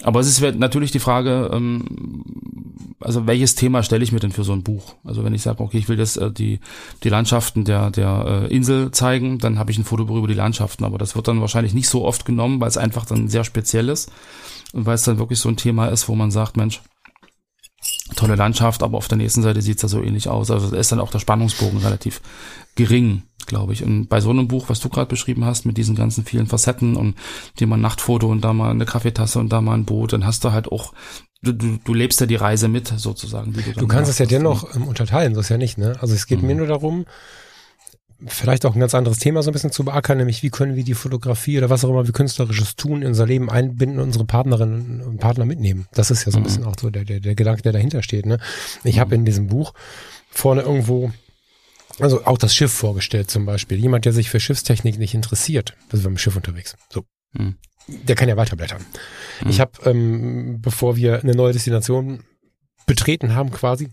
aber 0.04 0.20
es 0.20 0.28
ist 0.28 0.42
natürlich 0.58 0.92
die 0.92 1.00
Frage, 1.00 1.50
ähm, 1.54 2.24
also 3.00 3.28
welches 3.28 3.56
Thema 3.56 3.84
stelle 3.84 4.04
ich 4.04 4.12
mir 4.12 4.20
denn 4.20 4.32
für 4.32 4.44
so 4.44 4.52
ein 4.52 4.64
Buch? 4.64 4.96
Also 5.04 5.24
wenn 5.24 5.34
ich 5.34 5.44
sage, 5.44 5.62
okay, 5.62 5.78
ich 5.78 5.88
will 5.88 6.00
jetzt 6.00 6.18
äh, 6.18 6.32
die, 6.32 6.60
die 7.04 7.10
Landschaften 7.10 7.66
der, 7.66 7.92
der 7.92 8.48
äh, 8.50 8.56
Insel 8.56 8.92
zeigen, 8.92 9.38
dann 9.38 9.60
habe 9.60 9.72
ich 9.72 9.78
ein 9.78 9.84
Fotobuch 9.84 10.18
über 10.18 10.28
die 10.28 10.34
Landschaften, 10.34 10.86
aber 10.86 10.98
das 10.98 11.16
wird 11.16 11.28
dann 11.28 11.40
wahrscheinlich 11.40 11.74
nicht 11.74 11.88
so 11.88 12.04
oft 12.04 12.26
genommen, 12.26 12.60
weil 12.60 12.68
es 12.68 12.78
einfach 12.78 13.06
dann 13.06 13.28
sehr 13.28 13.44
speziell 13.44 13.90
ist 13.90 14.12
und 14.74 14.86
weil 14.86 14.96
es 14.96 15.04
dann 15.04 15.20
wirklich 15.20 15.40
so 15.40 15.50
ein 15.50 15.58
Thema 15.58 15.88
ist, 15.88 16.10
wo 16.10 16.16
man 16.16 16.32
sagt, 16.32 16.58
Mensch, 16.58 16.82
tolle 18.16 18.36
Landschaft, 18.36 18.84
aber 18.84 18.98
auf 18.98 19.08
der 19.08 19.18
nächsten 19.18 19.42
Seite 19.42 19.62
sieht 19.62 19.78
es 19.78 19.84
ja 19.84 19.90
so 19.90 20.02
ähnlich 20.02 20.30
aus. 20.30 20.52
Also 20.52 20.70
da 20.70 20.78
ist 20.78 20.92
dann 20.92 21.00
auch 21.00 21.12
der 21.12 21.20
Spannungsbogen 21.20 21.80
relativ 21.80 22.22
gering, 22.76 23.24
glaube 23.48 23.74
ich. 23.74 23.84
Und 23.84 24.08
bei 24.08 24.22
so 24.22 24.30
einem 24.30 24.48
Buch, 24.48 24.70
was 24.70 24.80
du 24.80 24.90
gerade 24.90 25.08
beschrieben 25.08 25.46
hast, 25.46 25.66
mit 25.66 25.78
diesen 25.78 25.96
ganzen 25.96 26.24
vielen 26.24 26.48
Facetten 26.48 26.96
und 26.96 27.16
dir 27.60 27.68
mal 27.68 27.78
ein 27.78 27.82
Nachtfoto 27.82 28.28
und 28.28 28.42
da 28.42 28.54
mal 28.54 28.72
eine 28.72 28.86
Kaffeetasse 28.86 29.40
und 29.40 29.50
da 29.50 29.62
mal 29.62 29.74
ein 29.74 29.86
Boot, 29.86 30.14
dann 30.14 30.26
hast 30.26 30.44
du 30.44 30.52
halt 30.52 30.72
auch 30.72 30.94
Du, 31.42 31.52
du, 31.52 31.78
du 31.84 31.94
lebst 31.94 32.20
ja 32.22 32.26
die 32.26 32.38
Reise 32.38 32.68
mit, 32.68 32.88
sozusagen. 32.88 33.54
du, 33.54 33.62
du 33.62 33.88
kannst 33.88 34.10
es 34.10 34.18
ja 34.18 34.26
dennoch 34.26 34.76
ähm, 34.76 34.88
unterteilen, 34.88 35.36
so 35.36 35.42
ist 35.42 35.50
ja 35.50 35.58
nicht, 35.58 35.78
ne? 35.78 35.96
Also 36.02 36.16
es 36.16 36.26
geht 36.26 36.42
mhm. 36.42 36.48
mir 36.48 36.56
nur 36.56 36.66
darum, 36.66 37.06
vielleicht 38.28 38.66
auch 38.66 38.76
ein 38.76 38.80
ganz 38.80 38.96
anderes 38.96 39.20
Thema 39.20 39.44
so 39.44 39.50
ein 39.50 39.54
bisschen 39.54 39.72
zu 39.72 39.84
beackern, 39.84 40.18
nämlich 40.18 40.42
wie 40.42 40.50
können 40.50 40.76
wir 40.76 40.84
die 40.84 40.94
Fotografie 40.94 41.58
oder 41.58 41.70
was 41.70 41.84
auch 41.84 41.90
immer 41.90 42.06
wir 42.06 42.14
künstlerisches 42.14 42.76
tun 42.76 43.02
in 43.02 43.10
unser 43.10 43.26
Leben 43.26 43.50
einbinden 43.50 44.00
und 44.00 44.06
unsere 44.06 44.26
Partnerinnen 44.26 45.02
und 45.02 45.20
Partner 45.20 45.46
mitnehmen. 45.46 45.88
Das 45.94 46.12
ist 46.12 46.26
ja 46.26 46.32
so 46.32 46.38
ein 46.38 46.42
mhm. 46.42 46.46
bisschen 46.46 46.64
auch 46.64 46.76
so 46.80 46.90
der, 46.90 47.04
der, 47.04 47.20
der 47.20 47.36
Gedanke, 47.36 47.62
der 47.62 47.74
dahinter 47.74 48.04
steht. 48.04 48.26
Ne? 48.26 48.40
Ich 48.84 48.96
mhm. 48.96 49.00
habe 49.02 49.16
in 49.16 49.26
diesem 49.26 49.48
Buch 49.48 49.74
vorne 50.30 50.62
irgendwo 50.62 51.12
also 52.00 52.26
auch 52.26 52.38
das 52.38 52.54
Schiff 52.54 52.72
vorgestellt 52.72 53.32
zum 53.32 53.46
Beispiel. 53.46 53.80
Jemand, 53.80 54.06
der 54.06 54.14
sich 54.14 54.30
für 54.30 54.40
Schiffstechnik 54.40 54.98
nicht 54.98 55.14
interessiert, 55.14 55.76
wir 55.90 55.98
mit 56.00 56.06
dem 56.06 56.18
Schiff 56.18 56.36
unterwegs. 56.36 56.76
So. 56.92 57.06
Mhm. 57.34 57.56
Der 57.88 58.16
kann 58.16 58.28
ja 58.28 58.36
weiterblättern. 58.36 58.86
Mhm. 59.42 59.50
Ich 59.50 59.60
habe, 59.60 59.72
ähm, 59.86 60.62
bevor 60.62 60.96
wir 60.96 61.22
eine 61.22 61.36
neue 61.36 61.54
Destination 61.54 62.24
betreten 62.86 63.36
haben 63.36 63.52
quasi, 63.52 63.90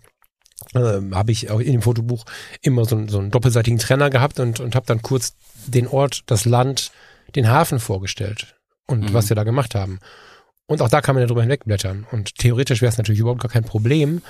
ähm, 0.74 1.14
habe 1.14 1.32
ich 1.32 1.50
auch 1.50 1.60
in 1.60 1.72
dem 1.72 1.82
Fotobuch 1.82 2.24
immer 2.60 2.84
so, 2.84 3.06
so 3.08 3.18
einen 3.18 3.30
doppelseitigen 3.30 3.78
Trenner 3.78 4.10
gehabt 4.10 4.40
und, 4.40 4.60
und 4.60 4.74
habe 4.74 4.86
dann 4.86 5.02
kurz 5.02 5.34
den 5.66 5.86
Ort, 5.86 6.22
das 6.26 6.44
Land, 6.44 6.92
den 7.34 7.48
Hafen 7.48 7.78
vorgestellt 7.78 8.54
und 8.86 9.10
mhm. 9.10 9.14
was 9.14 9.28
wir 9.28 9.36
da 9.36 9.44
gemacht 9.44 9.74
haben. 9.74 9.98
Und 10.66 10.80
auch 10.80 10.88
da 10.88 11.00
kann 11.00 11.14
man 11.14 11.22
ja 11.22 11.26
drüber 11.26 11.42
hinwegblättern. 11.42 12.06
Und 12.10 12.36
theoretisch 12.36 12.80
wäre 12.80 12.90
es 12.90 12.98
natürlich 12.98 13.20
überhaupt 13.20 13.42
gar 13.42 13.50
kein 13.50 13.64
Problem, 13.64 14.22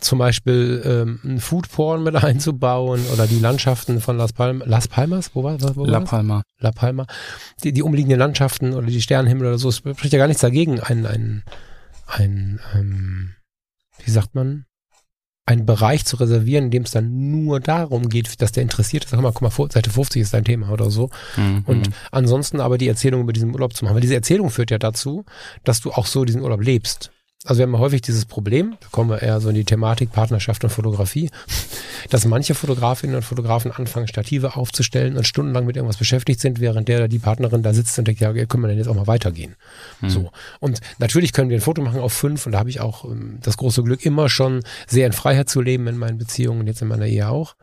zum 0.00 0.18
Beispiel 0.18 0.82
ähm, 0.84 1.20
ein 1.24 1.40
Foodporn 1.40 2.02
mit 2.02 2.16
einzubauen 2.24 3.04
oder 3.12 3.26
die 3.26 3.38
Landschaften 3.38 4.00
von 4.00 4.16
Las 4.16 4.32
Palmas, 4.32 4.68
Las 4.68 4.88
Palmas, 4.88 5.30
wo 5.34 5.42
war, 5.42 5.58
wo 5.76 5.84
La 5.84 6.00
Palma. 6.00 6.42
La 6.58 6.72
Palma. 6.72 7.06
Die, 7.64 7.72
die 7.72 7.82
umliegenden 7.82 8.18
Landschaften 8.18 8.74
oder 8.74 8.86
die 8.86 9.02
Sternenhimmel 9.02 9.48
oder 9.48 9.58
so, 9.58 9.68
es 9.68 9.76
spricht 9.78 10.12
ja 10.12 10.18
gar 10.18 10.28
nichts 10.28 10.42
dagegen, 10.42 10.80
ein, 10.80 11.06
ein, 11.06 11.44
ein 12.06 12.60
ähm, 12.74 13.34
wie 14.04 14.10
sagt 14.10 14.34
man, 14.34 14.64
einen 15.48 15.64
Bereich 15.64 16.04
zu 16.04 16.16
reservieren, 16.16 16.66
in 16.66 16.70
dem 16.70 16.82
es 16.82 16.90
dann 16.90 17.30
nur 17.30 17.58
darum 17.58 18.10
geht, 18.10 18.42
dass 18.42 18.52
der 18.52 18.62
interessiert 18.62 19.04
ist. 19.04 19.10
Sag 19.10 19.22
mal, 19.22 19.32
guck 19.32 19.58
mal, 19.58 19.70
Seite 19.70 19.88
50 19.88 20.20
ist 20.20 20.34
dein 20.34 20.44
Thema 20.44 20.68
oder 20.70 20.90
so. 20.90 21.08
Mhm. 21.36 21.62
Und 21.64 21.90
ansonsten 22.12 22.60
aber 22.60 22.76
die 22.76 22.86
Erzählung 22.86 23.22
über 23.22 23.32
diesen 23.32 23.52
Urlaub 23.52 23.74
zu 23.74 23.84
machen. 23.84 23.94
Weil 23.94 24.02
diese 24.02 24.14
Erzählung 24.14 24.50
führt 24.50 24.70
ja 24.70 24.78
dazu, 24.78 25.24
dass 25.64 25.80
du 25.80 25.90
auch 25.90 26.04
so 26.04 26.26
diesen 26.26 26.42
Urlaub 26.42 26.60
lebst. 26.60 27.12
Also 27.44 27.60
wir 27.60 27.66
haben 27.66 27.78
häufig 27.78 28.02
dieses 28.02 28.24
Problem, 28.24 28.76
da 28.80 28.88
kommen 28.90 29.10
wir 29.10 29.22
eher 29.22 29.40
so 29.40 29.48
in 29.48 29.54
die 29.54 29.64
Thematik 29.64 30.10
Partnerschaft 30.10 30.64
und 30.64 30.70
Fotografie, 30.70 31.30
dass 32.10 32.24
manche 32.24 32.54
Fotografinnen 32.54 33.14
und 33.14 33.22
Fotografen 33.22 33.70
anfangen, 33.70 34.08
Stative 34.08 34.56
aufzustellen 34.56 35.16
und 35.16 35.24
stundenlang 35.24 35.64
mit 35.64 35.76
irgendwas 35.76 35.98
beschäftigt 35.98 36.40
sind, 36.40 36.58
während 36.58 36.88
der 36.88 36.98
oder 36.98 37.08
die 37.08 37.20
Partnerin 37.20 37.62
da 37.62 37.72
sitzt 37.72 37.96
und 37.98 38.08
denkt, 38.08 38.20
ja, 38.20 38.32
können 38.32 38.64
wir 38.64 38.68
denn 38.68 38.78
jetzt 38.78 38.88
auch 38.88 38.94
mal 38.94 39.06
weitergehen? 39.06 39.54
Hm. 40.00 40.10
So. 40.10 40.32
Und 40.58 40.80
natürlich 40.98 41.32
können 41.32 41.48
wir 41.48 41.58
ein 41.58 41.62
Foto 41.62 41.80
machen 41.80 42.00
auf 42.00 42.12
fünf 42.12 42.44
und 42.44 42.52
da 42.52 42.58
habe 42.58 42.70
ich 42.70 42.80
auch 42.80 43.04
ähm, 43.04 43.38
das 43.42 43.56
große 43.56 43.84
Glück, 43.84 44.04
immer 44.04 44.28
schon 44.28 44.64
sehr 44.88 45.06
in 45.06 45.12
Freiheit 45.12 45.48
zu 45.48 45.60
leben 45.60 45.86
in 45.86 45.96
meinen 45.96 46.18
Beziehungen, 46.18 46.66
jetzt 46.66 46.82
in 46.82 46.88
meiner 46.88 47.06
Ehe 47.06 47.28
auch. 47.28 47.54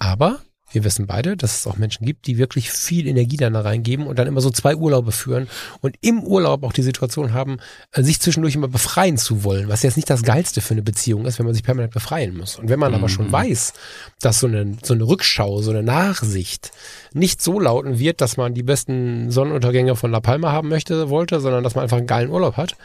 Aber 0.00 0.40
wir 0.74 0.84
wissen 0.84 1.06
beide, 1.06 1.36
dass 1.36 1.58
es 1.58 1.66
auch 1.66 1.76
Menschen 1.76 2.04
gibt, 2.04 2.26
die 2.26 2.38
wirklich 2.38 2.70
viel 2.70 3.06
Energie 3.06 3.36
dann 3.36 3.54
da 3.54 3.60
reingeben 3.60 4.06
und 4.06 4.18
dann 4.18 4.26
immer 4.26 4.40
so 4.40 4.50
zwei 4.50 4.76
Urlaube 4.76 5.12
führen 5.12 5.48
und 5.80 5.96
im 6.00 6.22
Urlaub 6.22 6.62
auch 6.64 6.72
die 6.72 6.82
Situation 6.82 7.32
haben, 7.32 7.58
äh, 7.92 8.02
sich 8.02 8.20
zwischendurch 8.20 8.54
immer 8.54 8.68
befreien 8.68 9.16
zu 9.16 9.44
wollen, 9.44 9.68
was 9.68 9.82
jetzt 9.82 9.96
nicht 9.96 10.10
das 10.10 10.22
Geilste 10.22 10.60
für 10.60 10.74
eine 10.74 10.82
Beziehung 10.82 11.26
ist, 11.26 11.38
wenn 11.38 11.46
man 11.46 11.54
sich 11.54 11.64
permanent 11.64 11.92
befreien 11.92 12.36
muss. 12.36 12.56
Und 12.56 12.68
wenn 12.68 12.78
man 12.78 12.92
mhm. 12.92 12.98
aber 12.98 13.08
schon 13.08 13.28
mhm. 13.28 13.32
weiß, 13.32 13.72
dass 14.20 14.40
so 14.40 14.46
eine, 14.46 14.76
so 14.82 14.94
eine 14.94 15.04
Rückschau, 15.04 15.62
so 15.62 15.70
eine 15.70 15.82
Nachsicht 15.82 16.72
nicht 17.12 17.40
so 17.40 17.60
lauten 17.60 17.98
wird, 17.98 18.20
dass 18.20 18.36
man 18.36 18.54
die 18.54 18.62
besten 18.62 19.30
Sonnenuntergänge 19.30 19.96
von 19.96 20.10
La 20.10 20.20
Palma 20.20 20.52
haben 20.52 20.68
möchte, 20.68 21.08
wollte, 21.08 21.40
sondern 21.40 21.62
dass 21.62 21.74
man 21.74 21.84
einfach 21.84 21.98
einen 21.98 22.06
geilen 22.06 22.30
Urlaub 22.30 22.56
hat, 22.56 22.76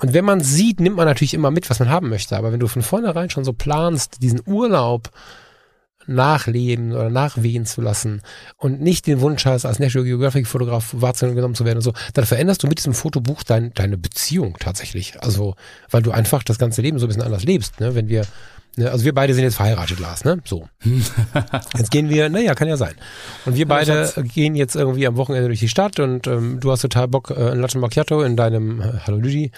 und 0.00 0.14
wenn 0.14 0.24
man 0.24 0.40
sieht, 0.40 0.80
nimmt 0.80 0.96
man 0.96 1.06
natürlich 1.06 1.34
immer 1.34 1.50
mit, 1.50 1.70
was 1.70 1.78
man 1.78 1.88
haben 1.88 2.08
möchte. 2.08 2.36
Aber 2.36 2.52
wenn 2.52 2.60
du 2.60 2.66
von 2.66 2.82
vornherein 2.82 3.30
schon 3.30 3.44
so 3.44 3.52
planst, 3.52 4.22
diesen 4.22 4.40
Urlaub 4.46 5.10
nachleben 6.06 6.92
oder 6.92 7.10
nachwehen 7.10 7.66
zu 7.66 7.80
lassen 7.80 8.22
und 8.56 8.80
nicht 8.80 9.06
den 9.06 9.20
Wunsch 9.20 9.44
hast, 9.44 9.64
als 9.64 9.78
National 9.78 10.06
Geographic 10.06 10.46
Fotograf 10.46 10.90
wahrgenommen 10.92 11.54
zu 11.54 11.64
werden 11.64 11.78
und 11.78 11.82
so, 11.82 11.92
dann 12.14 12.26
veränderst 12.26 12.62
du 12.62 12.66
mit 12.66 12.78
diesem 12.78 12.94
Fotobuch 12.94 13.42
dein, 13.42 13.72
deine 13.74 13.96
Beziehung 13.96 14.56
tatsächlich. 14.58 15.20
Also, 15.22 15.54
weil 15.90 16.02
du 16.02 16.10
einfach 16.10 16.42
das 16.42 16.58
ganze 16.58 16.82
Leben 16.82 16.98
so 16.98 17.06
ein 17.06 17.08
bisschen 17.08 17.22
anders 17.22 17.44
lebst, 17.44 17.80
ne? 17.80 17.94
Wenn 17.94 18.08
wir, 18.08 18.26
ne? 18.76 18.90
also 18.90 19.04
wir 19.04 19.14
beide 19.14 19.34
sind 19.34 19.44
jetzt 19.44 19.56
verheiratet, 19.56 20.00
Lars, 20.00 20.24
ne? 20.24 20.40
So. 20.44 20.68
jetzt 21.78 21.90
gehen 21.90 22.08
wir, 22.08 22.28
naja, 22.28 22.54
kann 22.54 22.68
ja 22.68 22.76
sein. 22.76 22.94
Und 23.44 23.56
wir 23.56 23.66
beide 23.66 24.12
gehen 24.34 24.54
jetzt 24.54 24.76
irgendwie 24.76 25.06
am 25.06 25.16
Wochenende 25.16 25.48
durch 25.48 25.60
die 25.60 25.68
Stadt 25.68 26.00
und 26.00 26.26
ähm, 26.26 26.60
du 26.60 26.70
hast 26.70 26.82
total 26.82 27.08
Bock, 27.08 27.30
äh, 27.30 27.50
ein 27.50 27.60
Latte 27.60 27.78
Macchiato 27.78 28.22
in 28.22 28.36
deinem, 28.36 28.80
äh, 28.80 28.92
hallo 29.06 29.18
Lüdi, 29.18 29.52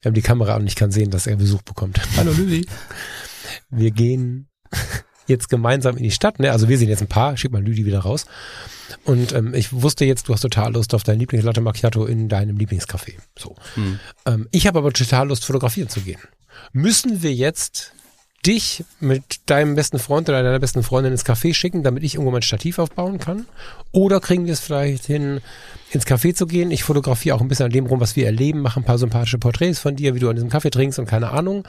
wir 0.00 0.08
haben 0.08 0.14
die 0.14 0.22
Kamera 0.22 0.56
und 0.56 0.66
ich 0.66 0.76
kann 0.76 0.90
sehen, 0.90 1.10
dass 1.10 1.26
er 1.26 1.36
Besuch 1.36 1.62
bekommt. 1.62 2.00
Hallo 2.16 2.32
Lüdi. 2.32 2.66
Wir 3.70 3.90
gehen 3.90 4.48
jetzt 5.32 5.48
gemeinsam 5.48 5.96
in 5.96 6.04
die 6.04 6.10
Stadt, 6.10 6.38
ne? 6.38 6.52
Also 6.52 6.68
wir 6.68 6.78
sind 6.78 6.88
jetzt 6.88 7.02
ein 7.02 7.08
Paar, 7.08 7.36
schick 7.36 7.50
mal 7.50 7.62
Lüdi 7.62 7.84
wieder 7.84 8.00
raus. 8.00 8.26
Und 9.04 9.32
ähm, 9.32 9.54
ich 9.54 9.72
wusste 9.72 10.04
jetzt, 10.04 10.28
du 10.28 10.34
hast 10.34 10.42
total 10.42 10.72
Lust 10.74 10.94
auf 10.94 11.02
dein 11.02 11.18
Lieblingslatte 11.18 11.60
Macchiato 11.60 12.04
in 12.04 12.28
deinem 12.28 12.56
Lieblingscafé. 12.56 13.14
So. 13.38 13.56
Hm. 13.74 13.98
Ähm, 14.26 14.48
ich 14.50 14.66
habe 14.66 14.78
aber 14.78 14.92
total 14.92 15.28
Lust, 15.28 15.44
fotografieren 15.44 15.88
zu 15.88 16.00
gehen. 16.00 16.20
Müssen 16.72 17.22
wir 17.22 17.32
jetzt 17.32 17.92
dich 18.44 18.84
mit 19.00 19.22
deinem 19.46 19.74
besten 19.74 19.98
Freund 19.98 20.28
oder 20.28 20.42
deiner 20.42 20.58
besten 20.58 20.82
Freundin 20.82 21.12
ins 21.12 21.24
Café 21.24 21.54
schicken, 21.54 21.82
damit 21.82 22.02
ich 22.02 22.14
irgendwo 22.14 22.32
mein 22.32 22.42
Stativ 22.42 22.78
aufbauen 22.78 23.18
kann? 23.18 23.46
Oder 23.92 24.20
kriegen 24.20 24.46
wir 24.46 24.52
es 24.52 24.60
vielleicht 24.60 25.06
hin, 25.06 25.40
ins 25.90 26.06
Café 26.06 26.34
zu 26.34 26.46
gehen? 26.46 26.70
Ich 26.70 26.84
fotografiere 26.84 27.36
auch 27.36 27.40
ein 27.40 27.48
bisschen 27.48 27.66
an 27.66 27.72
dem 27.72 27.86
rum, 27.86 28.00
was 28.00 28.16
wir 28.16 28.26
erleben, 28.26 28.60
mache 28.60 28.80
ein 28.80 28.84
paar 28.84 28.98
sympathische 28.98 29.38
Porträts 29.38 29.78
von 29.78 29.96
dir, 29.96 30.14
wie 30.14 30.20
du 30.20 30.28
an 30.28 30.36
diesem 30.36 30.50
Kaffee 30.50 30.70
trinkst 30.70 30.98
und 30.98 31.06
keine 31.06 31.30
Ahnung. 31.30 31.64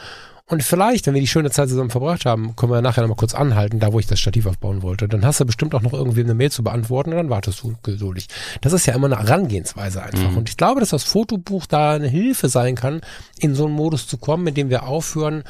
Und 0.45 0.61
vielleicht, 0.61 1.07
wenn 1.07 1.13
wir 1.13 1.21
die 1.21 1.27
schöne 1.27 1.51
Zeit 1.51 1.69
zusammen 1.69 1.89
verbracht 1.89 2.25
haben, 2.25 2.55
können 2.57 2.71
wir 2.71 2.81
nachher 2.81 3.01
nochmal 3.01 3.15
kurz 3.15 3.33
anhalten, 3.33 3.79
da 3.79 3.93
wo 3.93 3.99
ich 3.99 4.07
das 4.07 4.19
Stativ 4.19 4.45
aufbauen 4.45 4.81
wollte. 4.81 5.07
Dann 5.07 5.25
hast 5.25 5.39
du 5.39 5.45
bestimmt 5.45 5.73
auch 5.73 5.81
noch 5.81 5.93
irgendwie 5.93 6.19
eine 6.19 6.33
Mail 6.33 6.51
zu 6.51 6.63
beantworten 6.63 7.11
und 7.11 7.17
dann 7.17 7.29
wartest 7.29 7.63
du 7.63 7.75
geduldig. 7.81 8.27
Das 8.59 8.73
ist 8.73 8.85
ja 8.85 8.93
immer 8.93 9.07
eine 9.07 9.19
Herangehensweise 9.19 10.03
einfach. 10.03 10.31
Mhm. 10.31 10.37
Und 10.37 10.49
ich 10.49 10.57
glaube, 10.57 10.81
dass 10.81 10.89
das 10.89 11.05
Fotobuch 11.05 11.65
da 11.65 11.93
eine 11.93 12.09
Hilfe 12.09 12.49
sein 12.49 12.75
kann, 12.75 13.01
in 13.39 13.55
so 13.55 13.65
einen 13.65 13.73
Modus 13.73 14.05
zu 14.05 14.17
kommen, 14.17 14.45
in 14.47 14.53
dem 14.53 14.69
wir 14.69 14.83
aufhören, 14.83 15.43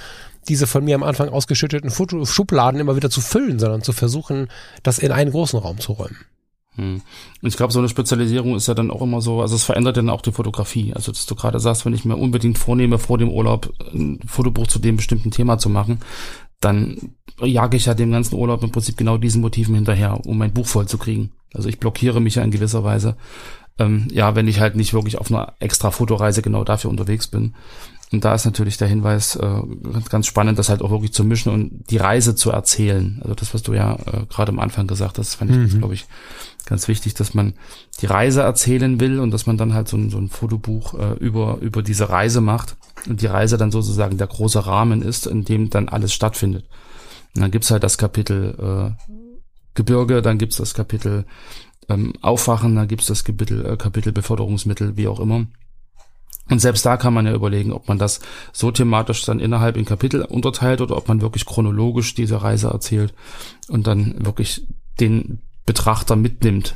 diese 0.50 0.68
von 0.68 0.84
mir 0.84 0.96
am 0.96 1.04
Anfang 1.04 1.30
ausgeschütteten 1.30 1.92
Schubladen 2.26 2.80
immer 2.80 2.96
wieder 2.96 3.10
zu 3.10 3.22
füllen, 3.22 3.60
sondern 3.60 3.82
zu 3.82 3.94
versuchen, 3.94 4.48
das 4.84 5.00
in 5.00 5.12
einen 5.12 5.32
großen 5.32 5.60
Raum 5.60 5.80
zu 5.80 5.94
räumen. 5.94 6.18
Hm. 6.76 7.02
Ich 7.42 7.56
glaube, 7.56 7.72
so 7.72 7.80
eine 7.80 7.90
Spezialisierung 7.90 8.56
ist 8.56 8.68
ja 8.68 8.74
dann 8.74 8.90
auch 8.90 9.02
immer 9.02 9.22
so, 9.22 9.42
also 9.42 9.56
es 9.56 9.64
verändert 9.64 9.98
dann 9.98 10.10
auch 10.10 10.22
die 10.22 10.32
Fotografie. 10.32 10.94
Also, 10.94 11.12
dass 11.12 11.26
du 11.26 11.36
gerade 11.36 11.60
sagst, 11.60 11.86
wenn 11.86 11.94
ich 11.94 12.06
mir 12.06 12.16
unbedingt 12.16 12.58
vornehme, 12.58 12.98
vor 12.98 13.18
dem 13.18 13.30
Urlaub 13.30 13.74
ein 13.94 14.20
Fotobuch 14.26 14.68
zu 14.68 14.80
dem 14.80 14.98
bestimmten 14.98 15.30
Thema 15.30 15.60
zu 15.60 15.70
machen, 15.70 16.00
dann 16.60 17.14
jage 17.40 17.78
ich 17.78 17.86
ja 17.86 17.94
dem 17.94 18.12
ganzen 18.12 18.36
Urlaub 18.36 18.64
im 18.64 18.72
Prinzip 18.72 18.98
genau 18.98 19.18
diesen 19.18 19.42
Motiven 19.42 19.76
hinterher, 19.76 20.26
um 20.26 20.38
mein 20.38 20.54
Buch 20.54 20.66
voll 20.66 20.88
zu 20.88 20.98
kriegen. 20.98 21.32
Also 21.54 21.70
ich 21.70 21.80
blockiere 21.80 22.22
mich 22.22 22.36
ja 22.36 22.44
in 22.44 22.52
gewisser 22.52 22.84
Weise, 22.84 23.18
ähm, 23.78 24.08
ja, 24.12 24.36
wenn 24.36 24.48
ich 24.48 24.60
halt 24.60 24.76
nicht 24.76 24.94
wirklich 24.94 25.18
auf 25.18 25.32
einer 25.32 25.54
extra 25.60 25.92
Fotoreise 25.92 26.42
genau 26.42 26.64
dafür 26.64 26.90
unterwegs 26.90 27.28
bin. 27.28 27.56
Und 28.14 28.24
da 28.24 28.36
ist 28.36 28.46
natürlich 28.46 28.78
der 28.78 28.88
Hinweis 28.88 29.36
äh, 29.38 29.62
ganz 30.08 30.28
spannend, 30.28 30.60
das 30.60 30.70
halt 30.70 30.84
auch 30.84 30.92
wirklich 30.92 31.14
zu 31.14 31.24
mischen 31.24 31.52
und 31.52 31.90
die 31.90 31.98
Reise 31.98 32.36
zu 32.36 32.52
erzählen. 32.52 33.20
Also 33.24 33.34
das, 33.34 33.56
was 33.56 33.64
du 33.64 33.74
ja 33.74 33.96
äh, 33.96 34.28
gerade 34.30 34.52
am 34.52 34.60
Anfang 34.60 34.86
gesagt 34.86 35.18
hast, 35.18 35.34
fand 35.34 35.50
ich, 35.50 35.58
mhm. 35.58 35.80
glaube 35.80 35.96
ich, 35.96 36.06
ganz 36.68 36.88
wichtig, 36.88 37.16
dass 37.16 37.34
man 37.34 37.54
die 38.02 38.06
Reise 38.06 38.44
erzählen 38.44 39.00
will 39.00 39.20
und 39.20 39.32
dass 39.32 39.48
man 39.48 39.58
dann 39.58 39.74
halt 39.74 39.88
so 39.88 39.98
ein, 39.98 40.12
so 40.12 40.20
ein 40.20 40.30
Fotobuch 40.30 40.94
äh, 40.94 41.14
über, 41.14 41.58
über 41.62 41.82
diese 41.82 42.10
Reise 42.10 42.40
macht 42.40 42.76
und 43.10 43.24
die 43.24 43.26
Reise 43.26 43.58
dann 43.58 43.72
sozusagen 43.72 44.20
der 44.20 44.28
große 44.28 44.64
Rahmen 44.64 45.02
ist, 45.02 45.26
in 45.26 45.44
dem 45.44 45.72
dann 45.72 45.90
alles 45.90 46.14
stattfindet. 46.14 46.66
Und 47.36 47.42
dann 47.42 47.50
gibt's 47.50 47.72
halt 47.72 47.84
das 47.84 47.98
Kapitel 47.98 48.94
äh, 48.96 49.04
Gebirge, 49.74 50.22
dann 50.22 50.38
gibt's 50.38 50.58
das 50.58 50.76
Kapitel 50.76 51.26
ähm, 51.90 52.14
Aufwachen, 52.22 52.76
dann 52.76 52.88
gibt's 52.88 53.08
das 53.08 53.24
Kapitel, 53.24 53.66
äh, 53.66 53.76
Kapitel 53.76 54.14
Beförderungsmittel, 54.14 54.98
wie 54.98 55.08
auch 55.08 55.20
immer. 55.20 55.48
Und 56.50 56.60
selbst 56.60 56.86
da 56.86 56.98
kann 56.98 57.14
man 57.14 57.26
ja 57.26 57.34
überlegen, 57.34 57.72
ob 57.72 57.88
man 57.88 57.98
das 57.98 58.20
so 58.52 58.70
thematisch 58.72 59.24
dann 59.24 59.40
innerhalb 59.40 59.78
in 59.78 59.86
Kapitel 59.86 60.24
unterteilt 60.24 60.82
oder 60.82 60.98
ob 60.98 61.08
man 61.08 61.22
wirklich 61.22 61.46
chronologisch 61.46 62.16
diese 62.16 62.42
Reise 62.42 62.68
erzählt 62.68 63.14
und 63.70 63.88
dann 63.88 64.26
wirklich 64.26 64.68
den 65.00 65.40
Betrachter 65.66 66.16
mitnimmt 66.16 66.76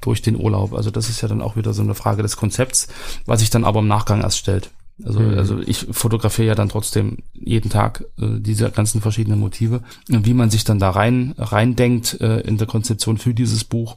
durch 0.00 0.22
den 0.22 0.36
Urlaub. 0.36 0.72
Also 0.74 0.90
das 0.90 1.08
ist 1.08 1.20
ja 1.20 1.28
dann 1.28 1.42
auch 1.42 1.56
wieder 1.56 1.74
so 1.74 1.82
eine 1.82 1.94
Frage 1.94 2.22
des 2.22 2.36
Konzepts, 2.36 2.88
was 3.26 3.40
sich 3.40 3.50
dann 3.50 3.64
aber 3.64 3.80
im 3.80 3.88
Nachgang 3.88 4.20
erst 4.22 4.38
stellt. 4.38 4.70
Also, 5.04 5.20
mhm. 5.20 5.38
also 5.38 5.60
ich 5.60 5.86
fotografiere 5.90 6.48
ja 6.48 6.54
dann 6.54 6.68
trotzdem 6.68 7.18
jeden 7.32 7.70
Tag 7.70 8.04
äh, 8.18 8.38
diese 8.38 8.70
ganzen 8.70 9.00
verschiedenen 9.00 9.40
Motive. 9.40 9.82
Wie 10.08 10.34
man 10.34 10.50
sich 10.50 10.64
dann 10.64 10.78
da 10.78 10.90
rein 10.90 11.34
reindenkt 11.38 12.20
äh, 12.20 12.40
in 12.40 12.58
der 12.58 12.66
Konzeption 12.66 13.18
für 13.18 13.34
dieses 13.34 13.64
Buch, 13.64 13.96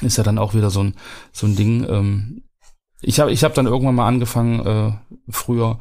ist 0.00 0.16
ja 0.16 0.24
dann 0.24 0.38
auch 0.38 0.54
wieder 0.54 0.70
so 0.70 0.82
ein 0.82 0.94
so 1.32 1.46
ein 1.46 1.56
Ding. 1.56 1.84
Ähm, 1.88 2.43
ich 3.04 3.20
habe 3.20 3.32
ich 3.32 3.44
hab 3.44 3.54
dann 3.54 3.66
irgendwann 3.66 3.94
mal 3.94 4.08
angefangen, 4.08 4.66
äh, 4.66 4.92
früher 5.30 5.78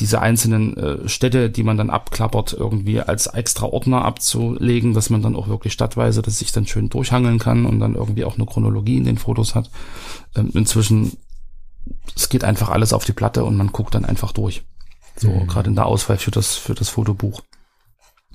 diese 0.00 0.20
einzelnen 0.20 0.76
äh, 0.76 1.08
Städte, 1.08 1.50
die 1.50 1.62
man 1.62 1.76
dann 1.76 1.90
abklappert, 1.90 2.52
irgendwie 2.52 3.00
als 3.00 3.26
extra 3.28 3.66
Ordner 3.66 4.04
abzulegen, 4.04 4.92
dass 4.92 5.08
man 5.08 5.22
dann 5.22 5.36
auch 5.36 5.46
wirklich 5.46 5.72
stadtweise, 5.72 6.20
dass 6.20 6.40
sich 6.40 6.50
dann 6.50 6.66
schön 6.66 6.88
durchhangeln 6.88 7.38
kann 7.38 7.64
und 7.64 7.78
dann 7.78 7.94
irgendwie 7.94 8.24
auch 8.24 8.34
eine 8.34 8.46
Chronologie 8.46 8.96
in 8.96 9.04
den 9.04 9.18
Fotos 9.18 9.54
hat. 9.54 9.70
Ähm, 10.34 10.50
inzwischen, 10.52 11.16
es 12.16 12.28
geht 12.28 12.42
einfach 12.42 12.70
alles 12.70 12.92
auf 12.92 13.04
die 13.04 13.12
Platte 13.12 13.44
und 13.44 13.56
man 13.56 13.68
guckt 13.68 13.94
dann 13.94 14.04
einfach 14.04 14.32
durch. 14.32 14.64
So, 15.16 15.30
mhm. 15.30 15.46
gerade 15.46 15.70
in 15.70 15.76
der 15.76 15.86
Auswahl 15.86 16.18
für 16.18 16.32
das, 16.32 16.56
für 16.56 16.74
das 16.74 16.88
Fotobuch. 16.88 17.42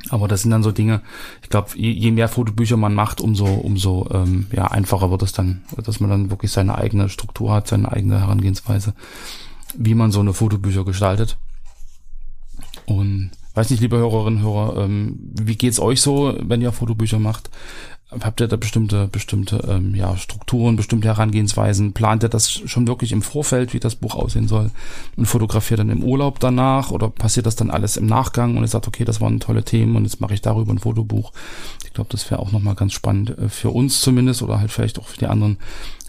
Aber 0.09 0.27
das 0.27 0.43
sind 0.43 0.51
dann 0.51 0.63
so 0.63 0.71
Dinge, 0.71 1.01
ich 1.43 1.49
glaube, 1.49 1.69
je, 1.75 2.11
mehr 2.11 2.29
Fotobücher 2.29 2.77
man 2.77 2.93
macht, 2.93 3.19
umso, 3.19 3.45
umso 3.45 4.09
ähm, 4.11 4.47
ja, 4.51 4.67
einfacher 4.67 5.11
wird 5.11 5.23
es 5.23 5.33
dann, 5.33 5.63
dass 5.75 5.99
man 5.99 6.09
dann 6.09 6.29
wirklich 6.29 6.51
seine 6.51 6.75
eigene 6.75 7.09
Struktur 7.09 7.51
hat, 7.51 7.67
seine 7.67 7.91
eigene 7.91 8.19
Herangehensweise, 8.19 8.93
wie 9.75 9.95
man 9.95 10.11
so 10.11 10.21
eine 10.21 10.33
Fotobücher 10.33 10.85
gestaltet. 10.85 11.37
Und 12.85 13.31
weiß 13.55 13.69
nicht, 13.69 13.81
liebe 13.81 13.97
Hörerinnen 13.97 14.39
und 14.39 14.45
Hörer, 14.45 14.85
ähm, 14.85 15.19
wie 15.19 15.57
geht's 15.57 15.79
euch 15.79 16.01
so, 16.01 16.33
wenn 16.39 16.61
ihr 16.61 16.71
Fotobücher 16.71 17.19
macht? 17.19 17.49
Habt 18.11 18.41
ihr 18.41 18.47
da 18.47 18.55
bestimmte, 18.55 19.07
bestimmte 19.07 19.57
ähm, 19.69 19.93
ja, 19.93 20.17
Strukturen, 20.17 20.75
bestimmte 20.75 21.07
Herangehensweisen? 21.07 21.93
Plant 21.93 22.23
ihr 22.23 22.29
das 22.29 22.49
schon 22.51 22.87
wirklich 22.87 23.11
im 23.11 23.21
Vorfeld, 23.21 23.71
wie 23.75 23.79
das 23.79 23.93
Buch 23.93 24.15
aussehen 24.15 24.47
soll? 24.47 24.71
Und 25.15 25.27
fotografiert 25.27 25.79
dann 25.79 25.91
im 25.91 26.03
Urlaub 26.03 26.39
danach? 26.39 26.89
Oder 26.89 27.09
passiert 27.09 27.45
das 27.45 27.55
dann 27.55 27.69
alles 27.69 27.97
im 27.97 28.07
Nachgang 28.07 28.57
und 28.57 28.63
ihr 28.63 28.67
sagt, 28.67 28.87
okay, 28.87 29.05
das 29.05 29.21
waren 29.21 29.39
tolle 29.39 29.63
Themen 29.63 29.95
und 29.95 30.05
jetzt 30.05 30.21
mache 30.21 30.33
ich 30.33 30.41
darüber 30.41 30.73
ein 30.73 30.79
Fotobuch? 30.79 31.31
Ich 31.85 31.93
glaube, 31.93 32.09
das 32.11 32.31
wäre 32.31 32.39
auch 32.39 32.51
nochmal 32.51 32.73
ganz 32.73 32.93
spannend 32.93 33.37
äh, 33.37 33.47
für 33.47 33.69
uns 33.69 34.01
zumindest 34.01 34.41
oder 34.41 34.59
halt 34.59 34.71
vielleicht 34.71 34.97
auch 34.97 35.07
für 35.07 35.19
die 35.19 35.27
anderen 35.27 35.59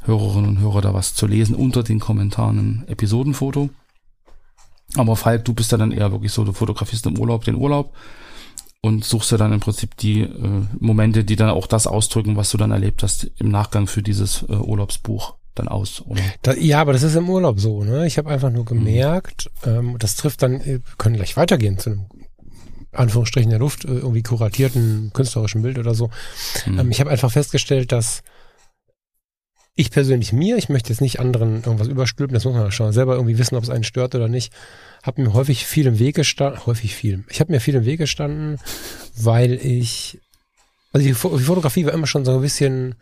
Hörerinnen 0.05 0.49
und 0.49 0.61
Hörer 0.61 0.81
da 0.81 0.95
was 0.95 1.15
zu 1.15 1.27
lesen 1.27 1.55
unter 1.55 1.83
den 1.83 2.01
Kommentaren 2.01 2.59
im 2.59 2.85
Episodenfoto. 2.89 3.69
Aber 4.97 5.17
Falk, 5.17 5.45
du 5.45 5.53
bist 5.53 5.71
ja 5.71 5.77
dann 5.77 5.93
eher 5.93 6.13
wirklich 6.13 6.33
so, 6.33 6.45
du 6.45 6.55
fotografierst 6.55 7.05
im 7.05 7.19
Urlaub 7.19 7.45
den 7.45 7.57
Urlaub 7.57 7.93
und 8.83 9.05
suchst 9.05 9.31
ja 9.33 9.39
dann 9.39 9.53
im 9.53 9.61
Prinzip 9.61 9.97
die 9.97 10.23
äh, 10.23 10.63
Momente, 10.79 11.25
die 11.25 11.37
dann 11.37 11.51
auch 11.51 11.67
das 11.67 11.87
ausdrücken, 11.87 12.37
was 12.37 12.51
du 12.51 12.57
dann 12.57 12.71
erlebt 12.71 13.03
hast 13.03 13.31
im 13.39 13.51
Nachgang 13.51 13.87
für 13.87 14.03
dieses 14.03 14.43
äh, 14.49 14.55
Urlaubsbuch 14.55 15.35
dann 15.55 15.69
aus, 15.69 16.03
oder? 16.07 16.23
Da, 16.43 16.55
ja, 16.55 16.81
aber 16.81 16.93
das 16.93 17.03
ist 17.03 17.17
im 17.17 17.29
Urlaub 17.29 17.61
so, 17.61 17.85
ne? 17.85 18.07
Ich 18.07 18.19
habe 18.19 18.31
einfach 18.31 18.51
nur 18.51 18.65
gemerkt, 18.65 19.51
mhm. 19.65 19.73
ähm, 19.73 19.97
das 19.99 20.17
trifft 20.17 20.43
dann, 20.43 20.65
wir 20.65 20.81
können 20.97 21.17
gleich 21.17 21.37
weitergehen 21.37 21.79
zu 21.79 21.91
einem 21.91 22.07
Anführungsstrichen 22.93 23.51
der 23.51 23.59
Luft, 23.59 23.85
äh, 23.85 23.89
irgendwie 23.89 24.23
kuratierten 24.23 25.11
künstlerischen 25.13 25.63
Bild 25.63 25.79
oder 25.79 25.95
so. 25.95 26.11
Mhm. 26.67 26.79
Ähm, 26.79 26.91
ich 26.91 27.01
habe 27.01 27.11
einfach 27.11 27.31
festgestellt, 27.31 27.93
dass 27.93 28.23
ich 29.75 29.91
persönlich 29.91 30.33
mir, 30.33 30.57
ich 30.57 30.69
möchte 30.69 30.91
jetzt 30.91 31.01
nicht 31.01 31.21
anderen 31.21 31.63
irgendwas 31.63 31.89
überstülpen, 31.89 32.35
das 32.35 32.45
muss 32.45 32.55
man 32.55 32.73
schon 32.73 32.93
selber 32.93 33.15
irgendwie 33.15 33.39
wissen, 33.39 33.57
ob 33.57 33.63
es 33.63 33.71
einen 33.71 33.85
stört 33.85 34.15
oder 34.15 34.29
nicht, 34.29 34.53
habe 35.03 35.23
mir 35.23 35.33
häufig 35.33 35.67
viel 35.67 35.87
im 35.87 35.99
Weg 35.99 36.17
gestanden, 36.17 36.67
häufig 36.67 36.95
viel. 36.95 37.25
Ich 37.29 37.41
habe 37.41 37.53
mir 37.53 37.61
viel 37.61 37.75
im 37.75 37.85
Weg 37.85 37.99
gestanden, 37.99 38.59
weil 39.17 39.55
ich, 39.55 40.21
also 40.93 41.07
die, 41.07 41.13
die 41.13 41.45
Fotografie 41.45 41.87
war 41.87 41.93
immer 41.93 42.07
schon 42.07 42.25
so 42.25 42.33
ein 42.33 42.41
bisschen 42.41 42.97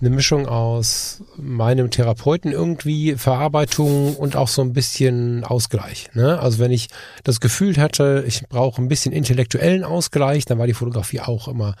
eine 0.00 0.10
Mischung 0.10 0.46
aus 0.46 1.22
meinem 1.36 1.90
Therapeuten 1.90 2.52
irgendwie, 2.52 3.14
Verarbeitung 3.14 4.16
und 4.16 4.36
auch 4.36 4.48
so 4.48 4.62
ein 4.62 4.72
bisschen 4.72 5.44
Ausgleich. 5.44 6.10
Ne? 6.14 6.38
Also 6.38 6.58
wenn 6.58 6.72
ich 6.72 6.88
das 7.22 7.40
Gefühl 7.40 7.76
hatte, 7.76 8.24
ich 8.26 8.46
brauche 8.48 8.82
ein 8.82 8.88
bisschen 8.88 9.12
intellektuellen 9.12 9.84
Ausgleich, 9.84 10.44
dann 10.44 10.58
war 10.58 10.66
die 10.66 10.74
Fotografie 10.74 11.20
auch 11.20 11.48
immer 11.48 11.76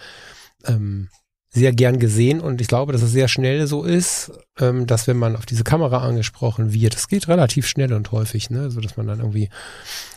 ähm, 0.66 1.08
sehr 1.54 1.72
gern 1.72 2.00
gesehen 2.00 2.40
und 2.40 2.60
ich 2.60 2.66
glaube, 2.66 2.92
dass 2.92 3.02
es 3.02 3.12
sehr 3.12 3.28
schnell 3.28 3.68
so 3.68 3.84
ist, 3.84 4.32
ähm, 4.58 4.88
dass 4.88 5.06
wenn 5.06 5.16
man 5.16 5.36
auf 5.36 5.46
diese 5.46 5.62
Kamera 5.62 5.98
angesprochen 5.98 6.74
wird, 6.74 6.94
das 6.94 7.06
geht 7.06 7.28
relativ 7.28 7.68
schnell 7.68 7.92
und 7.92 8.10
häufig, 8.10 8.50
ne, 8.50 8.72
so 8.72 8.80
dass 8.80 8.96
man 8.96 9.06
dann 9.06 9.20
irgendwie 9.20 9.50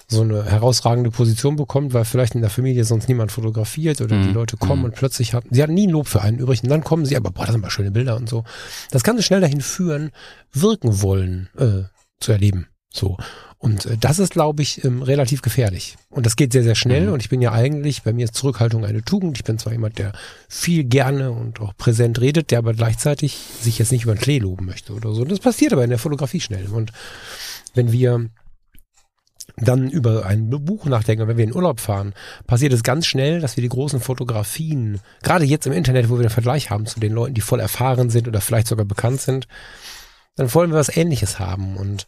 so 0.08 0.22
eine 0.22 0.46
herausragende 0.46 1.12
Position 1.12 1.56
bekommt, 1.56 1.94
weil 1.94 2.06
vielleicht 2.06 2.34
in 2.34 2.42
der 2.42 2.50
Familie 2.50 2.86
sonst 2.86 3.08
niemand 3.08 3.32
fotografiert 3.32 4.02
oder 4.02 4.16
mhm. 4.16 4.24
die 4.24 4.34
Leute 4.34 4.58
kommen 4.58 4.80
mhm. 4.80 4.86
und 4.86 4.96
plötzlich 4.96 5.36
hatten, 5.36 5.54
sie 5.54 5.62
hatten 5.62 5.76
nie 5.76 5.88
ein 5.88 5.92
Lob 5.92 6.08
für 6.08 6.22
einen 6.22 6.40
übrig 6.40 6.64
und 6.64 6.70
dann 6.70 6.84
kommen 6.84 7.06
sie, 7.06 7.16
aber 7.16 7.30
boah, 7.30 7.44
das 7.44 7.52
sind 7.52 7.62
mal 7.62 7.70
schöne 7.70 7.92
Bilder 7.92 8.16
und 8.16 8.28
so. 8.28 8.44
Das 8.90 9.04
kann 9.04 9.16
so 9.16 9.22
schnell 9.22 9.42
dahin 9.42 9.62
führen, 9.62 10.10
wirken 10.54 11.04
wollen 11.04 11.50
äh, 11.58 11.84
zu 12.20 12.32
erleben. 12.32 12.68
So. 12.92 13.18
Und 13.60 13.86
äh, 13.86 13.98
das 13.98 14.20
ist, 14.20 14.34
glaube 14.34 14.62
ich, 14.62 14.84
ähm, 14.84 15.02
relativ 15.02 15.42
gefährlich. 15.42 15.98
Und 16.10 16.26
das 16.26 16.36
geht 16.36 16.54
sehr, 16.54 16.64
sehr 16.64 16.76
schnell. 16.76 17.08
Mhm. 17.08 17.14
Und 17.14 17.22
ich 17.22 17.30
bin 17.30 17.42
ja 17.42 17.52
eigentlich, 17.52 18.04
bei 18.04 18.14
mir 18.14 18.26
ist 18.26 18.36
Zurückhaltung 18.36 18.86
eine 18.86 19.04
Tugend. 19.04 19.38
Ich 19.38 19.44
bin 19.44 19.58
zwar 19.58 19.74
jemand, 19.74 19.98
der 19.98 20.14
viel 20.48 20.84
gerne 20.84 21.32
und 21.32 21.60
auch 21.60 21.76
präsent 21.76 22.22
redet, 22.22 22.52
der 22.52 22.60
aber 22.60 22.74
gleichzeitig 22.74 23.36
sich 23.62 23.80
jetzt 23.80 23.92
nicht 23.92 24.04
über 24.04 24.14
den 24.14 24.22
Klee 24.22 24.40
loben 24.40 24.66
möchte 24.66 24.94
oder 24.94 25.14
so. 25.14 25.22
Und 25.22 25.32
das 25.32 25.40
passiert 25.40 25.74
aber 25.74 25.84
in 25.84 25.90
der 25.90 26.00
Fotografie 26.00 26.40
schnell. 26.40 26.68
Und 26.68 26.92
wenn 27.74 27.92
wir 27.92 28.30
dann 29.56 29.90
über 29.90 30.26
ein 30.26 30.50
Buch 30.50 30.86
nachdenken, 30.86 31.28
wenn 31.28 31.38
wir 31.38 31.44
in 31.44 31.56
Urlaub 31.56 31.80
fahren, 31.80 32.14
passiert 32.46 32.74
es 32.74 32.84
ganz 32.84 33.08
schnell, 33.08 33.40
dass 33.42 33.58
wir 33.58 33.64
die 33.64 33.70
großen 33.70 34.00
Fotografien, 34.00 35.00
gerade 35.24 35.46
jetzt 35.46 35.66
im 35.66 35.74
Internet, 35.74 36.10
wo 36.10 36.16
wir 36.16 36.22
einen 36.22 36.30
Vergleich 36.30 36.70
haben 36.70 36.86
zu 36.86 37.00
den 37.00 37.14
Leuten, 37.14 37.34
die 37.34 37.42
voll 37.42 37.60
erfahren 37.60 38.12
sind 38.12 38.28
oder 38.28 38.42
vielleicht 38.42 38.68
sogar 38.68 38.86
bekannt 38.86 39.22
sind, 39.22 39.48
dann 40.36 40.54
wollen 40.54 40.70
wir 40.70 40.78
was 40.78 40.96
ähnliches 40.96 41.40
haben. 41.40 41.76
Und 41.76 42.06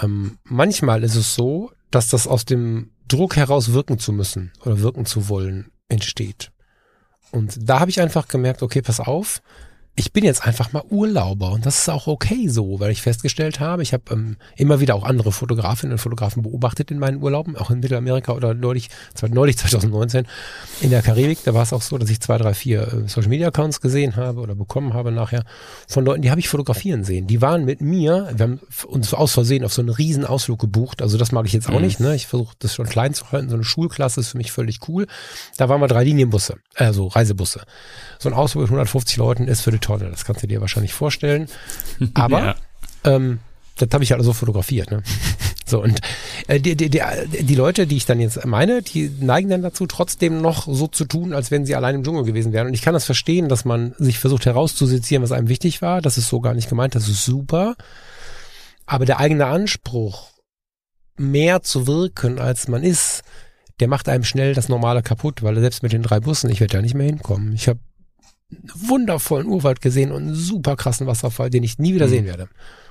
ähm, 0.00 0.38
manchmal 0.44 1.02
ist 1.02 1.16
es 1.16 1.34
so, 1.34 1.72
dass 1.90 2.08
das 2.08 2.26
aus 2.26 2.44
dem 2.44 2.90
Druck 3.08 3.36
heraus 3.36 3.72
wirken 3.72 3.98
zu 3.98 4.12
müssen 4.12 4.52
oder 4.64 4.80
wirken 4.80 5.06
zu 5.06 5.28
wollen 5.28 5.70
entsteht. 5.88 6.50
Und 7.30 7.56
da 7.68 7.80
habe 7.80 7.90
ich 7.90 8.00
einfach 8.00 8.28
gemerkt, 8.28 8.62
okay, 8.62 8.82
pass 8.82 9.00
auf, 9.00 9.42
ich 9.98 10.12
bin 10.12 10.24
jetzt 10.24 10.46
einfach 10.46 10.74
mal 10.74 10.82
Urlauber 10.90 11.52
und 11.52 11.64
das 11.64 11.78
ist 11.78 11.88
auch 11.88 12.06
okay 12.06 12.48
so, 12.48 12.80
weil 12.80 12.90
ich 12.90 13.00
festgestellt 13.00 13.60
habe, 13.60 13.82
ich 13.82 13.94
habe 13.94 14.02
ähm, 14.10 14.36
immer 14.54 14.78
wieder 14.78 14.94
auch 14.94 15.04
andere 15.04 15.32
Fotografinnen 15.32 15.92
und 15.92 15.98
Fotografen 15.98 16.42
beobachtet 16.42 16.90
in 16.90 16.98
meinen 16.98 17.22
Urlauben, 17.22 17.56
auch 17.56 17.70
in 17.70 17.80
Mittelamerika 17.80 18.32
oder 18.32 18.52
neulich, 18.52 18.90
neulich 19.26 19.56
2019 19.58 20.26
in 20.82 20.90
der 20.90 21.00
Karibik, 21.00 21.38
da 21.44 21.54
war 21.54 21.62
es 21.62 21.72
auch 21.72 21.80
so, 21.80 21.96
dass 21.96 22.10
ich 22.10 22.20
zwei, 22.20 22.36
drei, 22.36 22.52
vier 22.52 22.82
äh, 22.82 23.08
Social 23.08 23.30
Media 23.30 23.48
Accounts 23.48 23.80
gesehen 23.80 24.16
habe 24.16 24.40
oder 24.40 24.54
bekommen 24.54 24.92
habe 24.92 25.10
nachher 25.12 25.44
von 25.88 26.04
Leuten, 26.04 26.20
die 26.20 26.30
habe 26.30 26.40
ich 26.40 26.48
fotografieren 26.50 27.02
sehen. 27.02 27.26
Die 27.26 27.40
waren 27.40 27.64
mit 27.64 27.80
mir, 27.80 28.28
wir 28.36 28.42
haben 28.42 28.60
uns 28.86 29.14
aus 29.14 29.32
Versehen 29.32 29.64
auf 29.64 29.72
so 29.72 29.80
einen 29.80 29.88
riesen 29.88 30.26
Ausflug 30.26 30.58
gebucht, 30.60 31.00
also 31.00 31.16
das 31.16 31.32
mag 31.32 31.46
ich 31.46 31.54
jetzt 31.54 31.70
auch 31.70 31.74
mhm. 31.74 31.86
nicht, 31.86 32.00
ne? 32.00 32.14
Ich 32.14 32.26
versuche 32.26 32.54
das 32.58 32.74
schon 32.74 32.86
klein 32.86 33.14
zu 33.14 33.32
halten, 33.32 33.48
so 33.48 33.54
eine 33.54 33.64
Schulklasse 33.64 34.20
ist 34.20 34.28
für 34.28 34.36
mich 34.36 34.52
völlig 34.52 34.86
cool. 34.88 35.06
Da 35.56 35.70
waren 35.70 35.80
wir 35.80 35.88
drei 35.88 36.04
Linienbusse, 36.04 36.58
also 36.74 37.06
Reisebusse. 37.06 37.62
So 38.18 38.28
ein 38.28 38.34
Ausflug 38.34 38.64
mit 38.64 38.70
150 38.70 39.16
Leuten 39.16 39.48
ist 39.48 39.62
für 39.62 39.70
die 39.70 39.85
Tonne. 39.86 40.10
Das 40.10 40.24
kannst 40.24 40.42
du 40.42 40.46
dir 40.46 40.60
wahrscheinlich 40.60 40.92
vorstellen. 40.92 41.48
Aber 42.14 42.38
ja. 42.44 42.54
ähm, 43.04 43.38
das 43.76 43.88
habe 43.92 44.04
ich 44.04 44.10
ja 44.10 44.16
halt 44.16 44.24
so 44.24 44.32
fotografiert. 44.32 44.90
Ne? 44.90 45.02
So, 45.68 45.82
und 45.82 45.98
äh, 46.46 46.60
die, 46.60 46.76
die, 46.76 46.88
die, 46.88 47.02
die 47.40 47.54
Leute, 47.56 47.88
die 47.88 47.96
ich 47.96 48.06
dann 48.06 48.20
jetzt 48.20 48.44
meine, 48.44 48.82
die 48.82 49.10
neigen 49.18 49.50
dann 49.50 49.62
dazu, 49.62 49.88
trotzdem 49.88 50.40
noch 50.40 50.68
so 50.72 50.86
zu 50.86 51.04
tun, 51.06 51.32
als 51.32 51.50
wenn 51.50 51.66
sie 51.66 51.74
allein 51.74 51.96
im 51.96 52.04
Dschungel 52.04 52.22
gewesen 52.22 52.52
wären. 52.52 52.68
Und 52.68 52.74
ich 52.74 52.82
kann 52.82 52.94
das 52.94 53.04
verstehen, 53.04 53.48
dass 53.48 53.64
man 53.64 53.92
sich 53.98 54.20
versucht 54.20 54.46
herauszusezieren, 54.46 55.24
was 55.24 55.32
einem 55.32 55.48
wichtig 55.48 55.82
war. 55.82 56.00
Das 56.00 56.18
ist 56.18 56.28
so 56.28 56.40
gar 56.40 56.54
nicht 56.54 56.68
gemeint, 56.68 56.94
das 56.94 57.08
ist 57.08 57.24
super. 57.24 57.74
Aber 58.86 59.06
der 59.06 59.18
eigene 59.18 59.46
Anspruch, 59.46 60.30
mehr 61.16 61.62
zu 61.62 61.88
wirken, 61.88 62.38
als 62.38 62.68
man 62.68 62.84
ist, 62.84 63.24
der 63.80 63.88
macht 63.88 64.08
einem 64.08 64.22
schnell 64.22 64.54
das 64.54 64.68
Normale 64.68 65.02
kaputt, 65.02 65.42
weil 65.42 65.58
selbst 65.58 65.82
mit 65.82 65.92
den 65.92 66.02
drei 66.02 66.20
Bussen, 66.20 66.48
ich 66.48 66.60
werde 66.60 66.76
da 66.76 66.82
nicht 66.82 66.94
mehr 66.94 67.06
hinkommen. 67.06 67.54
Ich 67.54 67.68
habe 67.68 67.80
wundervollen 68.74 69.46
Urwald 69.46 69.80
gesehen 69.80 70.12
und 70.12 70.22
einen 70.22 70.34
super 70.34 70.76
krassen 70.76 71.06
Wasserfall, 71.06 71.50
den 71.50 71.62
ich 71.62 71.78
nie 71.78 71.94
wieder 71.94 72.06
mhm. 72.06 72.10
sehen 72.10 72.24
werde. 72.26 72.48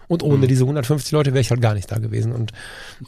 Und 0.08 0.24
ohne 0.24 0.38
mhm. 0.38 0.48
diese 0.48 0.64
150 0.64 1.12
Leute 1.12 1.34
wäre 1.34 1.42
ich 1.42 1.50
halt 1.50 1.62
gar 1.62 1.74
nicht 1.74 1.92
da 1.92 1.98
gewesen. 1.98 2.32
Und 2.32 2.52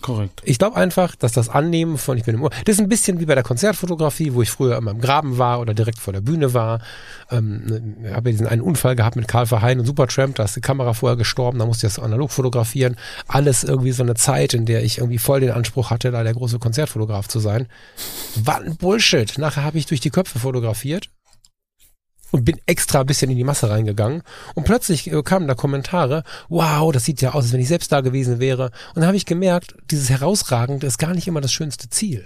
Korrekt. 0.02 0.42
ich 0.44 0.58
glaube 0.58 0.78
einfach, 0.78 1.16
dass 1.16 1.32
das 1.32 1.50
Annehmen 1.50 1.98
von 1.98 2.18
ich 2.18 2.24
bin 2.24 2.36
im 2.36 2.42
Urlaub, 2.42 2.56
das 2.66 2.76
ist 2.76 2.82
ein 2.82 2.90
bisschen 2.90 3.20
wie 3.20 3.26
bei 3.26 3.36
der 3.36 3.44
Konzertfotografie, 3.44 4.34
wo 4.34 4.42
ich 4.42 4.50
früher 4.50 4.78
immer 4.78 4.92
im 4.92 5.02
Graben 5.02 5.38
war 5.38 5.60
oder 5.60 5.74
direkt 5.74 6.00
vor 6.00 6.14
der 6.14 6.22
Bühne 6.22 6.54
war. 6.54 6.82
Ähm, 7.30 7.98
habe 8.14 8.30
ja 8.30 8.32
diesen 8.32 8.48
einen 8.48 8.62
Unfall 8.62 8.96
gehabt 8.96 9.16
mit 9.16 9.28
Karl 9.28 9.46
Verheyen 9.46 9.80
und 9.80 9.86
Supertramp, 9.86 10.36
da 10.36 10.44
ist 10.44 10.56
die 10.56 10.62
Kamera 10.62 10.94
vorher 10.94 11.18
gestorben, 11.18 11.60
da 11.60 11.66
musste 11.66 11.88
ich 11.88 11.94
das 11.94 12.04
analog 12.04 12.32
fotografieren. 12.32 12.96
Alles 13.28 13.64
irgendwie 13.64 13.92
so 13.92 14.04
eine 14.04 14.16
Zeit, 14.16 14.54
in 14.54 14.66
der 14.66 14.84
ich 14.84 14.98
irgendwie 14.98 15.20
voll 15.20 15.40
den 15.40 15.52
Anspruch 15.52 15.92
hatte, 15.92 16.12
da 16.12 16.24
der 16.24 16.34
große 16.34 16.60
Konzertfotograf 16.60 17.28
zu 17.28 17.40
sein. 17.40 17.68
War 18.36 18.62
ein 18.62 18.76
Bullshit. 18.76 19.38
Nachher 19.38 19.64
habe 19.64 19.78
ich 19.78 19.86
durch 19.86 20.00
die 20.00 20.10
Köpfe 20.10 20.40
fotografiert 20.40 21.10
und 22.32 22.46
bin 22.46 22.60
extra 22.66 23.02
ein 23.02 23.06
bisschen 23.06 23.32
in 23.32 23.38
die 23.38 23.44
Masse 23.44 23.70
reingegangen 23.70 24.24
und 24.56 24.66
plötzlich 24.66 25.12
äh, 25.12 25.24
kamen 25.24 25.48
da 25.48 25.56
Kommentare, 25.56 26.24
wow, 26.50 26.92
das 26.92 27.06
sieht 27.06 27.22
ja 27.22 27.34
aus, 27.34 27.46
als 27.46 27.54
wenn 27.54 27.62
ich 27.62 27.68
selbst 27.68 27.92
da 27.92 28.02
gewesen 28.02 28.40
wäre. 28.40 28.72
Und 28.90 28.98
dann 28.98 29.08
habe 29.08 29.18
ich 29.18 29.26
gemerkt, 29.26 29.76
dieses 29.92 30.10
Herausragende 30.10 30.88
ist 30.88 30.98
gar 30.98 31.14
nicht 31.14 31.28
immer 31.28 31.42
das 31.42 31.52
schönste 31.52 31.90
Ziel. 31.90 32.26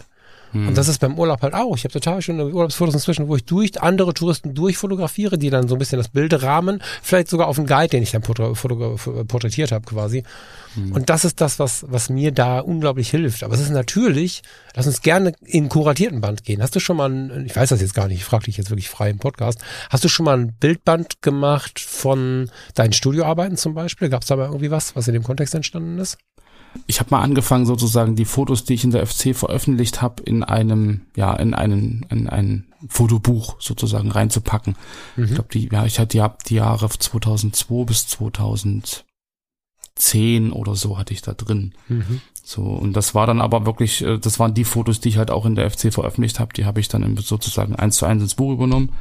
Hm. 0.52 0.70
Und 0.70 0.78
das 0.78 0.88
ist 0.88 1.00
beim 1.00 1.18
Urlaub 1.18 1.42
halt 1.42 1.54
auch. 1.54 1.76
Ich 1.76 1.84
habe 1.84 1.94
total 1.94 2.22
schöne 2.22 2.46
Urlaubsfotos 2.46 2.94
inzwischen, 2.94 3.28
wo 3.28 3.36
ich 3.36 3.46
durch 3.46 3.82
andere 3.82 4.14
Touristen 4.14 4.54
durchfotografiere, 4.54 5.38
die 5.38 5.50
dann 5.50 5.68
so 5.68 5.76
ein 5.76 5.80
bisschen 5.80 5.98
das 5.98 6.10
Bild 6.10 6.42
rahmen, 6.44 6.82
vielleicht 7.02 7.30
sogar 7.30 7.48
auf 7.48 7.58
einen 7.58 7.68
Guide, 7.68 7.90
den 7.90 8.04
ich 8.04 8.12
dann 8.12 8.22
porträtiert 8.22 9.72
habe 9.72 9.86
quasi. 9.86 10.24
Hm. 10.76 10.92
Und 10.94 11.10
das 11.10 11.26
ist 11.26 11.42
das, 11.42 11.60
was, 11.60 11.86
was 11.88 12.10
mir 12.10 12.32
da 12.32 12.60
unglaublich 12.60 13.10
hilft. 13.10 13.44
Aber 13.44 13.54
es 13.54 13.62
ist 13.62 13.72
natürlich, 13.72 14.42
lass 14.76 14.88
uns 14.88 15.02
gerne 15.02 15.34
in 15.46 15.70
kuratierten 15.70 16.22
Band 16.22 16.44
gehen. 16.44 16.62
Hast 16.62 16.76
du 16.76 16.80
schon 16.80 16.98
mal, 16.98 17.10
ein, 17.10 17.46
ich 17.46 17.56
weiß 17.56 17.70
das 17.70 17.82
jetzt 17.82 17.94
gar 17.94 18.08
nicht, 18.08 18.20
ich 18.20 18.26
frage 18.26 18.46
dich 18.46 18.58
jetzt 18.58 18.70
wirklich 18.70 18.90
frei 18.90 19.10
im 19.10 19.20
Podcast, 19.20 19.60
hast 19.90 20.04
du 20.04 20.08
schon 20.08 20.26
mal 20.26 20.38
ein 20.38 20.54
Bildband 20.54 21.22
gemacht 21.22 21.80
von 21.80 22.50
deinen 22.76 22.94
Studioarbeiten 22.94 23.58
zum 23.58 23.74
Beispiel? 23.74 24.10
Gab 24.10 24.22
es 24.22 24.28
da 24.28 24.36
mal 24.36 24.46
irgendwie 24.46 24.72
was, 24.72 24.96
was 24.96 25.08
in 25.08 25.14
dem 25.14 25.24
Kontext 25.24 25.56
entstanden 25.56 26.00
ist? 26.00 26.18
Ich 26.88 27.00
habe 27.00 27.12
mal 27.12 27.22
angefangen, 27.22 27.66
sozusagen 27.66 28.16
die 28.16 28.26
Fotos, 28.26 28.64
die 28.64 28.74
ich 28.74 28.84
in 28.84 28.92
der 28.92 29.06
FC 29.06 29.36
veröffentlicht 29.36 30.02
habe, 30.02 30.24
in 30.24 30.44
einem, 30.44 31.02
ja, 31.16 31.34
in 31.34 31.54
einen, 31.54 32.06
in 32.10 32.30
ein 32.30 32.68
Fotobuch 32.88 33.58
sozusagen 33.60 34.12
reinzupacken. 34.12 34.76
Mhm. 35.16 35.24
Ich 35.24 35.34
glaube, 35.34 35.50
die, 35.52 35.70
ja, 35.72 35.86
ich 35.86 36.00
hatte 36.00 36.18
ja 36.18 36.36
die 36.48 36.56
Jahre 36.56 36.90
2002 36.90 37.86
bis 37.86 38.08
2010 38.08 40.52
oder 40.52 40.76
so 40.76 40.98
hatte 40.98 41.14
ich 41.14 41.22
da 41.22 41.34
drin. 41.34 41.74
Mhm. 41.88 42.22
So, 42.44 42.64
und 42.64 42.94
das 42.94 43.14
war 43.14 43.28
dann 43.28 43.40
aber 43.40 43.66
wirklich, 43.66 44.04
äh, 44.04 44.18
das 44.18 44.40
waren 44.40 44.54
die 44.54 44.66
Fotos, 44.66 45.00
die 45.00 45.10
ich 45.10 45.18
halt 45.18 45.32
auch 45.32 45.46
in 45.46 45.56
der 45.56 45.70
FC 45.70 45.94
veröffentlicht 45.94 46.40
habe, 46.40 46.54
die 46.54 46.66
habe 46.66 46.80
ich 46.80 46.88
dann 46.88 47.18
sozusagen 47.18 47.76
eins 47.76 47.98
zu 47.98 48.06
eins 48.06 48.24
ins 48.24 48.36
Buch 48.36 48.54
übernommen. 48.54 48.94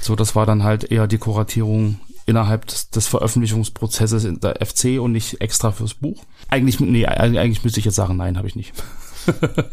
So, 0.00 0.16
das 0.16 0.34
war 0.34 0.46
dann 0.46 0.62
halt 0.62 0.84
eher 0.84 1.06
die 1.06 1.18
Kuratierung 1.18 2.00
innerhalb 2.26 2.66
des, 2.66 2.90
des 2.90 3.06
Veröffentlichungsprozesses 3.06 4.24
in 4.24 4.40
der 4.40 4.64
FC 4.64 5.00
und 5.00 5.12
nicht 5.12 5.40
extra 5.40 5.72
fürs 5.72 5.94
Buch. 5.94 6.24
Eigentlich, 6.52 6.80
nee, 6.80 7.06
eigentlich 7.06 7.64
müsste 7.64 7.80
ich 7.80 7.86
jetzt 7.86 7.94
sagen, 7.94 8.16
nein, 8.16 8.36
habe 8.36 8.46
ich 8.46 8.56
nicht. 8.56 8.74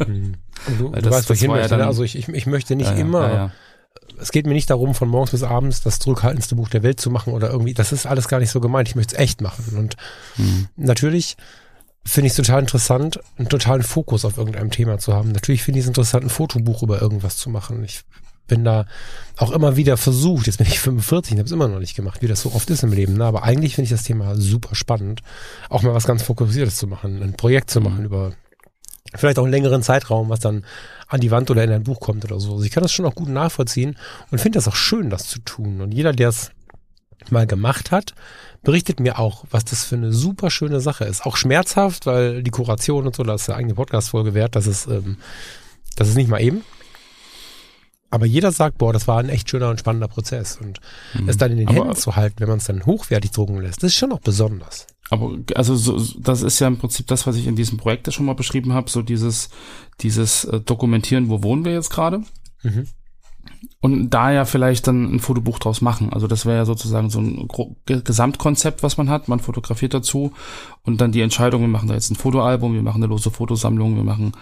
hm. 0.05 0.35
Du, 0.77 0.89
du 0.89 1.01
das, 1.01 1.13
weißt, 1.13 1.29
was 1.29 1.41
ich 1.41 1.47
möchte. 1.47 1.71
Ja 1.71 1.77
ne? 1.77 1.87
also 1.87 2.03
ich, 2.03 2.17
ich, 2.17 2.27
ich 2.27 2.45
möchte 2.45 2.75
nicht 2.75 2.91
ja, 2.91 2.97
immer. 2.97 3.33
Ja, 3.33 3.51
es 4.19 4.31
geht 4.31 4.45
mir 4.45 4.53
nicht 4.53 4.69
darum, 4.69 4.93
von 4.93 5.07
morgens 5.07 5.31
bis 5.31 5.43
abends 5.43 5.81
das 5.81 5.99
zurückhaltendste 5.99 6.55
Buch 6.55 6.67
der 6.67 6.83
Welt 6.83 6.99
zu 6.99 7.09
machen 7.09 7.33
oder 7.33 7.49
irgendwie. 7.49 7.73
Das 7.73 7.93
ist 7.93 8.05
alles 8.05 8.27
gar 8.27 8.39
nicht 8.39 8.51
so 8.51 8.59
gemeint. 8.59 8.89
Ich 8.89 8.95
möchte 8.95 9.15
es 9.15 9.21
echt 9.21 9.41
machen. 9.41 9.77
Und 9.77 9.95
hm. 10.35 10.67
natürlich 10.75 11.37
finde 12.05 12.27
ich 12.27 12.31
es 12.31 12.37
total 12.37 12.59
interessant, 12.59 13.19
einen 13.37 13.49
totalen 13.49 13.83
Fokus 13.83 14.25
auf 14.25 14.37
irgendeinem 14.37 14.71
Thema 14.71 14.97
zu 14.97 15.13
haben. 15.13 15.31
Natürlich 15.31 15.63
finde 15.63 15.79
ich 15.79 15.85
es 15.85 15.87
interessant, 15.87 16.23
ein 16.23 16.29
Fotobuch 16.29 16.83
über 16.83 17.01
irgendwas 17.01 17.37
zu 17.37 17.49
machen. 17.49 17.83
Ich 17.83 18.03
bin 18.49 18.65
da 18.65 18.85
auch 19.37 19.51
immer 19.51 19.77
wieder 19.77 19.95
versucht, 19.95 20.47
jetzt 20.47 20.57
bin 20.57 20.67
ich 20.67 20.81
45 20.81 21.31
und 21.31 21.39
habe 21.39 21.45
es 21.45 21.53
immer 21.53 21.69
noch 21.69 21.79
nicht 21.79 21.95
gemacht, 21.95 22.21
wie 22.21 22.27
das 22.27 22.41
so 22.41 22.51
oft 22.51 22.69
ist 22.69 22.83
im 22.83 22.91
Leben. 22.91 23.13
Ne? 23.13 23.23
Aber 23.23 23.43
eigentlich 23.43 23.75
finde 23.75 23.85
ich 23.85 23.91
das 23.91 24.03
Thema 24.03 24.35
super 24.35 24.75
spannend, 24.75 25.21
auch 25.69 25.81
mal 25.83 25.93
was 25.93 26.05
ganz 26.05 26.23
Fokussiertes 26.23 26.75
zu 26.75 26.87
machen, 26.87 27.23
ein 27.23 27.37
Projekt 27.37 27.69
zu 27.69 27.79
machen 27.79 28.03
über 28.03 28.33
vielleicht 29.15 29.39
auch 29.39 29.43
einen 29.43 29.51
längeren 29.51 29.81
Zeitraum, 29.81 30.29
was 30.29 30.39
dann 30.39 30.65
an 31.07 31.21
die 31.21 31.31
Wand 31.31 31.49
oder 31.49 31.63
in 31.63 31.71
ein 31.71 31.83
Buch 31.83 31.99
kommt 31.99 32.25
oder 32.25 32.39
so. 32.39 32.53
Also 32.53 32.63
ich 32.63 32.71
kann 32.71 32.83
das 32.83 32.91
schon 32.91 33.05
auch 33.05 33.15
gut 33.15 33.29
nachvollziehen 33.29 33.97
und 34.29 34.39
finde 34.39 34.57
das 34.57 34.67
auch 34.67 34.75
schön, 34.75 35.09
das 35.09 35.27
zu 35.27 35.39
tun. 35.39 35.81
Und 35.81 35.93
jeder, 35.93 36.11
der 36.11 36.29
es 36.29 36.51
mal 37.29 37.47
gemacht 37.47 37.91
hat, 37.91 38.13
berichtet 38.63 38.99
mir 38.99 39.19
auch, 39.19 39.45
was 39.51 39.65
das 39.65 39.83
für 39.83 39.95
eine 39.95 40.13
super 40.13 40.51
schöne 40.51 40.79
Sache 40.79 41.05
ist. 41.05 41.25
Auch 41.25 41.37
schmerzhaft, 41.37 42.05
weil 42.05 42.43
die 42.43 42.51
Kuration 42.51 43.07
und 43.07 43.15
so, 43.15 43.23
das 43.23 43.43
ist 43.43 43.49
eine 43.49 43.57
eigene 43.57 43.73
Podcast-Folge 43.73 44.33
wert, 44.33 44.55
das 44.55 44.67
ist, 44.67 44.87
ähm, 44.87 45.17
das 45.95 46.09
ist 46.09 46.15
nicht 46.15 46.29
mal 46.29 46.41
eben. 46.41 46.63
Aber 48.11 48.25
jeder 48.25 48.51
sagt, 48.51 48.77
boah, 48.79 48.91
das 48.91 49.07
war 49.07 49.19
ein 49.19 49.29
echt 49.29 49.49
schöner 49.49 49.69
und 49.69 49.79
spannender 49.79 50.07
Prozess. 50.07 50.57
Und 50.61 50.79
Mhm. 51.13 51.29
es 51.29 51.37
dann 51.37 51.51
in 51.51 51.57
den 51.57 51.67
Aber- 51.67 51.77
Händen 51.77 51.95
zu 51.95 52.15
halten, 52.15 52.37
wenn 52.39 52.49
man 52.49 52.57
es 52.57 52.65
dann 52.65 52.85
hochwertig 52.85 53.31
drucken 53.31 53.61
lässt, 53.61 53.83
das 53.83 53.91
ist 53.91 53.97
schon 53.97 54.09
noch 54.09 54.19
besonders. 54.21 54.87
Aber 55.11 55.37
also 55.55 55.75
so, 55.75 55.99
das 56.19 56.41
ist 56.43 56.59
ja 56.59 56.67
im 56.67 56.77
Prinzip 56.77 57.07
das, 57.07 57.25
was 57.25 57.35
ich 57.35 57.47
in 57.47 57.55
diesem 57.55 57.77
Projekt 57.77 58.05
ja 58.07 58.13
schon 58.13 58.25
mal 58.27 58.33
beschrieben 58.35 58.73
habe, 58.73 58.89
so 58.89 59.01
dieses, 59.01 59.49
dieses 60.01 60.45
äh, 60.45 60.59
Dokumentieren, 60.59 61.29
wo 61.29 61.41
wohnen 61.43 61.65
wir 61.65 61.73
jetzt 61.73 61.89
gerade? 61.89 62.21
Mhm. 62.63 62.85
Und 63.81 64.09
da 64.11 64.31
ja 64.31 64.45
vielleicht 64.45 64.87
dann 64.87 65.15
ein 65.15 65.19
Fotobuch 65.19 65.57
draus 65.59 65.81
machen. 65.81 66.11
Also 66.13 66.27
das 66.27 66.45
wäre 66.45 66.57
ja 66.57 66.65
sozusagen 66.65 67.09
so 67.09 67.19
ein 67.19 67.47
Gesamtkonzept, 67.85 68.83
was 68.83 68.97
man 68.97 69.09
hat. 69.09 69.27
Man 69.27 69.39
fotografiert 69.39 69.93
dazu 69.93 70.33
und 70.83 71.01
dann 71.01 71.11
die 71.11 71.21
Entscheidung, 71.21 71.61
wir 71.61 71.67
machen 71.67 71.87
da 71.87 71.95
jetzt 71.95 72.09
ein 72.11 72.15
Fotoalbum, 72.15 72.73
wir 72.73 72.81
machen 72.83 73.01
eine 73.03 73.09
lose 73.09 73.31
Fotosammlung, 73.31 73.95
wir 73.95 74.03
machen 74.03 74.33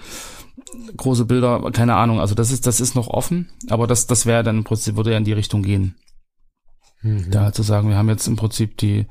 große 0.95 1.26
Bilder, 1.26 1.62
keine 1.72 1.95
Ahnung. 1.95 2.20
Also 2.20 2.36
das 2.36 2.51
ist, 2.51 2.68
das 2.68 2.80
ist 2.80 2.95
noch 2.95 3.08
offen, 3.08 3.49
aber 3.70 3.88
das, 3.88 4.08
das 4.08 4.26
wäre 4.26 4.43
dann 4.43 4.58
im 4.58 4.64
Prinzip, 4.64 4.95
würde 4.95 5.12
ja 5.12 5.18
in 5.18 5.26
die 5.26 5.34
Richtung 5.34 5.64
gehen. 5.64 5.95
Mhm. 7.01 7.30
Da 7.32 7.51
zu 7.53 7.64
sagen, 7.64 7.89
wir 7.89 7.97
haben 7.97 8.10
jetzt 8.10 8.28
im 8.28 8.36
Prinzip 8.36 8.78
die, 8.78 9.05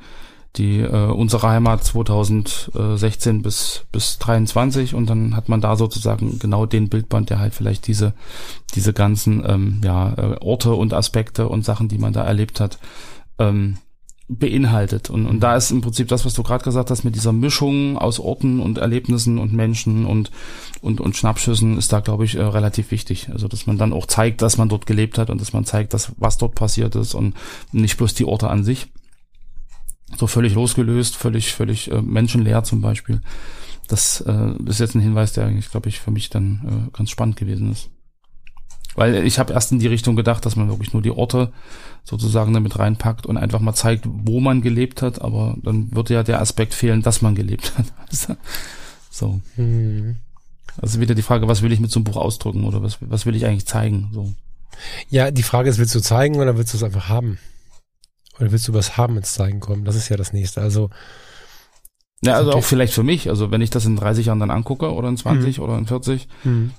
die 0.57 0.80
äh, 0.80 1.07
unsere 1.07 1.49
Heimat 1.49 1.84
2016 1.84 3.42
bis 3.42 3.84
bis 3.92 4.18
23 4.18 4.94
und 4.94 5.09
dann 5.09 5.36
hat 5.36 5.49
man 5.49 5.61
da 5.61 5.76
sozusagen 5.76 6.38
genau 6.38 6.66
den 6.66 6.88
Bildband, 6.88 7.30
der 7.30 7.38
halt 7.38 7.55
vielleicht 7.55 7.86
diese 7.86 8.14
diese 8.74 8.92
ganzen 8.92 9.44
ähm, 9.47 9.80
ja 9.84 10.14
äh, 10.14 10.36
Orte 10.40 10.74
und 10.74 10.94
Aspekte 10.94 11.49
und 11.49 11.64
Sachen, 11.64 11.88
die 11.88 11.99
man 11.99 12.12
da 12.12 12.24
erlebt 12.24 12.61
hat, 12.61 12.78
ähm, 13.38 13.78
beinhaltet. 14.29 15.09
Und, 15.09 15.27
und 15.27 15.41
da 15.41 15.55
ist 15.55 15.70
im 15.70 15.81
Prinzip 15.81 16.09
das, 16.09 16.24
was 16.24 16.35
du 16.35 16.43
gerade 16.43 16.64
gesagt 16.64 16.91
hast, 16.91 17.05
mit 17.05 17.14
dieser 17.14 17.33
Mischung 17.33 17.97
aus 17.97 18.18
Orten 18.18 18.61
und 18.61 18.79
Erlebnissen 18.79 19.39
und 19.39 19.53
Menschen 19.53 20.05
und 20.05 20.31
und, 20.81 21.01
und 21.01 21.16
Schnappschüssen 21.16 21.79
ist 21.79 21.93
da, 21.93 22.01
glaube 22.01 22.24
ich, 22.24 22.37
äh, 22.37 22.43
relativ 22.43 22.91
wichtig. 22.91 23.29
Also, 23.33 23.49
dass 23.49 23.66
man 23.66 23.79
dann 23.79 23.93
auch 23.93 24.07
zeigt, 24.07 24.43
dass 24.43 24.59
man 24.59 24.68
dort 24.68 24.87
gelebt 24.87 25.18
hat 25.18 25.31
und 25.31 25.41
dass 25.41 25.53
man 25.53 25.64
zeigt, 25.64 25.95
dass 25.95 26.12
was 26.16 26.39
dort 26.39 26.55
passiert 26.55 26.95
ist 26.97 27.14
und 27.14 27.35
nicht 27.72 27.97
bloß 27.97 28.14
die 28.14 28.24
Orte 28.24 28.49
an 28.49 28.64
sich. 28.64 28.89
So 30.16 30.27
völlig 30.27 30.55
losgelöst, 30.55 31.16
völlig, 31.16 31.53
völlig 31.53 31.91
äh, 31.91 32.03
menschenleer 32.03 32.62
zum 32.62 32.81
Beispiel. 32.81 33.20
Das 33.89 34.20
äh, 34.20 34.53
ist 34.66 34.81
jetzt 34.81 34.95
ein 34.95 35.01
Hinweis, 35.01 35.33
der 35.33 35.47
eigentlich, 35.47 35.70
glaube 35.70 35.89
ich, 35.89 36.01
für 36.01 36.11
mich 36.11 36.31
dann 36.31 36.89
äh, 36.89 36.97
ganz 36.97 37.11
spannend 37.11 37.37
gewesen 37.37 37.72
ist. 37.72 37.91
Weil 38.97 39.26
ich 39.26 39.38
habe 39.38 39.53
erst 39.53 39.72
in 39.72 39.78
die 39.78 39.86
Richtung 39.86 40.16
gedacht, 40.16 40.44
dass 40.44 40.57
man 40.57 40.68
wirklich 40.68 40.92
nur 40.92 41.03
die 41.03 41.11
Orte 41.11 41.53
sozusagen 42.03 42.53
damit 42.53 42.78
reinpackt 42.78 43.26
und 43.26 43.36
einfach 43.36 43.61
mal 43.61 43.74
zeigt, 43.74 44.07
wo 44.07 44.40
man 44.40 44.62
gelebt 44.62 45.03
hat, 45.03 45.20
aber 45.20 45.57
dann 45.62 45.94
würde 45.94 46.14
ja 46.14 46.22
der 46.22 46.40
Aspekt 46.40 46.72
fehlen, 46.74 47.03
dass 47.03 47.22
man 47.22 47.34
gelebt 47.34 47.72
hat. 47.76 47.86
so. 49.11 49.40
Mhm. 49.57 50.16
Also 50.80 51.01
wieder 51.01 51.14
die 51.14 51.22
Frage, 51.22 51.49
was 51.49 51.62
will 51.62 51.72
ich 51.72 51.80
mit 51.80 51.90
so 51.90 52.01
einem 52.01 52.05
Buch 52.05 52.16
ausdrücken 52.16 52.64
oder 52.64 52.82
was, 52.82 52.99
was 53.01 53.26
will 53.26 53.36
ich 53.36 53.47
eigentlich 53.47 53.66
zeigen? 53.66 54.11
So. 54.12 54.32
Ja, 55.09 55.30
die 55.30 55.42
Frage 55.42 55.70
ist, 55.70 55.78
willst 55.78 55.94
du 55.94 56.01
zeigen 56.01 56.36
oder 56.36 56.57
willst 56.57 56.72
du 56.72 56.76
es 56.76 56.82
einfach 56.82 57.09
haben? 57.09 57.38
Oder 58.38 58.53
willst 58.53 58.68
du 58.68 58.74
was 58.74 58.97
haben 58.97 59.16
ins 59.16 59.32
Zeigen 59.32 59.61
kommen? 59.61 59.84
Das 59.84 59.97
ist 59.97 60.09
ja 60.09 60.16
das 60.16 60.32
nächste. 60.32 60.61
Also, 60.61 60.90
Ja, 62.24 62.32
also 62.36 62.48
Okay. 62.50 62.58
auch 62.58 62.64
vielleicht 62.64 62.94
für 62.94 63.02
mich, 63.02 63.28
also 63.28 63.50
wenn 63.50 63.60
ich 63.60 63.68
das 63.68 63.84
in 63.84 63.94
30 63.94 64.26
Jahren 64.26 64.40
dann 64.40 64.50
angucke 64.50 64.90
oder 64.90 65.06
in 65.08 65.18
20 65.18 65.60
oder 65.60 65.76
in 65.76 65.86
40, 65.86 66.26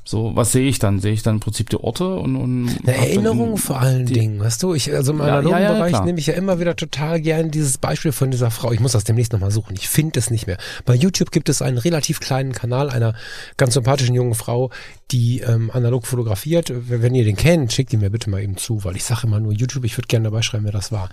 so, 0.03 0.31
was 0.35 0.51
sehe 0.51 0.67
ich 0.67 0.79
dann? 0.79 0.99
Sehe 0.99 1.13
ich 1.13 1.21
dann 1.21 1.35
im 1.35 1.39
Prinzip 1.39 1.69
die 1.69 1.77
Orte 1.79 2.15
und, 2.15 2.35
und 2.35 2.69
Eine 2.83 2.97
Erinnerung 2.97 3.51
in- 3.51 3.57
vor 3.57 3.79
allen 3.79 4.07
die- 4.07 4.13
Dingen, 4.13 4.39
weißt 4.39 4.63
du? 4.63 4.73
Ich, 4.73 4.91
also 4.91 5.11
im 5.13 5.21
analogen 5.21 5.51
ja, 5.55 5.59
ja, 5.61 5.73
Bereich 5.73 5.91
klar. 5.91 6.05
nehme 6.05 6.17
ich 6.17 6.25
ja 6.25 6.33
immer 6.33 6.59
wieder 6.59 6.75
total 6.75 7.21
gern 7.21 7.51
dieses 7.51 7.77
Beispiel 7.77 8.11
von 8.13 8.31
dieser 8.31 8.49
Frau. 8.49 8.71
Ich 8.71 8.79
muss 8.79 8.93
das 8.93 9.03
demnächst 9.03 9.31
nochmal 9.31 9.51
suchen. 9.51 9.75
Ich 9.77 9.88
finde 9.88 10.19
es 10.19 10.31
nicht 10.31 10.47
mehr. 10.47 10.57
Bei 10.85 10.95
YouTube 10.95 11.29
gibt 11.29 11.49
es 11.49 11.61
einen 11.61 11.77
relativ 11.77 12.19
kleinen 12.19 12.51
Kanal 12.53 12.89
einer 12.89 13.13
ganz 13.57 13.75
sympathischen 13.75 14.15
jungen 14.15 14.33
Frau, 14.33 14.71
die 15.11 15.41
ähm, 15.41 15.69
analog 15.71 16.07
fotografiert. 16.07 16.73
Wenn 16.75 17.13
ihr 17.13 17.23
den 17.25 17.35
kennt, 17.35 17.71
schickt 17.71 17.93
ihn 17.93 17.99
mir 17.99 18.09
bitte 18.09 18.31
mal 18.31 18.41
eben 18.41 18.57
zu, 18.57 18.83
weil 18.83 18.95
ich 18.95 19.03
sage 19.05 19.27
immer 19.27 19.39
nur 19.39 19.53
YouTube. 19.53 19.85
Ich 19.85 19.95
würde 19.99 20.07
gerne 20.07 20.23
dabei 20.23 20.41
schreiben, 20.41 20.65
wer 20.65 20.71
das 20.71 20.91
war. 20.91 21.09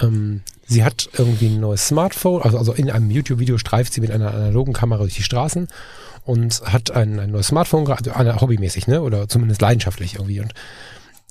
Ähm, 0.00 0.42
sie 0.66 0.84
hat 0.84 1.08
irgendwie 1.16 1.46
ein 1.46 1.60
neues 1.60 1.88
Smartphone, 1.88 2.42
also, 2.42 2.58
also 2.58 2.72
in 2.72 2.90
einem 2.90 3.10
YouTube-Video 3.10 3.58
streift 3.58 3.92
sie 3.92 4.00
mit 4.00 4.10
einer 4.10 4.32
analogen 4.32 4.72
Kamera 4.72 5.00
durch 5.00 5.16
die 5.16 5.22
Straßen 5.22 5.68
und 6.24 6.60
hat 6.62 6.90
ein, 6.90 7.18
ein 7.18 7.30
neues 7.30 7.48
Smartphone, 7.48 7.90
also 7.90 8.40
hobbymäßig, 8.40 8.86
ne? 8.86 9.02
Oder 9.02 9.28
zumindest 9.28 9.60
leidenschaftlich 9.62 10.14
irgendwie. 10.16 10.40
Und 10.40 10.54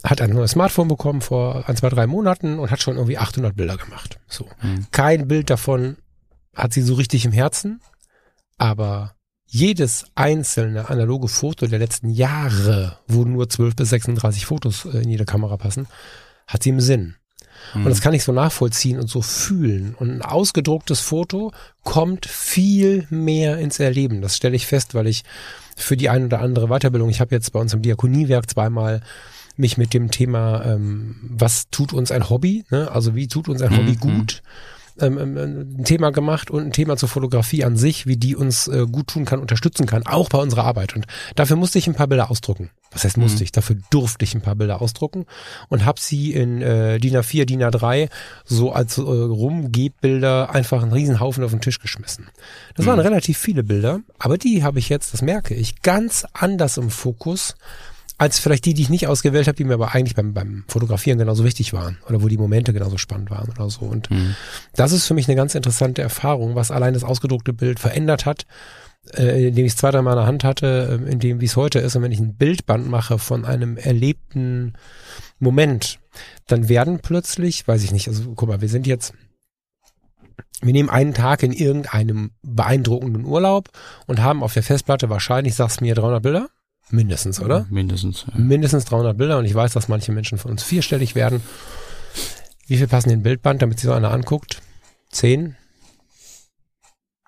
hat 0.04 0.22
ein 0.22 0.32
neues 0.32 0.52
Smartphone 0.52 0.88
bekommen 0.88 1.22
vor 1.22 1.68
ein, 1.68 1.76
zwei, 1.76 1.90
drei 1.90 2.08
Monaten 2.08 2.60
und 2.60 2.72
hat 2.72 2.82
schon 2.82 2.96
irgendwie 2.96 3.18
800 3.18 3.56
Bilder 3.56 3.78
gemacht. 3.78 4.20
So. 4.28 4.48
Mhm. 4.62 4.88
Kein 4.92 5.28
Bild 5.28 5.50
davon 5.50 5.98
hat 6.56 6.74
sie 6.74 6.82
so 6.82 6.96
richtig 6.96 7.26
im 7.26 7.32
Herzen, 7.32 7.82
aber 8.58 9.14
jedes 9.46 10.06
einzelne 10.16 10.90
analoge 10.90 11.28
Foto 11.28 11.68
der 11.68 11.80
letzten 11.80 12.10
Jahre, 12.10 13.00
wo 13.08 13.24
nur 13.24 13.50
12 13.50 13.76
bis 13.76 13.90
36 13.90 14.46
Fotos 14.46 14.86
äh, 14.86 15.00
in 15.00 15.10
jede 15.10 15.26
Kamera 15.26 15.58
passen, 15.58 15.88
hat 16.48 16.64
sie 16.64 16.70
im 16.70 16.82
Sinn. 16.82 17.16
Und 17.74 17.86
das 17.86 18.02
kann 18.02 18.14
ich 18.14 18.24
so 18.24 18.32
nachvollziehen 18.32 19.00
und 19.00 19.08
so 19.08 19.22
fühlen. 19.22 19.96
Und 20.00 20.10
ein 20.10 20.22
ausgedrucktes 20.22 21.00
Foto 21.00 21.52
kommt 21.84 22.26
viel 22.26 23.08
mehr 23.10 23.58
ins 23.58 23.80
Erleben. 23.80 24.22
Das 24.22 24.36
stelle 24.36 24.56
ich 24.56 24.66
fest, 24.66 24.96
weil 24.96 25.08
ich 25.08 25.24
für 25.76 25.98
die 25.98 26.10
ein 26.10 26.26
oder 26.26 26.40
andere 26.42 26.68
Weiterbildung, 26.68 27.10
ich 27.10 27.22
habe 27.22 27.36
jetzt 27.36 27.52
bei 27.54 27.60
uns 27.60 27.74
im 27.74 27.82
Diakoniewerk 27.82 28.50
zweimal 28.50 29.02
mich 29.58 29.78
mit 29.78 29.94
dem 29.94 30.12
Thema, 30.12 30.64
ähm, 30.66 31.16
was 31.22 31.70
tut 31.70 31.94
uns 31.94 32.12
ein 32.12 32.30
Hobby, 32.30 32.64
ne? 32.70 32.92
also 32.92 33.16
wie 33.16 33.28
tut 33.28 33.50
uns 33.50 33.62
ein 33.62 33.76
Hobby 33.76 33.94
Mhm. 33.94 34.00
gut, 34.00 34.44
ähm, 35.00 35.18
ähm, 35.18 35.38
ein 35.80 35.84
Thema 35.84 36.12
gemacht 36.12 36.50
und 36.52 36.64
ein 36.66 36.72
Thema 36.72 36.98
zur 36.98 37.10
Fotografie 37.10 37.64
an 37.64 37.78
sich, 37.78 38.06
wie 38.08 38.18
die 38.18 38.36
uns 38.36 38.68
äh, 38.68 38.86
gut 38.92 39.08
tun 39.08 39.26
kann, 39.26 39.40
unterstützen 39.40 39.86
kann, 39.86 40.06
auch 40.06 40.30
bei 40.30 40.38
unserer 40.40 40.64
Arbeit. 40.66 40.96
Und 40.96 41.06
dafür 41.36 41.56
musste 41.56 41.78
ich 41.80 41.88
ein 41.88 41.94
paar 41.96 42.08
Bilder 42.08 42.30
ausdrucken. 42.32 42.70
Was 42.92 43.04
heißt 43.04 43.18
musste 43.18 43.40
Mhm. 43.40 43.44
ich? 43.44 43.52
Dafür 43.52 43.76
durfte 43.90 44.24
ich 44.24 44.34
ein 44.34 44.42
paar 44.42 44.56
Bilder 44.56 44.82
ausdrucken 44.82 45.26
und 45.70 45.84
habe 45.86 46.00
sie 46.00 46.34
in 46.34 46.62
äh, 46.62 47.00
DIN 47.00 47.18
A4, 47.18 47.46
DIN 47.46 47.62
A3 47.62 48.10
so 48.46 48.72
als 48.72 48.98
äh, 48.98 49.02
Rumgebbilder 49.02 50.50
einfach 50.54 50.82
einen 50.84 50.94
Riesenhaufen 50.94 51.44
auf 51.44 51.52
den 51.52 51.62
Tisch 51.62 51.80
geschmissen. 51.80 52.28
Das 52.76 52.86
waren 52.86 52.96
Mhm. 53.00 53.06
relativ 53.06 53.38
viele 53.38 53.64
Bilder, 53.64 54.00
aber 54.20 54.38
die 54.38 54.64
habe 54.64 54.80
ich 54.80 54.90
jetzt, 54.90 55.14
das 55.14 55.22
merke 55.22 55.54
ich, 55.54 55.82
ganz 55.82 56.26
anders 56.34 56.78
im 56.78 56.90
Fokus 56.90 57.56
als 58.18 58.40
vielleicht 58.40 58.66
die, 58.66 58.74
die 58.74 58.82
ich 58.82 58.90
nicht 58.90 59.08
ausgewählt 59.08 59.48
habe, 59.48 59.56
die 59.56 59.64
mir 59.64 59.76
aber 59.76 59.94
eigentlich 59.94 60.16
beim, 60.16 60.34
beim 60.34 60.64
Fotografieren 60.68 61.20
genauso 61.20 61.44
wichtig 61.44 61.74
waren 61.74 62.00
oder 62.08 62.22
wo 62.22 62.28
die 62.28 62.38
Momente 62.38 62.74
genauso 62.74 62.98
spannend 62.98 63.30
waren 63.30 63.50
oder 63.50 63.70
so. 63.70 63.82
Und 63.82 64.10
Mhm. 64.10 64.36
das 64.76 64.92
ist 64.92 65.06
für 65.06 65.14
mich 65.14 65.28
eine 65.28 65.36
ganz 65.36 65.54
interessante 65.56 66.02
Erfahrung, 66.02 66.56
was 66.56 66.72
allein 66.72 66.94
das 66.94 67.04
ausgedruckte 67.04 67.54
Bild 67.54 67.80
verändert 67.80 68.26
hat, 68.26 68.46
äh, 69.14 69.48
indem 69.50 69.66
ich 69.66 69.74
es 69.74 69.78
zwei, 69.78 69.92
dreimal 69.92 70.14
in 70.14 70.20
der 70.20 70.28
Hand 70.28 70.44
hatte, 70.44 71.00
äh, 71.06 71.12
in 71.12 71.20
dem, 71.20 71.42
wie 71.42 71.46
es 71.46 71.56
heute 71.56 71.80
ist. 71.80 71.96
Und 71.96 72.02
wenn 72.02 72.12
ich 72.12 72.20
ein 72.20 72.36
Bildband 72.36 72.90
mache 72.90 73.20
von 73.20 73.46
einem 73.46 73.78
erlebten 73.78 74.74
Moment, 75.40 76.00
dann 76.48 76.70
werden 76.70 77.00
plötzlich, 77.00 77.68
weiß 77.68 77.84
ich 77.84 77.92
nicht, 77.92 78.08
also 78.08 78.34
guck 78.36 78.50
mal, 78.50 78.62
wir 78.62 78.70
sind 78.70 78.88
jetzt, 78.88 79.14
wir 80.62 80.74
nehmen 80.74 80.90
einen 80.90 81.14
Tag 81.14 81.44
in 81.44 81.52
irgendeinem 81.54 82.32
beeindruckenden 82.42 83.26
Urlaub 83.26 83.70
und 84.08 84.22
haben 84.22 84.42
auf 84.42 84.54
der 84.56 84.64
Festplatte 84.64 85.10
wahrscheinlich, 85.12 85.54
sag's 85.54 85.82
mir, 85.82 85.94
300 85.94 86.24
Bilder. 86.24 86.50
Mindestens, 86.90 87.40
oder? 87.40 87.68
Mindestens. 87.70 88.26
Ja. 88.28 88.40
mindestens 88.40 88.86
300 88.86 89.18
Bilder 89.18 89.38
und 89.38 89.46
ich 89.46 89.54
weiß, 89.54 89.74
dass 89.74 89.88
manche 89.88 90.12
Menschen 90.12 90.38
von 90.38 90.52
uns 90.52 90.64
vierstellig 90.64 91.16
werden. 91.16 91.42
Wie 92.68 92.78
viel 92.78 92.88
passen 92.88 93.10
in 93.10 93.20
den 93.20 93.24
Bildband, 93.24 93.62
damit 93.62 93.80
sich 93.80 93.88
so 93.88 93.94
einer 93.94 94.12
anguckt? 94.12 94.62
Zehn? 95.10 95.56